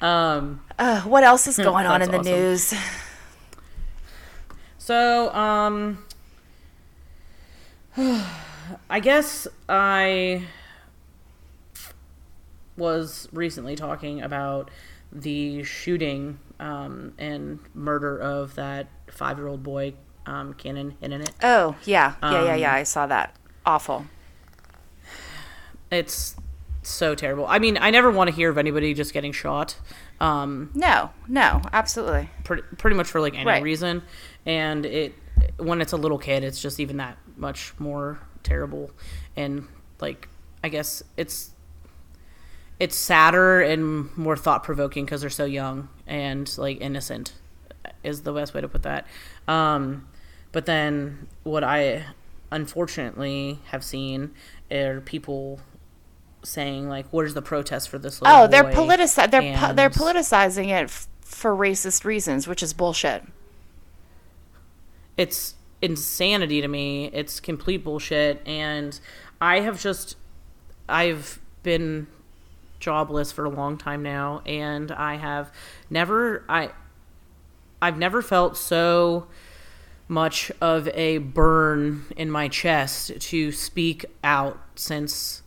Um, 0.00 0.60
uh, 0.78 1.02
what 1.02 1.24
else 1.24 1.46
is 1.46 1.56
going 1.56 1.86
on 1.86 2.02
in 2.02 2.10
the 2.10 2.18
awesome. 2.18 2.32
news? 2.32 2.74
So, 4.92 5.32
um, 5.32 6.04
I 8.90 9.00
guess 9.00 9.48
I 9.66 10.44
was 12.76 13.26
recently 13.32 13.74
talking 13.74 14.20
about 14.20 14.70
the 15.10 15.62
shooting 15.62 16.38
um, 16.60 17.14
and 17.18 17.58
murder 17.72 18.18
of 18.20 18.54
that 18.56 18.88
five-year-old 19.10 19.62
boy, 19.62 19.94
um, 20.26 20.52
Cannon 20.52 20.94
Hinnant. 21.00 21.30
Oh 21.42 21.74
yeah, 21.86 22.16
yeah, 22.22 22.44
yeah, 22.44 22.52
Um, 22.52 22.58
yeah. 22.60 22.74
I 22.74 22.82
saw 22.82 23.06
that. 23.06 23.34
Awful. 23.64 24.04
It's 25.90 26.36
so 26.82 27.14
terrible. 27.14 27.46
I 27.46 27.58
mean, 27.60 27.78
I 27.80 27.88
never 27.90 28.10
want 28.10 28.28
to 28.28 28.36
hear 28.36 28.50
of 28.50 28.58
anybody 28.58 28.92
just 28.92 29.14
getting 29.14 29.32
shot. 29.32 29.76
Um, 30.20 30.70
No, 30.74 31.10
no, 31.28 31.62
absolutely. 31.72 32.28
pretty, 32.44 32.62
pretty 32.76 32.96
much 32.96 33.08
for 33.08 33.20
like 33.20 33.34
any 33.34 33.44
Right. 33.46 33.62
reason 33.62 34.02
and 34.46 34.84
it 34.86 35.14
when 35.58 35.80
it's 35.80 35.92
a 35.92 35.96
little 35.96 36.18
kid 36.18 36.42
it's 36.44 36.60
just 36.60 36.80
even 36.80 36.96
that 36.96 37.16
much 37.36 37.72
more 37.78 38.18
terrible 38.42 38.90
and 39.36 39.66
like 40.00 40.28
i 40.64 40.68
guess 40.68 41.02
it's 41.16 41.50
it's 42.80 42.96
sadder 42.96 43.60
and 43.60 44.16
more 44.16 44.36
thought-provoking 44.36 45.04
because 45.04 45.20
they're 45.20 45.30
so 45.30 45.44
young 45.44 45.88
and 46.06 46.56
like 46.58 46.80
innocent 46.80 47.32
is 48.02 48.22
the 48.22 48.32
best 48.32 48.54
way 48.54 48.60
to 48.60 48.68
put 48.68 48.82
that 48.82 49.06
um 49.46 50.06
but 50.50 50.66
then 50.66 51.26
what 51.44 51.62
i 51.64 52.04
unfortunately 52.50 53.58
have 53.66 53.82
seen 53.82 54.30
are 54.70 55.00
people 55.00 55.60
saying 56.44 56.88
like, 56.88 57.06
"Where's 57.10 57.34
the 57.34 57.42
protest 57.42 57.88
for 57.88 57.98
this?" 57.98 58.20
Oh, 58.24 58.46
they're 58.46 58.64
boy?" 58.64 58.72
politici- 58.72 59.30
they're 59.30 59.56
po- 59.56 59.72
they're 59.72 59.90
politicizing 59.90 60.66
it 60.68 60.84
f- 60.84 61.08
for 61.22 61.54
racist 61.56 62.04
reasons, 62.04 62.46
which 62.48 62.62
is 62.62 62.72
bullshit. 62.72 63.22
It's 65.16 65.54
insanity 65.80 66.60
to 66.60 66.68
me. 66.68 67.06
It's 67.12 67.40
complete 67.40 67.84
bullshit. 67.84 68.46
And 68.46 68.98
I 69.40 69.60
have 69.60 69.80
just, 69.80 70.16
I've 70.88 71.40
been 71.62 72.06
jobless 72.80 73.32
for 73.32 73.44
a 73.44 73.50
long 73.50 73.78
time 73.78 74.02
now, 74.02 74.42
and 74.44 74.90
I 74.90 75.16
have 75.16 75.52
never, 75.90 76.44
I, 76.48 76.70
I've 77.80 77.98
never 77.98 78.22
felt 78.22 78.56
so 78.56 79.26
much 80.08 80.50
of 80.60 80.88
a 80.88 81.18
burn 81.18 82.04
in 82.16 82.30
my 82.30 82.48
chest 82.48 83.20
to 83.20 83.52
speak 83.52 84.04
out 84.22 84.58
since 84.74 85.42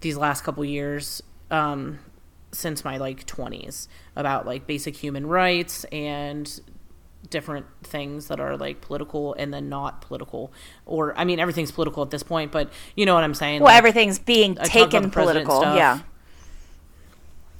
these 0.00 0.16
last 0.16 0.42
couple 0.44 0.64
years. 0.64 1.22
Um, 1.50 1.98
since 2.52 2.84
my 2.84 2.96
like 2.96 3.26
20s 3.26 3.86
about 4.16 4.46
like 4.46 4.66
basic 4.66 4.96
human 4.96 5.26
rights 5.26 5.84
and 5.84 6.60
different 7.30 7.64
things 7.82 8.26
that 8.28 8.40
are 8.40 8.56
like 8.56 8.80
political 8.80 9.34
and 9.34 9.54
then 9.54 9.68
not 9.68 10.00
political 10.02 10.52
or 10.86 11.16
i 11.18 11.24
mean 11.24 11.38
everything's 11.38 11.70
political 11.70 12.02
at 12.02 12.10
this 12.10 12.22
point 12.24 12.50
but 12.52 12.70
you 12.96 13.06
know 13.06 13.14
what 13.14 13.24
i'm 13.24 13.34
saying 13.34 13.60
Well, 13.60 13.68
Like, 13.72 13.78
everything's 13.78 14.18
being 14.18 14.58
I 14.60 14.64
taken 14.64 15.10
political. 15.10 15.60
stuff. 15.60 15.76
Yeah. 15.76 16.00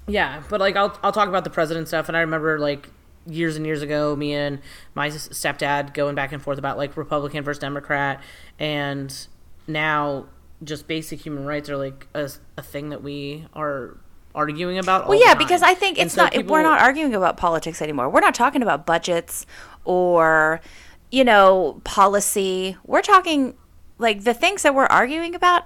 yeah 0.09 0.43
but 0.49 0.61
like 0.61 0.77
i'll, 0.77 0.97
I'll 1.03 1.13
talk 1.13 1.29
about 1.29 1.45
the 1.45 1.51
president 1.51 1.89
stuff 1.89 2.09
and 2.09 2.17
i 2.17 2.21
remember 2.21 2.59
like 2.59 2.89
years 3.27 3.57
and 3.57 3.65
years 3.67 3.83
ago 3.83 4.17
me 4.17 4.33
and 4.35 4.61
my 4.95 5.09
stepdad 5.09 5.95
going 5.95 6.15
back 6.15 6.33
and 6.33 6.43
forth 6.43 6.59
about 6.59 6.77
like 6.77 6.97
republican 6.97 7.45
versus 7.45 7.61
democrat 7.61 8.21
and 8.59 9.27
now 9.67 10.27
just 10.65 10.89
basic 10.89 11.21
human 11.25 11.45
rights 11.45 11.71
are 11.71 11.77
like 11.77 12.07
a, 12.15 12.31
a 12.57 12.63
thing 12.63 12.89
that 12.91 13.03
we 13.03 13.47
are 13.55 13.97
arguing 14.35 14.79
about 14.79 15.03
all 15.05 15.11
Well, 15.11 15.21
yeah, 15.21 15.35
because 15.35 15.63
I 15.63 15.75
think 15.75 15.99
it's 15.99 16.15
so 16.15 16.23
not. 16.25 16.33
people- 16.33 16.53
we're 16.53 16.63
not 16.63 16.81
arguing 16.81 17.15
about 17.15 17.37
politics 17.37 17.83
anymore. 17.83 18.09
We're 18.09 18.21
not 18.21 18.35
talking 18.35 18.63
about 18.63 18.87
budgets 18.87 19.47
or, 19.85 20.61
you 21.11 21.25
know, 21.25 21.81
policy. 21.85 22.77
We're 22.85 23.03
talking 23.03 23.55
like 23.99 24.25
the 24.25 24.35
things 24.35 24.63
that 24.63 24.75
we're 24.75 24.87
arguing 24.87 25.35
about 25.35 25.65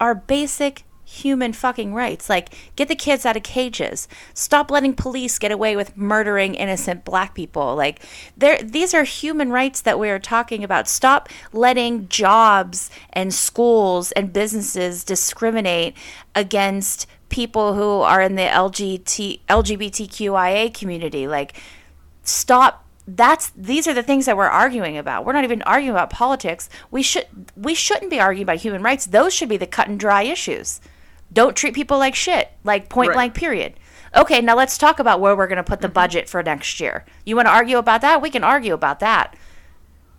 are 0.00 0.14
basic 0.14 0.84
human 1.08 1.52
fucking 1.52 1.94
rights. 1.94 2.28
Like 2.28 2.52
get 2.74 2.88
the 2.88 2.96
kids 2.96 3.24
out 3.24 3.36
of 3.36 3.44
cages. 3.44 4.08
Stop 4.34 4.72
letting 4.72 4.92
police 4.92 5.38
get 5.38 5.52
away 5.52 5.76
with 5.76 5.96
murdering 5.96 6.56
innocent 6.56 7.04
black 7.04 7.32
people. 7.34 7.76
Like 7.76 8.02
there 8.36 8.58
these 8.60 8.92
are 8.92 9.04
human 9.04 9.50
rights 9.52 9.80
that 9.82 10.00
we 10.00 10.10
are 10.10 10.18
talking 10.18 10.64
about. 10.64 10.88
Stop 10.88 11.28
letting 11.52 12.08
jobs 12.08 12.90
and 13.12 13.32
schools 13.32 14.10
and 14.12 14.32
businesses 14.32 15.04
discriminate 15.04 15.96
against 16.34 17.06
people 17.28 17.74
who 17.74 18.00
are 18.00 18.22
in 18.22 18.34
the 18.34 18.42
LGBT 18.42 19.40
LGBTQIA 19.48 20.72
community. 20.74 21.26
Like 21.26 21.60
stop 22.22 22.84
that's 23.08 23.50
these 23.50 23.86
are 23.86 23.94
the 23.94 24.02
things 24.02 24.26
that 24.26 24.36
we're 24.36 24.46
arguing 24.46 24.98
about. 24.98 25.24
We're 25.24 25.32
not 25.32 25.44
even 25.44 25.62
arguing 25.62 25.94
about 25.94 26.10
politics. 26.10 26.68
We 26.90 27.02
should 27.02 27.26
we 27.56 27.74
shouldn't 27.74 28.10
be 28.10 28.20
arguing 28.20 28.44
about 28.44 28.58
human 28.58 28.82
rights. 28.82 29.06
Those 29.06 29.32
should 29.32 29.48
be 29.48 29.56
the 29.56 29.66
cut 29.66 29.88
and 29.88 29.98
dry 29.98 30.22
issues. 30.22 30.80
Don't 31.32 31.56
treat 31.56 31.74
people 31.74 31.98
like 31.98 32.14
shit. 32.14 32.50
Like 32.64 32.88
point 32.88 33.08
Right. 33.08 33.14
blank 33.14 33.34
period. 33.34 33.74
Okay, 34.16 34.40
now 34.40 34.56
let's 34.56 34.78
talk 34.78 34.98
about 34.98 35.20
where 35.20 35.36
we're 35.36 35.46
going 35.46 35.56
to 35.56 35.62
put 35.62 35.80
the 35.80 35.88
mm-hmm. 35.88 35.94
budget 35.94 36.28
for 36.28 36.42
next 36.42 36.80
year. 36.80 37.04
You 37.24 37.36
want 37.36 37.46
to 37.46 37.52
argue 37.52 37.78
about 37.78 38.00
that? 38.00 38.22
We 38.22 38.30
can 38.30 38.44
argue 38.44 38.72
about 38.72 39.00
that. 39.00 39.36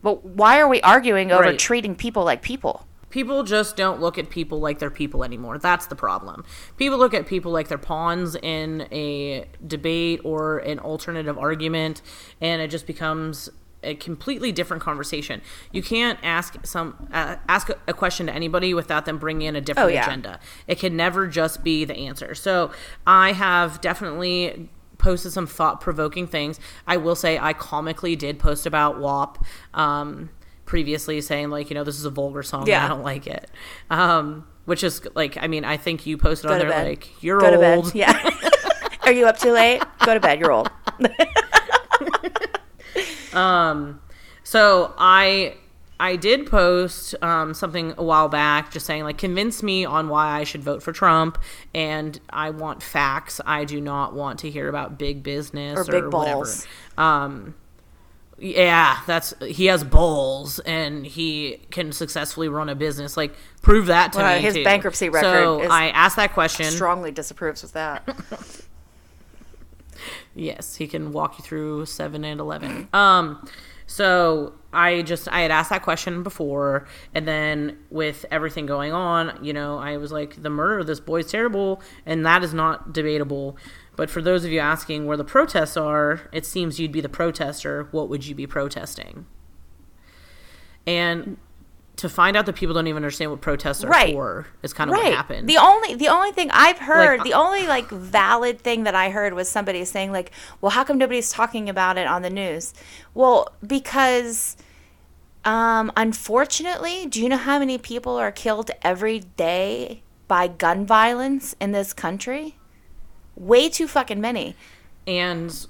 But 0.03 0.23
why 0.23 0.59
are 0.59 0.67
we 0.67 0.81
arguing 0.81 1.31
over 1.31 1.43
Right. 1.43 1.59
treating 1.59 1.95
people 1.95 2.23
like 2.23 2.41
people? 2.41 2.86
People 3.17 3.41
just 3.41 3.75
don't 3.75 3.99
look 3.99 4.19
at 4.19 4.29
people 4.29 4.59
like 4.59 4.77
they're 4.77 4.91
people 4.91 5.23
anymore. 5.23 5.57
That's 5.57 5.87
the 5.87 5.95
problem. 5.95 6.45
People 6.77 6.99
look 6.99 7.15
at 7.15 7.25
people 7.25 7.51
like 7.51 7.67
they're 7.67 7.79
pawns 7.79 8.35
in 8.35 8.87
a 8.91 9.47
debate 9.65 10.21
or 10.23 10.59
an 10.59 10.77
alternative 10.77 11.35
argument, 11.35 12.03
and 12.39 12.61
it 12.61 12.69
just 12.69 12.85
becomes 12.85 13.49
a 13.81 13.95
completely 13.95 14.51
different 14.51 14.83
conversation. 14.83 15.41
You 15.71 15.81
can't 15.81 16.19
ask 16.21 16.63
some 16.63 17.09
uh, 17.11 17.37
ask 17.49 17.71
a, 17.87 17.93
question 17.95 18.27
to 18.27 18.33
anybody 18.33 18.75
without 18.75 19.05
them 19.07 19.17
bringing 19.17 19.47
in 19.47 19.55
a 19.55 19.61
different 19.61 19.89
Oh, 19.89 19.91
yeah. 19.91 20.05
agenda. 20.05 20.39
It 20.67 20.77
can 20.77 20.95
never 20.95 21.25
just 21.25 21.63
be 21.63 21.85
the 21.85 21.97
answer. 21.97 22.35
So 22.35 22.69
I 23.07 23.31
have 23.31 23.81
definitely 23.81 24.69
posted 24.99 25.31
some 25.31 25.47
thought 25.47 25.81
provoking 25.81 26.27
things. 26.27 26.59
I 26.85 26.97
will 26.97 27.15
say 27.15 27.39
I 27.39 27.53
comically 27.53 28.15
did 28.15 28.37
post 28.37 28.67
about 28.67 28.99
WAP 28.99 29.43
um, 29.73 30.29
previously, 30.67 31.19
saying 31.21 31.49
like 31.49 31.71
you 31.71 31.73
know 31.73 31.83
this 31.83 31.97
is 31.97 32.05
a 32.05 32.11
vulgar 32.11 32.43
song. 32.43 32.61
and 32.61 32.67
Yeah. 32.69 32.85
I 32.85 32.87
don't 32.89 33.01
like 33.03 33.25
it. 33.25 33.49
Um, 33.89 34.45
which 34.65 34.83
is 34.83 35.01
like 35.15 35.35
I 35.41 35.47
mean 35.47 35.65
I 35.65 35.77
think 35.77 36.05
you 36.05 36.17
posted 36.17 36.49
Go 36.49 36.53
on 36.53 36.59
there 36.59 36.69
bed. 36.69 36.87
like 36.87 37.23
you're 37.23 37.39
Go 37.39 37.49
to 37.51 37.75
old. 37.75 37.85
bed. 37.85 37.95
Yeah. 37.95 38.29
are 39.03 39.11
you 39.11 39.25
up 39.25 39.39
too 39.39 39.51
late? 39.53 39.81
Go 40.05 40.13
to 40.13 40.19
bed. 40.19 40.39
You're 40.39 40.51
old. 40.51 40.69
Um 43.33 43.99
so 44.43 44.93
I 44.97 45.55
I 45.99 46.15
did 46.15 46.45
post 46.45 47.15
um, 47.23 47.53
something 47.55 47.93
a 47.97 48.03
while 48.03 48.29
back, 48.29 48.71
just 48.71 48.85
saying 48.85 49.03
like 49.03 49.17
convince 49.17 49.63
me 49.63 49.83
on 49.83 50.09
why 50.09 50.39
I 50.39 50.43
should 50.43 50.63
vote 50.63 50.83
for 50.83 50.91
Trump, 50.93 51.37
and 51.73 52.19
I 52.29 52.51
want 52.51 52.83
facts. 52.83 53.41
I 53.45 53.65
do 53.65 53.81
not 53.81 54.13
want 54.13 54.39
to 54.39 54.49
hear 54.51 54.69
about 54.69 54.99
big 54.99 55.23
business 55.23 55.77
Or 55.77 55.81
or, 55.81 55.85
big 55.85 55.93
whatever. 56.05 56.09
balls. 56.11 56.67
Um, 56.99 57.55
yeah, 58.39 58.99
that's 59.07 59.33
he 59.45 59.65
has 59.67 59.83
balls 59.83 60.59
and 60.59 61.05
he 61.05 61.61
can 61.71 61.91
successfully 61.91 62.47
run 62.49 62.69
a 62.69 62.75
business. 62.75 63.17
Like 63.17 63.33
prove 63.61 63.87
that 63.87 64.13
to 64.13 64.19
Well, 64.19 64.35
me. 64.35 64.41
his 64.41 64.55
too. 64.55 64.63
bankruptcy 64.63 65.09
record 65.09 65.27
So 65.27 65.61
I 65.63 65.89
asked 65.89 66.15
that 66.17 66.33
question. 66.33 66.65
Strongly 66.65 67.11
disapproves 67.11 67.63
of 67.63 67.73
that. 67.73 68.07
Yes, 70.35 70.75
he 70.75 70.87
can 70.87 71.11
walk 71.11 71.39
you 71.39 71.43
through 71.43 71.87
seven 71.87 72.23
and 72.23 72.39
eleven. 72.39 72.87
Um, 72.93 73.43
so 73.87 74.53
I 74.71 75.01
just 75.01 75.27
I 75.29 75.41
had 75.41 75.49
asked 75.49 75.71
that 75.71 75.81
question 75.81 76.21
before, 76.21 76.85
and 77.15 77.27
then 77.27 77.77
with 77.89 78.23
everything 78.29 78.67
going 78.67 78.93
on, 78.93 79.39
you 79.43 79.53
know, 79.53 79.79
I 79.79 79.97
was 79.97 80.11
like, 80.11 80.41
the 80.43 80.51
murder 80.51 80.79
of 80.79 80.85
this 80.87 80.99
boy 80.99 81.21
is 81.21 81.31
terrible, 81.31 81.81
and 82.05 82.23
that 82.25 82.43
is 82.43 82.53
not 82.53 82.93
debatable. 82.93 83.57
But 83.97 84.09
for 84.09 84.21
those 84.21 84.45
of 84.45 84.51
you 84.51 84.59
asking 84.59 85.07
where 85.07 85.17
the 85.17 85.25
protests 85.25 85.75
are, 85.75 86.29
it 86.31 86.45
seems 86.45 86.79
you'd 86.79 86.91
be 86.93 87.01
the 87.01 87.09
protester. 87.09 87.87
What 87.91 88.07
would 88.07 88.25
you 88.25 88.35
be 88.35 88.47
protesting? 88.47 89.25
And 90.85 91.37
to 91.97 92.07
find 92.07 92.37
out 92.37 92.45
that 92.45 92.55
people 92.55 92.75
don't 92.75 92.85
even 92.85 92.97
understand 92.97 93.31
what 93.31 93.41
protests 93.41 93.83
are 93.83 93.89
Right. 93.89 94.13
for 94.13 94.45
is 94.61 94.71
kind 94.71 94.91
of 94.91 94.95
what 94.95 95.11
happened. 95.11 95.49
The 95.49 95.57
only 95.57 95.95
the 95.95 96.09
only 96.09 96.31
thing 96.31 96.51
I've 96.53 96.77
heard, 96.77 97.17
Like, 97.17 97.19
uh, 97.21 97.23
the 97.23 97.33
only 97.33 97.65
like 97.67 97.89
valid 97.89 98.61
thing 98.61 98.83
that 98.83 98.93
I 98.93 99.09
heard 99.09 99.33
was 99.33 99.49
somebody 99.49 99.83
saying 99.83 100.11
like, 100.11 100.31
"Well, 100.61 100.69
how 100.69 100.83
come 100.83 100.99
nobody's 100.99 101.31
talking 101.31 101.67
about 101.67 101.97
it 101.97 102.05
on 102.05 102.21
the 102.21 102.29
news?" 102.29 102.75
Well, 103.15 103.51
because 103.65 104.55
um 105.43 105.91
unfortunately, 105.97 107.07
do 107.07 107.19
you 107.19 107.29
know 107.29 107.37
how 107.37 107.57
many 107.57 107.79
people 107.79 108.15
are 108.15 108.31
killed 108.31 108.69
every 108.83 109.19
day 109.19 110.03
by 110.27 110.47
gun 110.47 110.85
violence 110.85 111.55
in 111.59 111.71
this 111.71 111.93
country? 111.93 112.57
Way 113.37 113.69
too 113.69 113.87
fucking 113.87 114.19
many. 114.19 114.55
and 115.07 115.67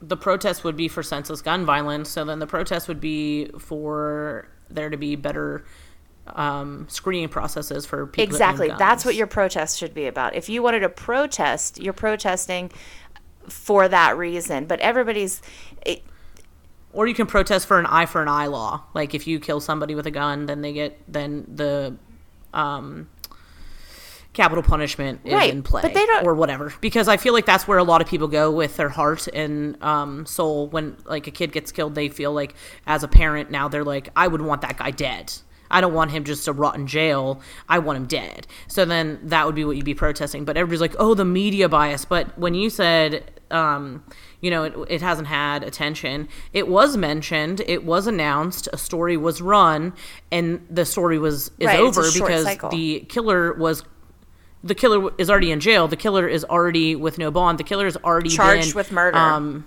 the 0.00 0.16
protest 0.16 0.64
would 0.64 0.76
be 0.76 0.88
for 0.88 1.02
senseless 1.02 1.42
gun 1.42 1.64
violence. 1.64 2.08
So 2.08 2.24
then 2.24 2.38
the 2.38 2.46
protest 2.46 2.88
would 2.88 3.00
be 3.00 3.50
for 3.58 4.48
there 4.70 4.88
to 4.88 4.96
be 4.96 5.14
better 5.16 5.64
um, 6.28 6.86
screening 6.88 7.28
processes 7.28 7.84
for 7.86 8.06
people. 8.06 8.24
that 8.24 8.34
Exactly. 8.34 8.70
That's 8.78 9.04
what 9.04 9.14
your 9.14 9.26
protest 9.26 9.78
should 9.78 9.94
be 9.94 10.06
about. 10.06 10.34
If 10.34 10.48
you 10.48 10.62
wanted 10.62 10.80
to 10.80 10.88
protest, 10.88 11.80
you're 11.80 11.92
protesting 11.92 12.70
for 13.48 13.88
that 13.88 14.16
reason. 14.16 14.66
But 14.66 14.80
everybody's 14.80 15.42
it, 15.84 16.02
Or 16.92 17.06
you 17.06 17.14
can 17.14 17.26
protest 17.26 17.66
for 17.66 17.78
an 17.78 17.86
eye 17.86 18.06
for 18.06 18.22
an 18.22 18.28
eye 18.28 18.46
law. 18.46 18.84
Like 18.94 19.14
if 19.14 19.26
you 19.26 19.38
kill 19.38 19.60
somebody 19.60 19.94
with 19.94 20.06
a 20.06 20.10
gun, 20.10 20.46
then 20.46 20.62
they 20.62 20.72
get 20.72 20.98
then 21.08 21.44
the 21.46 21.96
um, 22.54 23.08
capital 24.32 24.62
punishment 24.62 25.20
is 25.24 25.32
Right, 25.32 25.52
in 25.52 25.62
play, 25.62 25.82
but 25.82 25.92
they 25.94 26.06
don't- 26.06 26.24
or 26.26 26.34
whatever. 26.34 26.72
Because 26.80 27.08
I 27.08 27.16
feel 27.16 27.32
like 27.32 27.46
that's 27.46 27.66
where 27.66 27.78
a 27.78 27.84
lot 27.84 28.00
of 28.00 28.06
people 28.08 28.28
go 28.28 28.50
with 28.50 28.76
their 28.76 28.88
heart 28.88 29.26
and 29.28 29.80
um, 29.82 30.24
soul. 30.26 30.68
When 30.68 30.96
like 31.04 31.26
a 31.26 31.30
kid 31.30 31.52
gets 31.52 31.72
killed, 31.72 31.94
they 31.94 32.08
feel 32.08 32.32
like 32.32 32.54
as 32.86 33.02
a 33.02 33.08
parent 33.08 33.50
now 33.50 33.68
they're 33.68 33.84
like, 33.84 34.08
I 34.14 34.28
would 34.28 34.40
want 34.42 34.60
that 34.62 34.76
guy 34.78 34.90
dead. 34.92 35.32
I 35.72 35.80
don't 35.80 35.94
want 35.94 36.10
him 36.10 36.24
just 36.24 36.44
to 36.46 36.52
rot 36.52 36.74
in 36.76 36.86
jail. 36.88 37.40
I 37.68 37.78
want 37.78 37.96
him 37.96 38.06
dead. 38.06 38.46
So 38.66 38.84
then 38.84 39.20
that 39.24 39.46
would 39.46 39.54
be 39.54 39.64
what 39.64 39.76
you'd 39.76 39.84
be 39.84 39.94
protesting. 39.94 40.44
But 40.44 40.56
everybody's 40.56 40.80
like, 40.80 40.96
oh, 40.98 41.14
the 41.14 41.24
media 41.24 41.68
bias. 41.68 42.04
But 42.04 42.36
when 42.36 42.54
you 42.54 42.70
said, 42.70 43.30
um, 43.52 44.02
you 44.40 44.50
know, 44.50 44.64
it, 44.64 44.74
it 44.88 45.00
hasn't 45.02 45.28
had 45.28 45.62
attention, 45.62 46.28
it 46.52 46.66
was 46.66 46.96
mentioned, 46.96 47.62
it 47.66 47.84
was 47.84 48.08
announced, 48.08 48.68
a 48.72 48.76
story 48.78 49.16
was 49.16 49.40
run, 49.40 49.92
and 50.32 50.66
the 50.68 50.84
story 50.84 51.18
was 51.20 51.52
is 51.60 51.66
Right, 51.66 51.78
over 51.78 52.02
because 52.12 52.44
cycle. 52.44 52.70
the 52.70 53.00
killer 53.08 53.52
was 53.54 53.84
the 54.62 54.74
killer 54.74 55.10
is 55.18 55.30
already 55.30 55.50
in 55.50 55.60
jail. 55.60 55.88
The 55.88 55.96
killer 55.96 56.28
is 56.28 56.44
already 56.44 56.94
with 56.96 57.18
no 57.18 57.30
bond. 57.30 57.58
The 57.58 57.64
killer 57.64 57.86
is 57.86 57.96
already 57.98 58.28
Charged 58.30 58.68
been, 58.70 58.76
with 58.76 58.92
murder. 58.92 59.16
Um, 59.18 59.66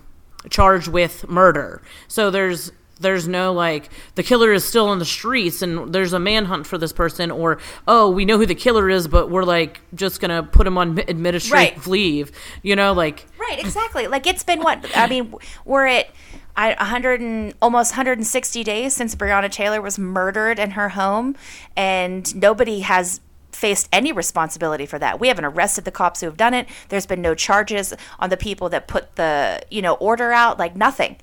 charged 0.50 0.88
with 0.88 1.28
murder. 1.30 1.82
So 2.08 2.30
there's 2.30 2.72
there's 3.00 3.28
no 3.28 3.52
like 3.52 3.90
the 4.16 4.24
killer 4.24 4.54
is 4.54 4.64
still 4.64 4.94
in 4.94 5.00
the 5.00 5.04
streets 5.06 5.62
and 5.62 5.92
there's 5.94 6.14
a 6.14 6.20
manhunt 6.20 6.66
for 6.68 6.78
this 6.78 6.94
person 6.94 7.32
or 7.32 7.58
oh 7.88 8.10
we 8.10 8.24
know 8.24 8.38
who 8.38 8.46
the 8.46 8.56
killer 8.56 8.88
is 8.90 9.08
but 9.08 9.30
we're 9.30 9.44
like 9.44 9.82
just 9.96 10.22
gonna 10.22 10.44
put 10.44 10.66
him 10.66 10.78
on 10.78 10.98
administrative 11.08 11.52
Right. 11.80 11.88
leave 11.88 12.32
you 12.62 12.76
know 12.76 12.94
like 12.94 13.26
Right, 13.40 13.60
exactly. 13.60 14.08
Like 14.08 14.26
it's 14.26 14.44
been 14.44 14.62
what 14.62 14.86
I 14.96 15.08
mean, 15.08 15.34
we're 15.66 15.86
at 15.88 16.08
I 16.56 16.76
100 16.76 17.20
and 17.20 17.54
almost 17.62 17.94
160 17.94 18.64
days 18.64 18.94
since 18.94 19.16
Breonna 19.16 19.50
Taylor 19.52 19.82
was 19.82 19.98
murdered 19.98 20.60
in 20.60 20.72
her 20.72 20.90
home, 20.90 21.36
and 21.76 22.34
nobody 22.36 22.82
has 22.82 23.20
faced 23.56 23.88
any 23.92 24.12
responsibility 24.12 24.86
for 24.86 25.00
that. 25.00 25.20
We 25.20 25.28
haven't 25.28 25.46
arrested 25.46 25.86
the 25.86 25.92
cops 25.92 26.22
who 26.22 26.28
have 26.28 26.38
done 26.38 26.54
it. 26.54 26.68
There's 26.90 27.06
been 27.06 27.22
no 27.22 27.36
charges 27.36 27.94
on 28.20 28.30
the 28.30 28.38
people 28.38 28.70
that 28.70 28.88
put 28.88 29.16
the 29.16 29.62
you 29.70 29.82
know 29.82 29.94
order 29.96 30.32
out. 30.32 30.60
Like 30.60 30.76
nothing. 30.76 31.18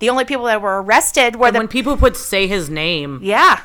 The 0.00 0.10
only 0.10 0.24
people 0.24 0.44
that 0.46 0.60
were 0.60 0.82
arrested 0.82 1.36
were 1.36 1.46
and 1.46 1.56
the 1.56 1.60
when 1.60 1.68
people 1.68 1.96
put 1.96 2.16
say 2.16 2.46
his 2.46 2.68
name 2.68 3.20
yeah. 3.22 3.62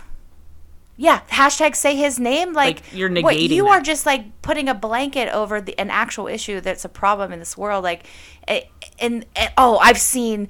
Yeah, 1.02 1.22
hashtag 1.30 1.78
say 1.78 1.96
his 1.96 2.20
name. 2.20 2.52
Like, 2.52 2.82
Like, 2.82 2.94
you're 2.94 3.10
what, 3.10 3.36
negating 3.36 3.50
you 3.52 3.64
that. 3.64 3.70
are 3.70 3.82
just 3.82 4.06
like 4.06 4.42
putting 4.42 4.68
a 4.68 4.74
blanket 4.74 5.34
over 5.34 5.62
the, 5.62 5.80
an 5.80 5.90
actual 5.90 6.28
issue 6.28 6.60
that's 6.60 6.84
a 6.84 6.90
problem 6.90 7.32
in 7.32 7.40
this 7.40 7.58
world. 7.58 7.86
Like, 7.86 8.06
eh, 8.50 8.64
and, 9.00 9.26
and 9.34 9.54
oh, 9.58 9.78
I've 9.78 9.98
seen. 9.98 10.50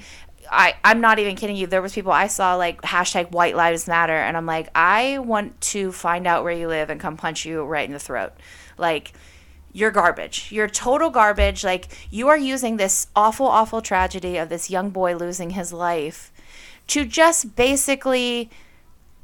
I 0.51 0.75
I'm 0.83 1.01
not 1.01 1.19
even 1.19 1.35
kidding 1.35 1.55
you. 1.55 1.67
There 1.67 1.81
was 1.81 1.93
people 1.93 2.11
I 2.11 2.27
saw 2.27 2.55
like 2.55 2.81
hashtag 2.81 3.31
White 3.31 3.55
Lives 3.55 3.87
Matter, 3.87 4.15
and 4.15 4.35
I'm 4.35 4.45
like, 4.45 4.69
I 4.75 5.19
want 5.19 5.59
to 5.61 5.91
find 5.91 6.27
out 6.27 6.43
where 6.43 6.53
you 6.53 6.67
live 6.67 6.89
and 6.89 6.99
come 6.99 7.17
punch 7.17 7.45
you 7.45 7.63
right 7.63 7.87
in 7.87 7.93
the 7.93 7.99
throat. 7.99 8.33
Like, 8.77 9.13
you're 9.71 9.91
garbage. 9.91 10.51
You're 10.51 10.67
total 10.67 11.09
garbage. 11.09 11.63
Like, 11.63 11.87
you 12.09 12.27
are 12.27 12.37
using 12.37 12.77
this 12.77 13.07
awful, 13.15 13.47
awful 13.47 13.81
tragedy 13.81 14.37
of 14.37 14.49
this 14.49 14.69
young 14.69 14.89
boy 14.89 15.15
losing 15.15 15.51
his 15.51 15.71
life 15.71 16.31
to 16.87 17.05
just 17.05 17.55
basically 17.55 18.49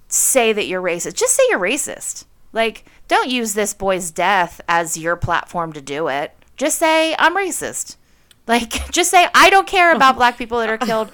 say 0.08 0.54
that 0.54 0.68
you're 0.68 0.82
racist. 0.82 1.16
Just 1.16 1.36
say 1.36 1.44
you're 1.50 1.60
racist. 1.60 2.26
Like, 2.54 2.86
don't 3.08 3.30
use 3.30 3.54
this 3.54 3.74
boy's 3.74 4.12
death 4.12 4.62
as 4.68 4.98
your 4.98 5.16
platform 5.16 5.74
to 5.74 5.82
do 5.82 6.08
it. 6.08 6.32
Just 6.58 6.78
say, 6.78 7.16
I'm 7.18 7.36
racist. 7.36 7.98
Like, 8.48 8.90
just 8.92 9.12
say, 9.12 9.28
I 9.34 9.50
don't 9.50 9.68
care 9.68 9.94
about 9.94 10.16
black 10.18 10.38
people 10.38 10.60
that 10.60 10.70
are 10.70 10.78
killed, 10.78 11.12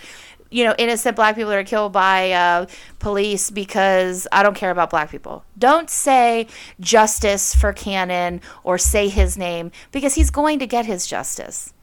you 0.50 0.64
know, 0.66 0.76
innocent 0.78 1.16
black 1.16 1.36
people 1.36 1.50
that 1.52 1.58
are 1.58 1.64
killed 1.64 1.94
by 1.94 2.32
uh, 2.32 2.66
police 3.00 3.50
because 3.50 4.28
I 4.32 4.44
don't 4.44 4.56
care 4.56 4.72
about 4.72 4.90
black 4.90 5.10
people. 5.10 5.44
Don't 5.58 5.90
say 5.90 6.48
justice 6.80 7.56
for 7.56 7.74
Cannon 7.74 8.42
or 8.64 8.78
say 8.78 9.08
his 9.10 9.38
name 9.38 9.72
because 9.92 10.16
he's 10.16 10.30
going 10.30 10.60
to 10.60 10.68
get 10.68 10.86
his 10.86 11.08
justice. 11.08 11.74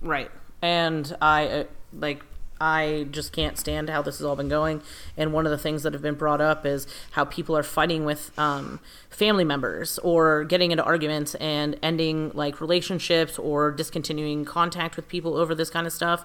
Right. 0.00 0.30
And 0.62 1.16
I 1.20 1.46
uh, 1.46 1.64
like 1.92 2.24
I 2.64 3.06
just 3.10 3.30
can't 3.32 3.58
stand 3.58 3.90
how 3.90 4.00
this 4.00 4.16
has 4.16 4.24
all 4.24 4.36
been 4.36 4.48
going. 4.48 4.80
And 5.18 5.34
one 5.34 5.44
of 5.44 5.50
the 5.50 5.58
things 5.58 5.82
that 5.82 5.92
have 5.92 6.00
been 6.00 6.14
brought 6.14 6.40
up 6.40 6.64
is 6.64 6.86
how 7.10 7.26
people 7.26 7.54
are 7.58 7.62
fighting 7.62 8.06
with 8.06 8.36
um, 8.38 8.80
family 9.10 9.44
members 9.44 9.98
or 9.98 10.44
getting 10.44 10.70
into 10.70 10.82
arguments 10.82 11.34
and 11.34 11.78
ending 11.82 12.30
like 12.32 12.62
relationships 12.62 13.38
or 13.38 13.70
discontinuing 13.70 14.46
contact 14.46 14.96
with 14.96 15.08
people 15.08 15.36
over 15.36 15.54
this 15.54 15.68
kind 15.68 15.86
of 15.86 15.92
stuff. 15.92 16.24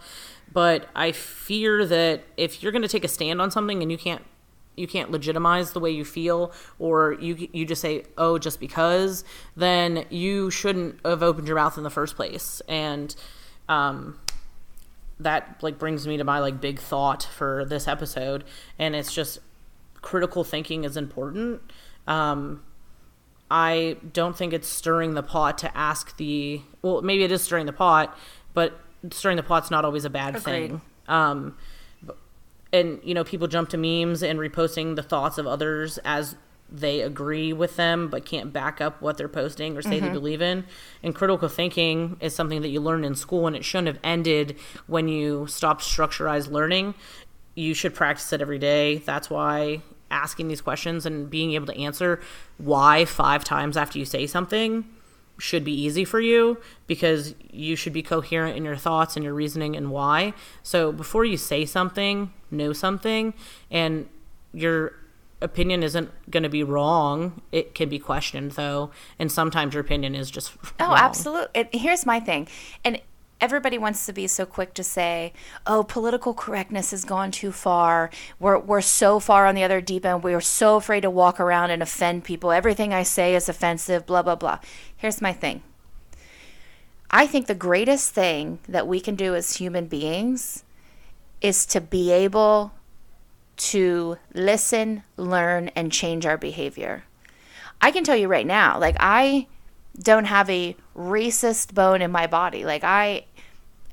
But 0.54 0.88
I 0.96 1.12
fear 1.12 1.86
that 1.86 2.24
if 2.38 2.64
you're 2.64 2.72
going 2.72 2.84
to 2.84 2.88
take 2.88 3.04
a 3.04 3.10
stand 3.10 3.42
on 3.42 3.52
something 3.52 3.82
and 3.82 3.92
you 3.92 3.98
can't 3.98 4.24
you 4.78 4.88
can't 4.88 5.12
legitimize 5.12 5.74
the 5.74 5.82
way 5.82 5.92
you 5.92 6.06
feel 6.06 6.54
or 6.80 7.18
you 7.20 7.50
you 7.52 7.66
just 7.66 7.82
say 7.82 8.06
oh 8.18 8.38
just 8.38 8.62
because 8.62 9.26
then 9.58 10.06
you 10.10 10.50
shouldn't 10.50 10.98
have 11.04 11.22
opened 11.22 11.48
your 11.48 11.58
mouth 11.58 11.78
in 11.78 11.84
the 11.84 11.90
first 11.90 12.16
place 12.16 12.62
and 12.70 13.14
um 13.68 14.18
that 15.20 15.62
like 15.62 15.78
brings 15.78 16.08
me 16.08 16.18
to 16.18 16.24
my 16.24 16.40
like 16.40 16.62
big 16.62 16.80
thought 16.80 17.24
for 17.24 17.66
this 17.66 17.88
episode 17.88 18.44
and 18.78 18.96
it's 18.96 19.14
just 19.14 19.40
critical 20.02 20.44
thinking 20.44 20.84
is 20.84 20.96
important 20.96 21.62
um 22.08 22.64
i 23.52 23.98
don't 24.14 24.38
think 24.38 24.54
it's 24.54 24.68
stirring 24.68 25.14
the 25.14 25.24
pot 25.24 25.58
to 25.58 25.78
ask 25.78 26.16
the 26.18 26.62
well 26.82 27.02
maybe 27.02 27.24
it 27.24 27.32
is 27.32 27.42
stirring 27.42 27.66
the 27.66 27.74
pot 27.74 28.18
but 28.54 28.80
stirring 29.12 29.38
the 29.38 29.44
pot's 29.44 29.70
not 29.70 29.84
always 29.84 30.06
a 30.06 30.10
bad 30.10 30.36
Agreed. 30.36 30.44
thing 30.44 30.82
um 31.08 31.58
and 32.72 33.00
you 33.04 33.14
know 33.14 33.24
people 33.24 33.48
jump 33.48 33.70
to 33.70 33.78
memes 33.78 34.24
and 34.24 34.40
reposting 34.40 34.96
the 34.96 35.04
thoughts 35.04 35.38
of 35.38 35.48
others 35.48 35.98
as 36.06 36.36
they 36.72 37.02
agree 37.02 37.52
with 37.52 37.76
them 37.76 38.08
but 38.10 38.26
can't 38.26 38.54
back 38.54 38.80
up 38.80 39.02
what 39.02 39.18
they're 39.18 39.28
posting 39.28 39.76
or 39.76 39.82
say 39.82 39.98
Mm-hmm. 39.98 40.06
they 40.06 40.12
believe 40.12 40.42
in 40.42 40.66
and 41.02 41.16
critical 41.16 41.50
thinking 41.50 42.18
is 42.20 42.36
something 42.36 42.62
that 42.62 42.70
you 42.70 42.80
learn 42.80 43.04
in 43.04 43.16
school 43.16 43.48
and 43.48 43.56
it 43.56 43.66
shouldn't 43.66 43.88
have 43.88 44.00
ended 44.04 44.56
when 44.88 45.08
you 45.08 45.48
stopped 45.48 45.82
structurized 45.82 46.52
learning 46.52 46.94
you 47.56 47.74
should 47.74 47.96
practice 47.96 48.32
it 48.32 48.42
every 48.42 48.60
day 48.60 48.98
that's 49.00 49.30
why 49.30 49.82
asking 50.12 50.48
these 50.48 50.62
questions 50.62 51.06
and 51.06 51.30
being 51.30 51.54
able 51.54 51.66
to 51.66 51.78
answer 51.78 52.20
why 52.58 53.06
five 53.06 53.44
times 53.44 53.76
after 53.78 53.98
you 54.00 54.06
say 54.06 54.26
something 54.28 54.86
should 55.38 55.64
be 55.64 55.72
easy 55.72 56.04
for 56.04 56.20
you 56.20 56.58
because 56.86 57.34
you 57.52 57.76
should 57.76 57.94
be 57.94 58.04
coherent 58.04 58.58
in 58.58 58.66
your 58.66 58.76
thoughts 58.76 59.16
and 59.16 59.24
your 59.24 59.34
reasoning 59.34 59.74
and 59.76 59.90
why. 59.90 60.34
So 60.64 60.92
before 60.92 61.24
you 61.24 61.38
say 61.38 61.66
something, 61.66 62.34
know 62.52 62.74
something, 62.74 63.34
and 63.72 64.10
your 64.52 64.94
opinion 65.42 65.84
isn't 65.84 66.10
going 66.30 66.44
to 66.44 66.50
be 66.50 66.64
wrong. 66.64 67.42
It 67.52 67.74
can 67.76 67.90
be 67.90 68.00
questioned 68.00 68.52
though, 68.54 68.92
and 69.18 69.32
sometimes 69.32 69.74
your 69.74 69.82
opinion 69.82 70.16
is 70.16 70.30
just 70.32 70.54
Oh, 70.80 70.88
wrong. 70.88 70.98
absolutely. 70.98 71.70
Here's 71.74 72.06
my 72.06 72.20
thing. 72.20 72.48
And 72.84 73.02
everybody 73.42 73.78
wants 73.78 74.06
to 74.06 74.12
be 74.14 74.28
so 74.28 74.46
quick 74.46 74.74
to 74.74 74.84
say, 74.84 75.32
"Oh, 75.66 75.84
political 75.84 76.34
correctness 76.34 76.92
has 76.92 77.06
gone 77.06 77.32
too 77.32 77.52
far. 77.52 78.10
We're 78.40 78.60
we're 78.60 78.82
so 78.82 79.20
far 79.20 79.46
on 79.48 79.56
the 79.56 79.64
other 79.64 79.80
deep 79.82 80.06
end. 80.06 80.24
We're 80.24 80.42
so 80.42 80.76
afraid 80.76 81.02
to 81.02 81.10
walk 81.10 81.40
around 81.40 81.72
and 81.72 81.82
offend 81.82 82.26
people. 82.26 82.52
Everything 82.52 82.94
I 82.94 83.04
say 83.04 83.36
is 83.36 83.48
offensive, 83.48 84.06
blah 84.06 84.22
blah 84.24 84.36
blah." 84.36 84.60
Here's 84.98 85.22
my 85.22 85.32
thing. 85.34 85.64
I 87.12 87.26
think 87.26 87.48
the 87.48 87.56
greatest 87.56 88.14
thing 88.14 88.60
that 88.68 88.88
we 88.88 89.00
can 89.00 89.16
do 89.16 89.34
as 89.36 89.56
human 89.56 89.88
beings 89.88 90.64
is 91.42 91.66
to 91.68 91.82
be 91.82 92.12
able 92.12 92.72
to 93.60 94.18
listen, 94.34 95.04
learn, 95.18 95.68
and 95.76 95.92
change 95.92 96.26
our 96.26 96.38
behavior. 96.38 97.04
I 97.82 97.92
can 97.92 98.04
tell 98.04 98.16
you 98.16 98.28
right 98.28 98.48
now, 98.48 98.80
like 98.80 98.96
I 99.00 99.48
don't 100.02 100.26
have 100.26 100.50
a 100.50 100.76
racist 100.96 101.74
bone 101.74 102.02
in 102.02 102.12
my 102.12 102.26
body. 102.26 102.64
Like 102.64 102.84
I, 102.84 103.26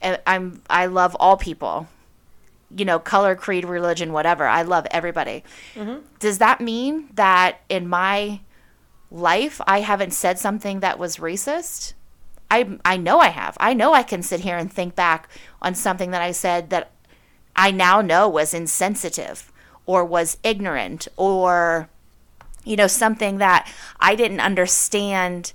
eh, 0.02 0.16
I'm, 0.26 0.62
I 0.70 0.86
love 0.86 1.16
all 1.18 1.36
people. 1.36 1.88
You 2.74 2.84
know, 2.84 2.98
color, 2.98 3.34
creed, 3.34 3.64
religion, 3.64 4.12
whatever. 4.12 4.44
I 4.44 4.62
love 4.62 4.86
everybody. 4.90 5.44
Mm-hmm. 5.74 6.04
Does 6.18 6.38
that 6.38 6.60
mean 6.60 7.08
that 7.14 7.60
in 7.68 7.88
my 7.88 8.40
life 9.10 9.60
I 9.66 9.80
haven't 9.80 10.12
said 10.12 10.38
something 10.38 10.80
that 10.80 10.98
was 10.98 11.16
racist? 11.16 11.92
I 12.50 12.78
I 12.84 12.96
know 12.96 13.20
I 13.20 13.28
have. 13.28 13.56
I 13.60 13.72
know 13.72 13.94
I 13.94 14.02
can 14.02 14.22
sit 14.22 14.40
here 14.40 14.56
and 14.56 14.72
think 14.72 14.94
back 14.94 15.28
on 15.62 15.74
something 15.74 16.10
that 16.10 16.22
I 16.22 16.32
said 16.32 16.70
that 16.70 16.90
I 17.54 17.70
now 17.70 18.00
know 18.00 18.28
was 18.28 18.52
insensitive 18.52 19.52
or 19.86 20.04
was 20.04 20.36
ignorant 20.42 21.08
or 21.16 21.88
you 22.64 22.76
know 22.76 22.86
something 22.86 23.38
that 23.38 23.72
I 24.00 24.14
didn't 24.14 24.40
understand 24.40 25.52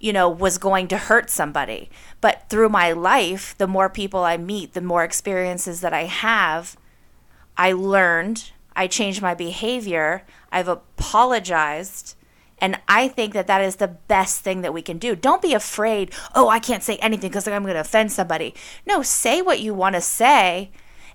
you 0.00 0.12
know 0.12 0.28
was 0.28 0.58
going 0.58 0.88
to 0.88 0.96
hurt 0.96 1.30
somebody. 1.30 1.90
But 2.20 2.48
through 2.48 2.70
my 2.70 2.92
life, 2.92 3.54
the 3.58 3.66
more 3.66 3.88
people 3.88 4.24
I 4.24 4.36
meet, 4.36 4.72
the 4.72 4.80
more 4.80 5.04
experiences 5.04 5.80
that 5.82 5.92
I 5.92 6.04
have, 6.04 6.76
I 7.56 7.72
learned, 7.72 8.50
I 8.74 8.86
changed 8.86 9.22
my 9.22 9.34
behavior, 9.34 10.24
I've 10.50 10.68
apologized, 10.68 12.16
and 12.58 12.80
I 12.88 13.08
think 13.08 13.34
that 13.34 13.46
that 13.46 13.60
is 13.60 13.76
the 13.76 13.88
best 13.88 14.40
thing 14.40 14.62
that 14.62 14.72
we 14.72 14.82
can 14.82 14.98
do. 14.98 15.14
Don't 15.14 15.42
be 15.42 15.54
afraid, 15.54 16.12
oh, 16.34 16.48
I 16.48 16.58
can't 16.58 16.82
say 16.82 16.96
anything 16.96 17.30
because 17.30 17.46
I'm 17.46 17.62
going 17.62 17.74
to 17.74 17.80
offend 17.80 18.12
somebody. 18.12 18.54
No, 18.86 19.02
say 19.02 19.42
what 19.42 19.60
you 19.60 19.74
want 19.74 19.96
to 19.96 20.00
say. 20.00 20.70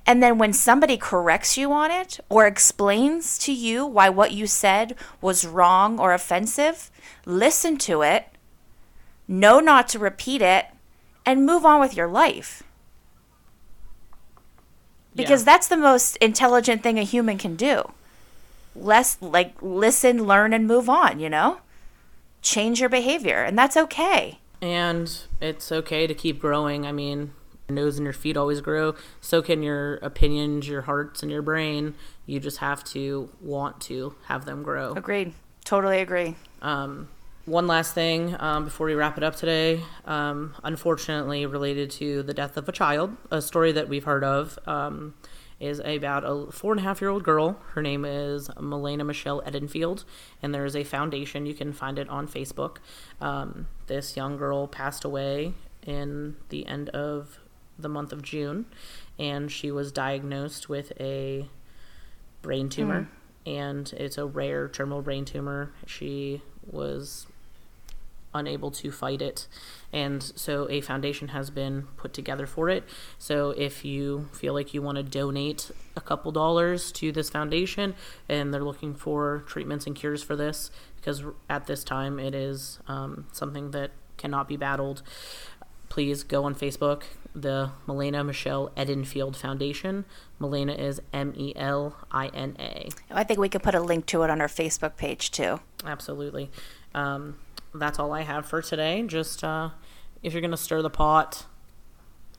And 0.10 0.24
then 0.24 0.40
when 0.40 0.54
somebody 0.54 0.98
corrects 0.98 1.56
you 1.56 1.72
on 1.72 1.92
it 1.92 2.20
or 2.30 2.48
explains 2.48 3.38
to 3.38 3.54
you 3.54 3.86
why 3.86 4.10
what 4.10 4.32
you 4.32 4.48
said 4.48 4.96
was 5.22 5.46
wrong 5.46 6.00
or 6.00 6.14
offensive, 6.14 6.90
listen 7.28 7.78
to 7.78 8.02
it, 8.02 8.26
know 9.28 9.60
not 9.60 9.88
to 9.90 10.00
repeat 10.00 10.42
it, 10.42 10.66
and 11.28 11.46
move 11.46 11.64
on 11.64 11.80
with 11.80 11.96
your 11.96 12.08
life. 12.08 12.64
Because 15.16 15.42
Yeah. 15.42 15.52
that's 15.54 15.68
the 15.68 15.78
most 15.78 16.16
intelligent 16.16 16.82
thing 16.82 16.98
a 16.98 17.04
human 17.04 17.38
can 17.38 17.56
do 17.56 17.92
less 18.76 19.16
like 19.22 19.54
listen, 19.62 20.26
learn, 20.26 20.54
and 20.54 20.66
move 20.66 20.90
on, 20.90 21.20
you 21.20 21.30
know? 21.30 21.60
Change 22.42 22.80
your 22.80 22.90
behavior, 22.90 23.44
and 23.44 23.56
that's 23.56 23.78
okay. 23.78 24.40
And 24.60 25.16
it's 25.40 25.72
okay 25.72 26.08
to 26.08 26.16
keep 26.16 26.40
growing. 26.40 26.88
I 26.88 26.92
mean, 26.94 27.34
your 27.70 27.76
nose 27.76 27.98
and 27.98 28.06
your 28.06 28.14
feet 28.14 28.36
always 28.36 28.62
grow. 28.62 28.96
So 29.22 29.42
can 29.42 29.64
your 29.64 29.96
opinions, 29.98 30.68
your 30.68 30.82
hearts, 30.82 31.22
and 31.24 31.32
your 31.32 31.42
brain. 31.42 31.96
You 32.26 32.40
just 32.40 32.58
have 32.58 32.84
to 32.86 33.30
want 33.42 33.80
to 33.82 34.16
have 34.26 34.46
them 34.46 34.64
grow. 34.64 34.94
Agreed. 34.94 35.34
Totally 35.64 36.00
agree. 36.00 36.36
Um, 36.62 37.10
one 37.46 37.68
last 37.68 37.94
thing 37.94 38.36
um, 38.40 38.66
before 38.66 38.88
we 38.88 38.94
wrap 38.94 39.18
it 39.18 39.24
up 39.24 39.36
today. 39.36 39.82
Um, 40.06 40.56
unfortunately, 40.64 41.46
related 41.46 41.92
to 41.92 42.24
the 42.24 42.34
death 42.34 42.58
of 42.58 42.68
a 42.68 42.72
child, 42.72 43.16
a 43.32 43.42
story 43.42 43.72
that 43.72 43.88
we've 43.88 44.04
heard 44.04 44.24
of. 44.24 44.58
Um, 44.66 45.14
is 45.60 45.82
about 45.84 46.24
a 46.26 46.50
four 46.54 46.72
and 46.72 46.80
a 46.80 46.84
half 46.84 47.02
year 47.02 47.10
old 47.10 47.22
girl. 47.24 47.60
Her 47.74 47.82
name 47.82 48.06
is 48.06 48.50
Melina 48.58 49.04
Michelle 49.04 49.42
Edenfield, 49.42 50.06
and 50.42 50.56
there 50.56 50.64
is 50.64 50.74
a 50.74 50.86
foundation. 50.86 51.46
You 51.46 51.54
can 51.54 51.74
find 51.74 52.00
it 52.00 52.08
on 52.08 52.30
Facebook. 52.30 52.78
Um, 53.20 53.68
this 53.88 54.16
young 54.16 54.38
girl 54.38 54.68
passed 54.68 55.04
away 55.04 55.54
in 55.86 56.38
the 56.48 56.66
end 56.66 56.88
of 56.90 57.40
the 57.80 57.90
month 57.90 58.12
of 58.14 58.22
June, 58.22 58.66
and 59.18 59.52
she 59.52 59.72
was 59.72 59.92
diagnosed 59.92 60.70
with 60.70 60.92
a 61.00 61.48
brain 62.42 62.70
tumor, 62.70 63.10
and 63.46 63.92
it's 63.94 64.18
a 64.18 64.26
rare 64.26 64.68
terminal 64.68 65.02
brain 65.02 65.26
tumor. 65.26 65.72
She 65.86 66.42
was 66.70 67.26
unable 68.34 68.70
to 68.70 68.92
fight 68.92 69.22
it. 69.22 69.48
And 69.92 70.22
so 70.22 70.70
a 70.70 70.82
foundation 70.82 71.30
has 71.30 71.50
been 71.50 71.88
put 71.98 72.14
together 72.14 72.46
for 72.46 72.70
it. 72.70 72.84
So 73.18 73.52
if 73.52 73.84
you 73.84 74.30
feel 74.34 74.54
like 74.54 74.74
you 74.74 74.84
want 74.84 74.98
to 74.98 75.04
donate 75.04 75.72
a 75.96 76.02
couple 76.02 76.32
dollars 76.32 76.92
to 76.94 77.12
this 77.12 77.30
foundation 77.30 77.96
and 78.28 78.54
they're 78.54 78.64
looking 78.64 78.94
for 78.94 79.44
treatments 79.48 79.88
and 79.88 79.96
cures 79.96 80.22
for 80.22 80.36
this, 80.36 80.70
because 80.98 81.24
at 81.50 81.66
this 81.66 81.84
time 81.84 82.20
it 82.20 82.36
is 82.36 82.80
um, 82.88 83.26
something 83.32 83.72
that 83.72 83.92
cannot 84.18 84.48
be 84.48 84.58
battled, 84.58 85.02
please 85.90 86.24
go 86.24 86.44
on 86.44 86.54
Facebook, 86.54 87.04
the 87.42 87.72
Melina 87.88 88.24
Michelle 88.24 88.72
Edenfield 88.78 89.36
Foundation. 89.36 90.06
Melina 90.40 90.74
is 90.74 91.02
M 91.14 91.34
E 91.36 91.54
L 91.56 91.96
I 92.12 92.28
N 92.28 92.56
A. 92.60 92.90
I 93.12 93.24
think 93.24 93.40
we 93.40 93.50
could 93.50 93.64
put 93.64 93.76
a 93.76 93.80
link 93.80 94.06
to 94.08 94.24
it 94.24 94.30
on 94.30 94.42
our 94.42 94.48
Facebook 94.48 94.98
page 94.98 95.32
too. 95.32 95.60
Absolutely. 95.86 96.50
Um, 96.94 97.38
that's 97.74 98.00
all 98.00 98.14
I 98.14 98.22
have 98.22 98.46
for 98.46 98.62
today. 98.62 99.04
Just 99.06 99.44
uh, 99.44 99.70
if 100.24 100.34
you're 100.34 100.42
going 100.42 100.52
to 100.52 100.58
stir 100.58 100.82
the 100.82 100.90
pot, 100.90 101.46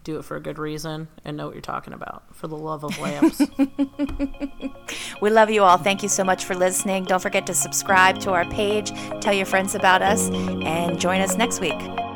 do 0.03 0.19
it 0.19 0.25
for 0.25 0.37
a 0.37 0.41
good 0.41 0.59
reason 0.59 1.09
and 1.25 1.37
know 1.37 1.47
what 1.47 1.55
you're 1.55 1.63
talking 1.63 1.93
about. 1.93 2.35
For 2.35 2.49
the 2.49 2.57
love 2.57 2.85
of 2.85 2.99
lamps. 2.99 3.43
We 5.21 5.31
love 5.31 5.51
you 5.51 5.63
all. 5.63 5.77
Thank 5.77 6.03
you 6.03 6.09
so 6.09 6.25
much 6.25 6.45
for 6.45 6.55
listening. 6.55 7.05
Don't 7.05 7.21
forget 7.21 7.47
to 7.47 7.55
subscribe 7.55 8.21
to 8.21 8.33
our 8.33 8.47
page, 8.47 8.91
tell 9.21 9.35
your 9.35 9.47
friends 9.47 9.75
about 9.75 10.03
us, 10.03 10.31
and 10.31 10.99
join 10.99 11.21
us 11.21 11.37
next 11.37 11.61
week. 11.61 12.10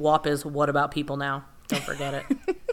WAP 0.00 0.26
is 0.26 0.46
What 0.46 0.70
About 0.70 0.90
People 0.90 1.18
Now. 1.18 1.44
Don't 1.68 1.82
forget 1.82 2.14
it. 2.14 2.58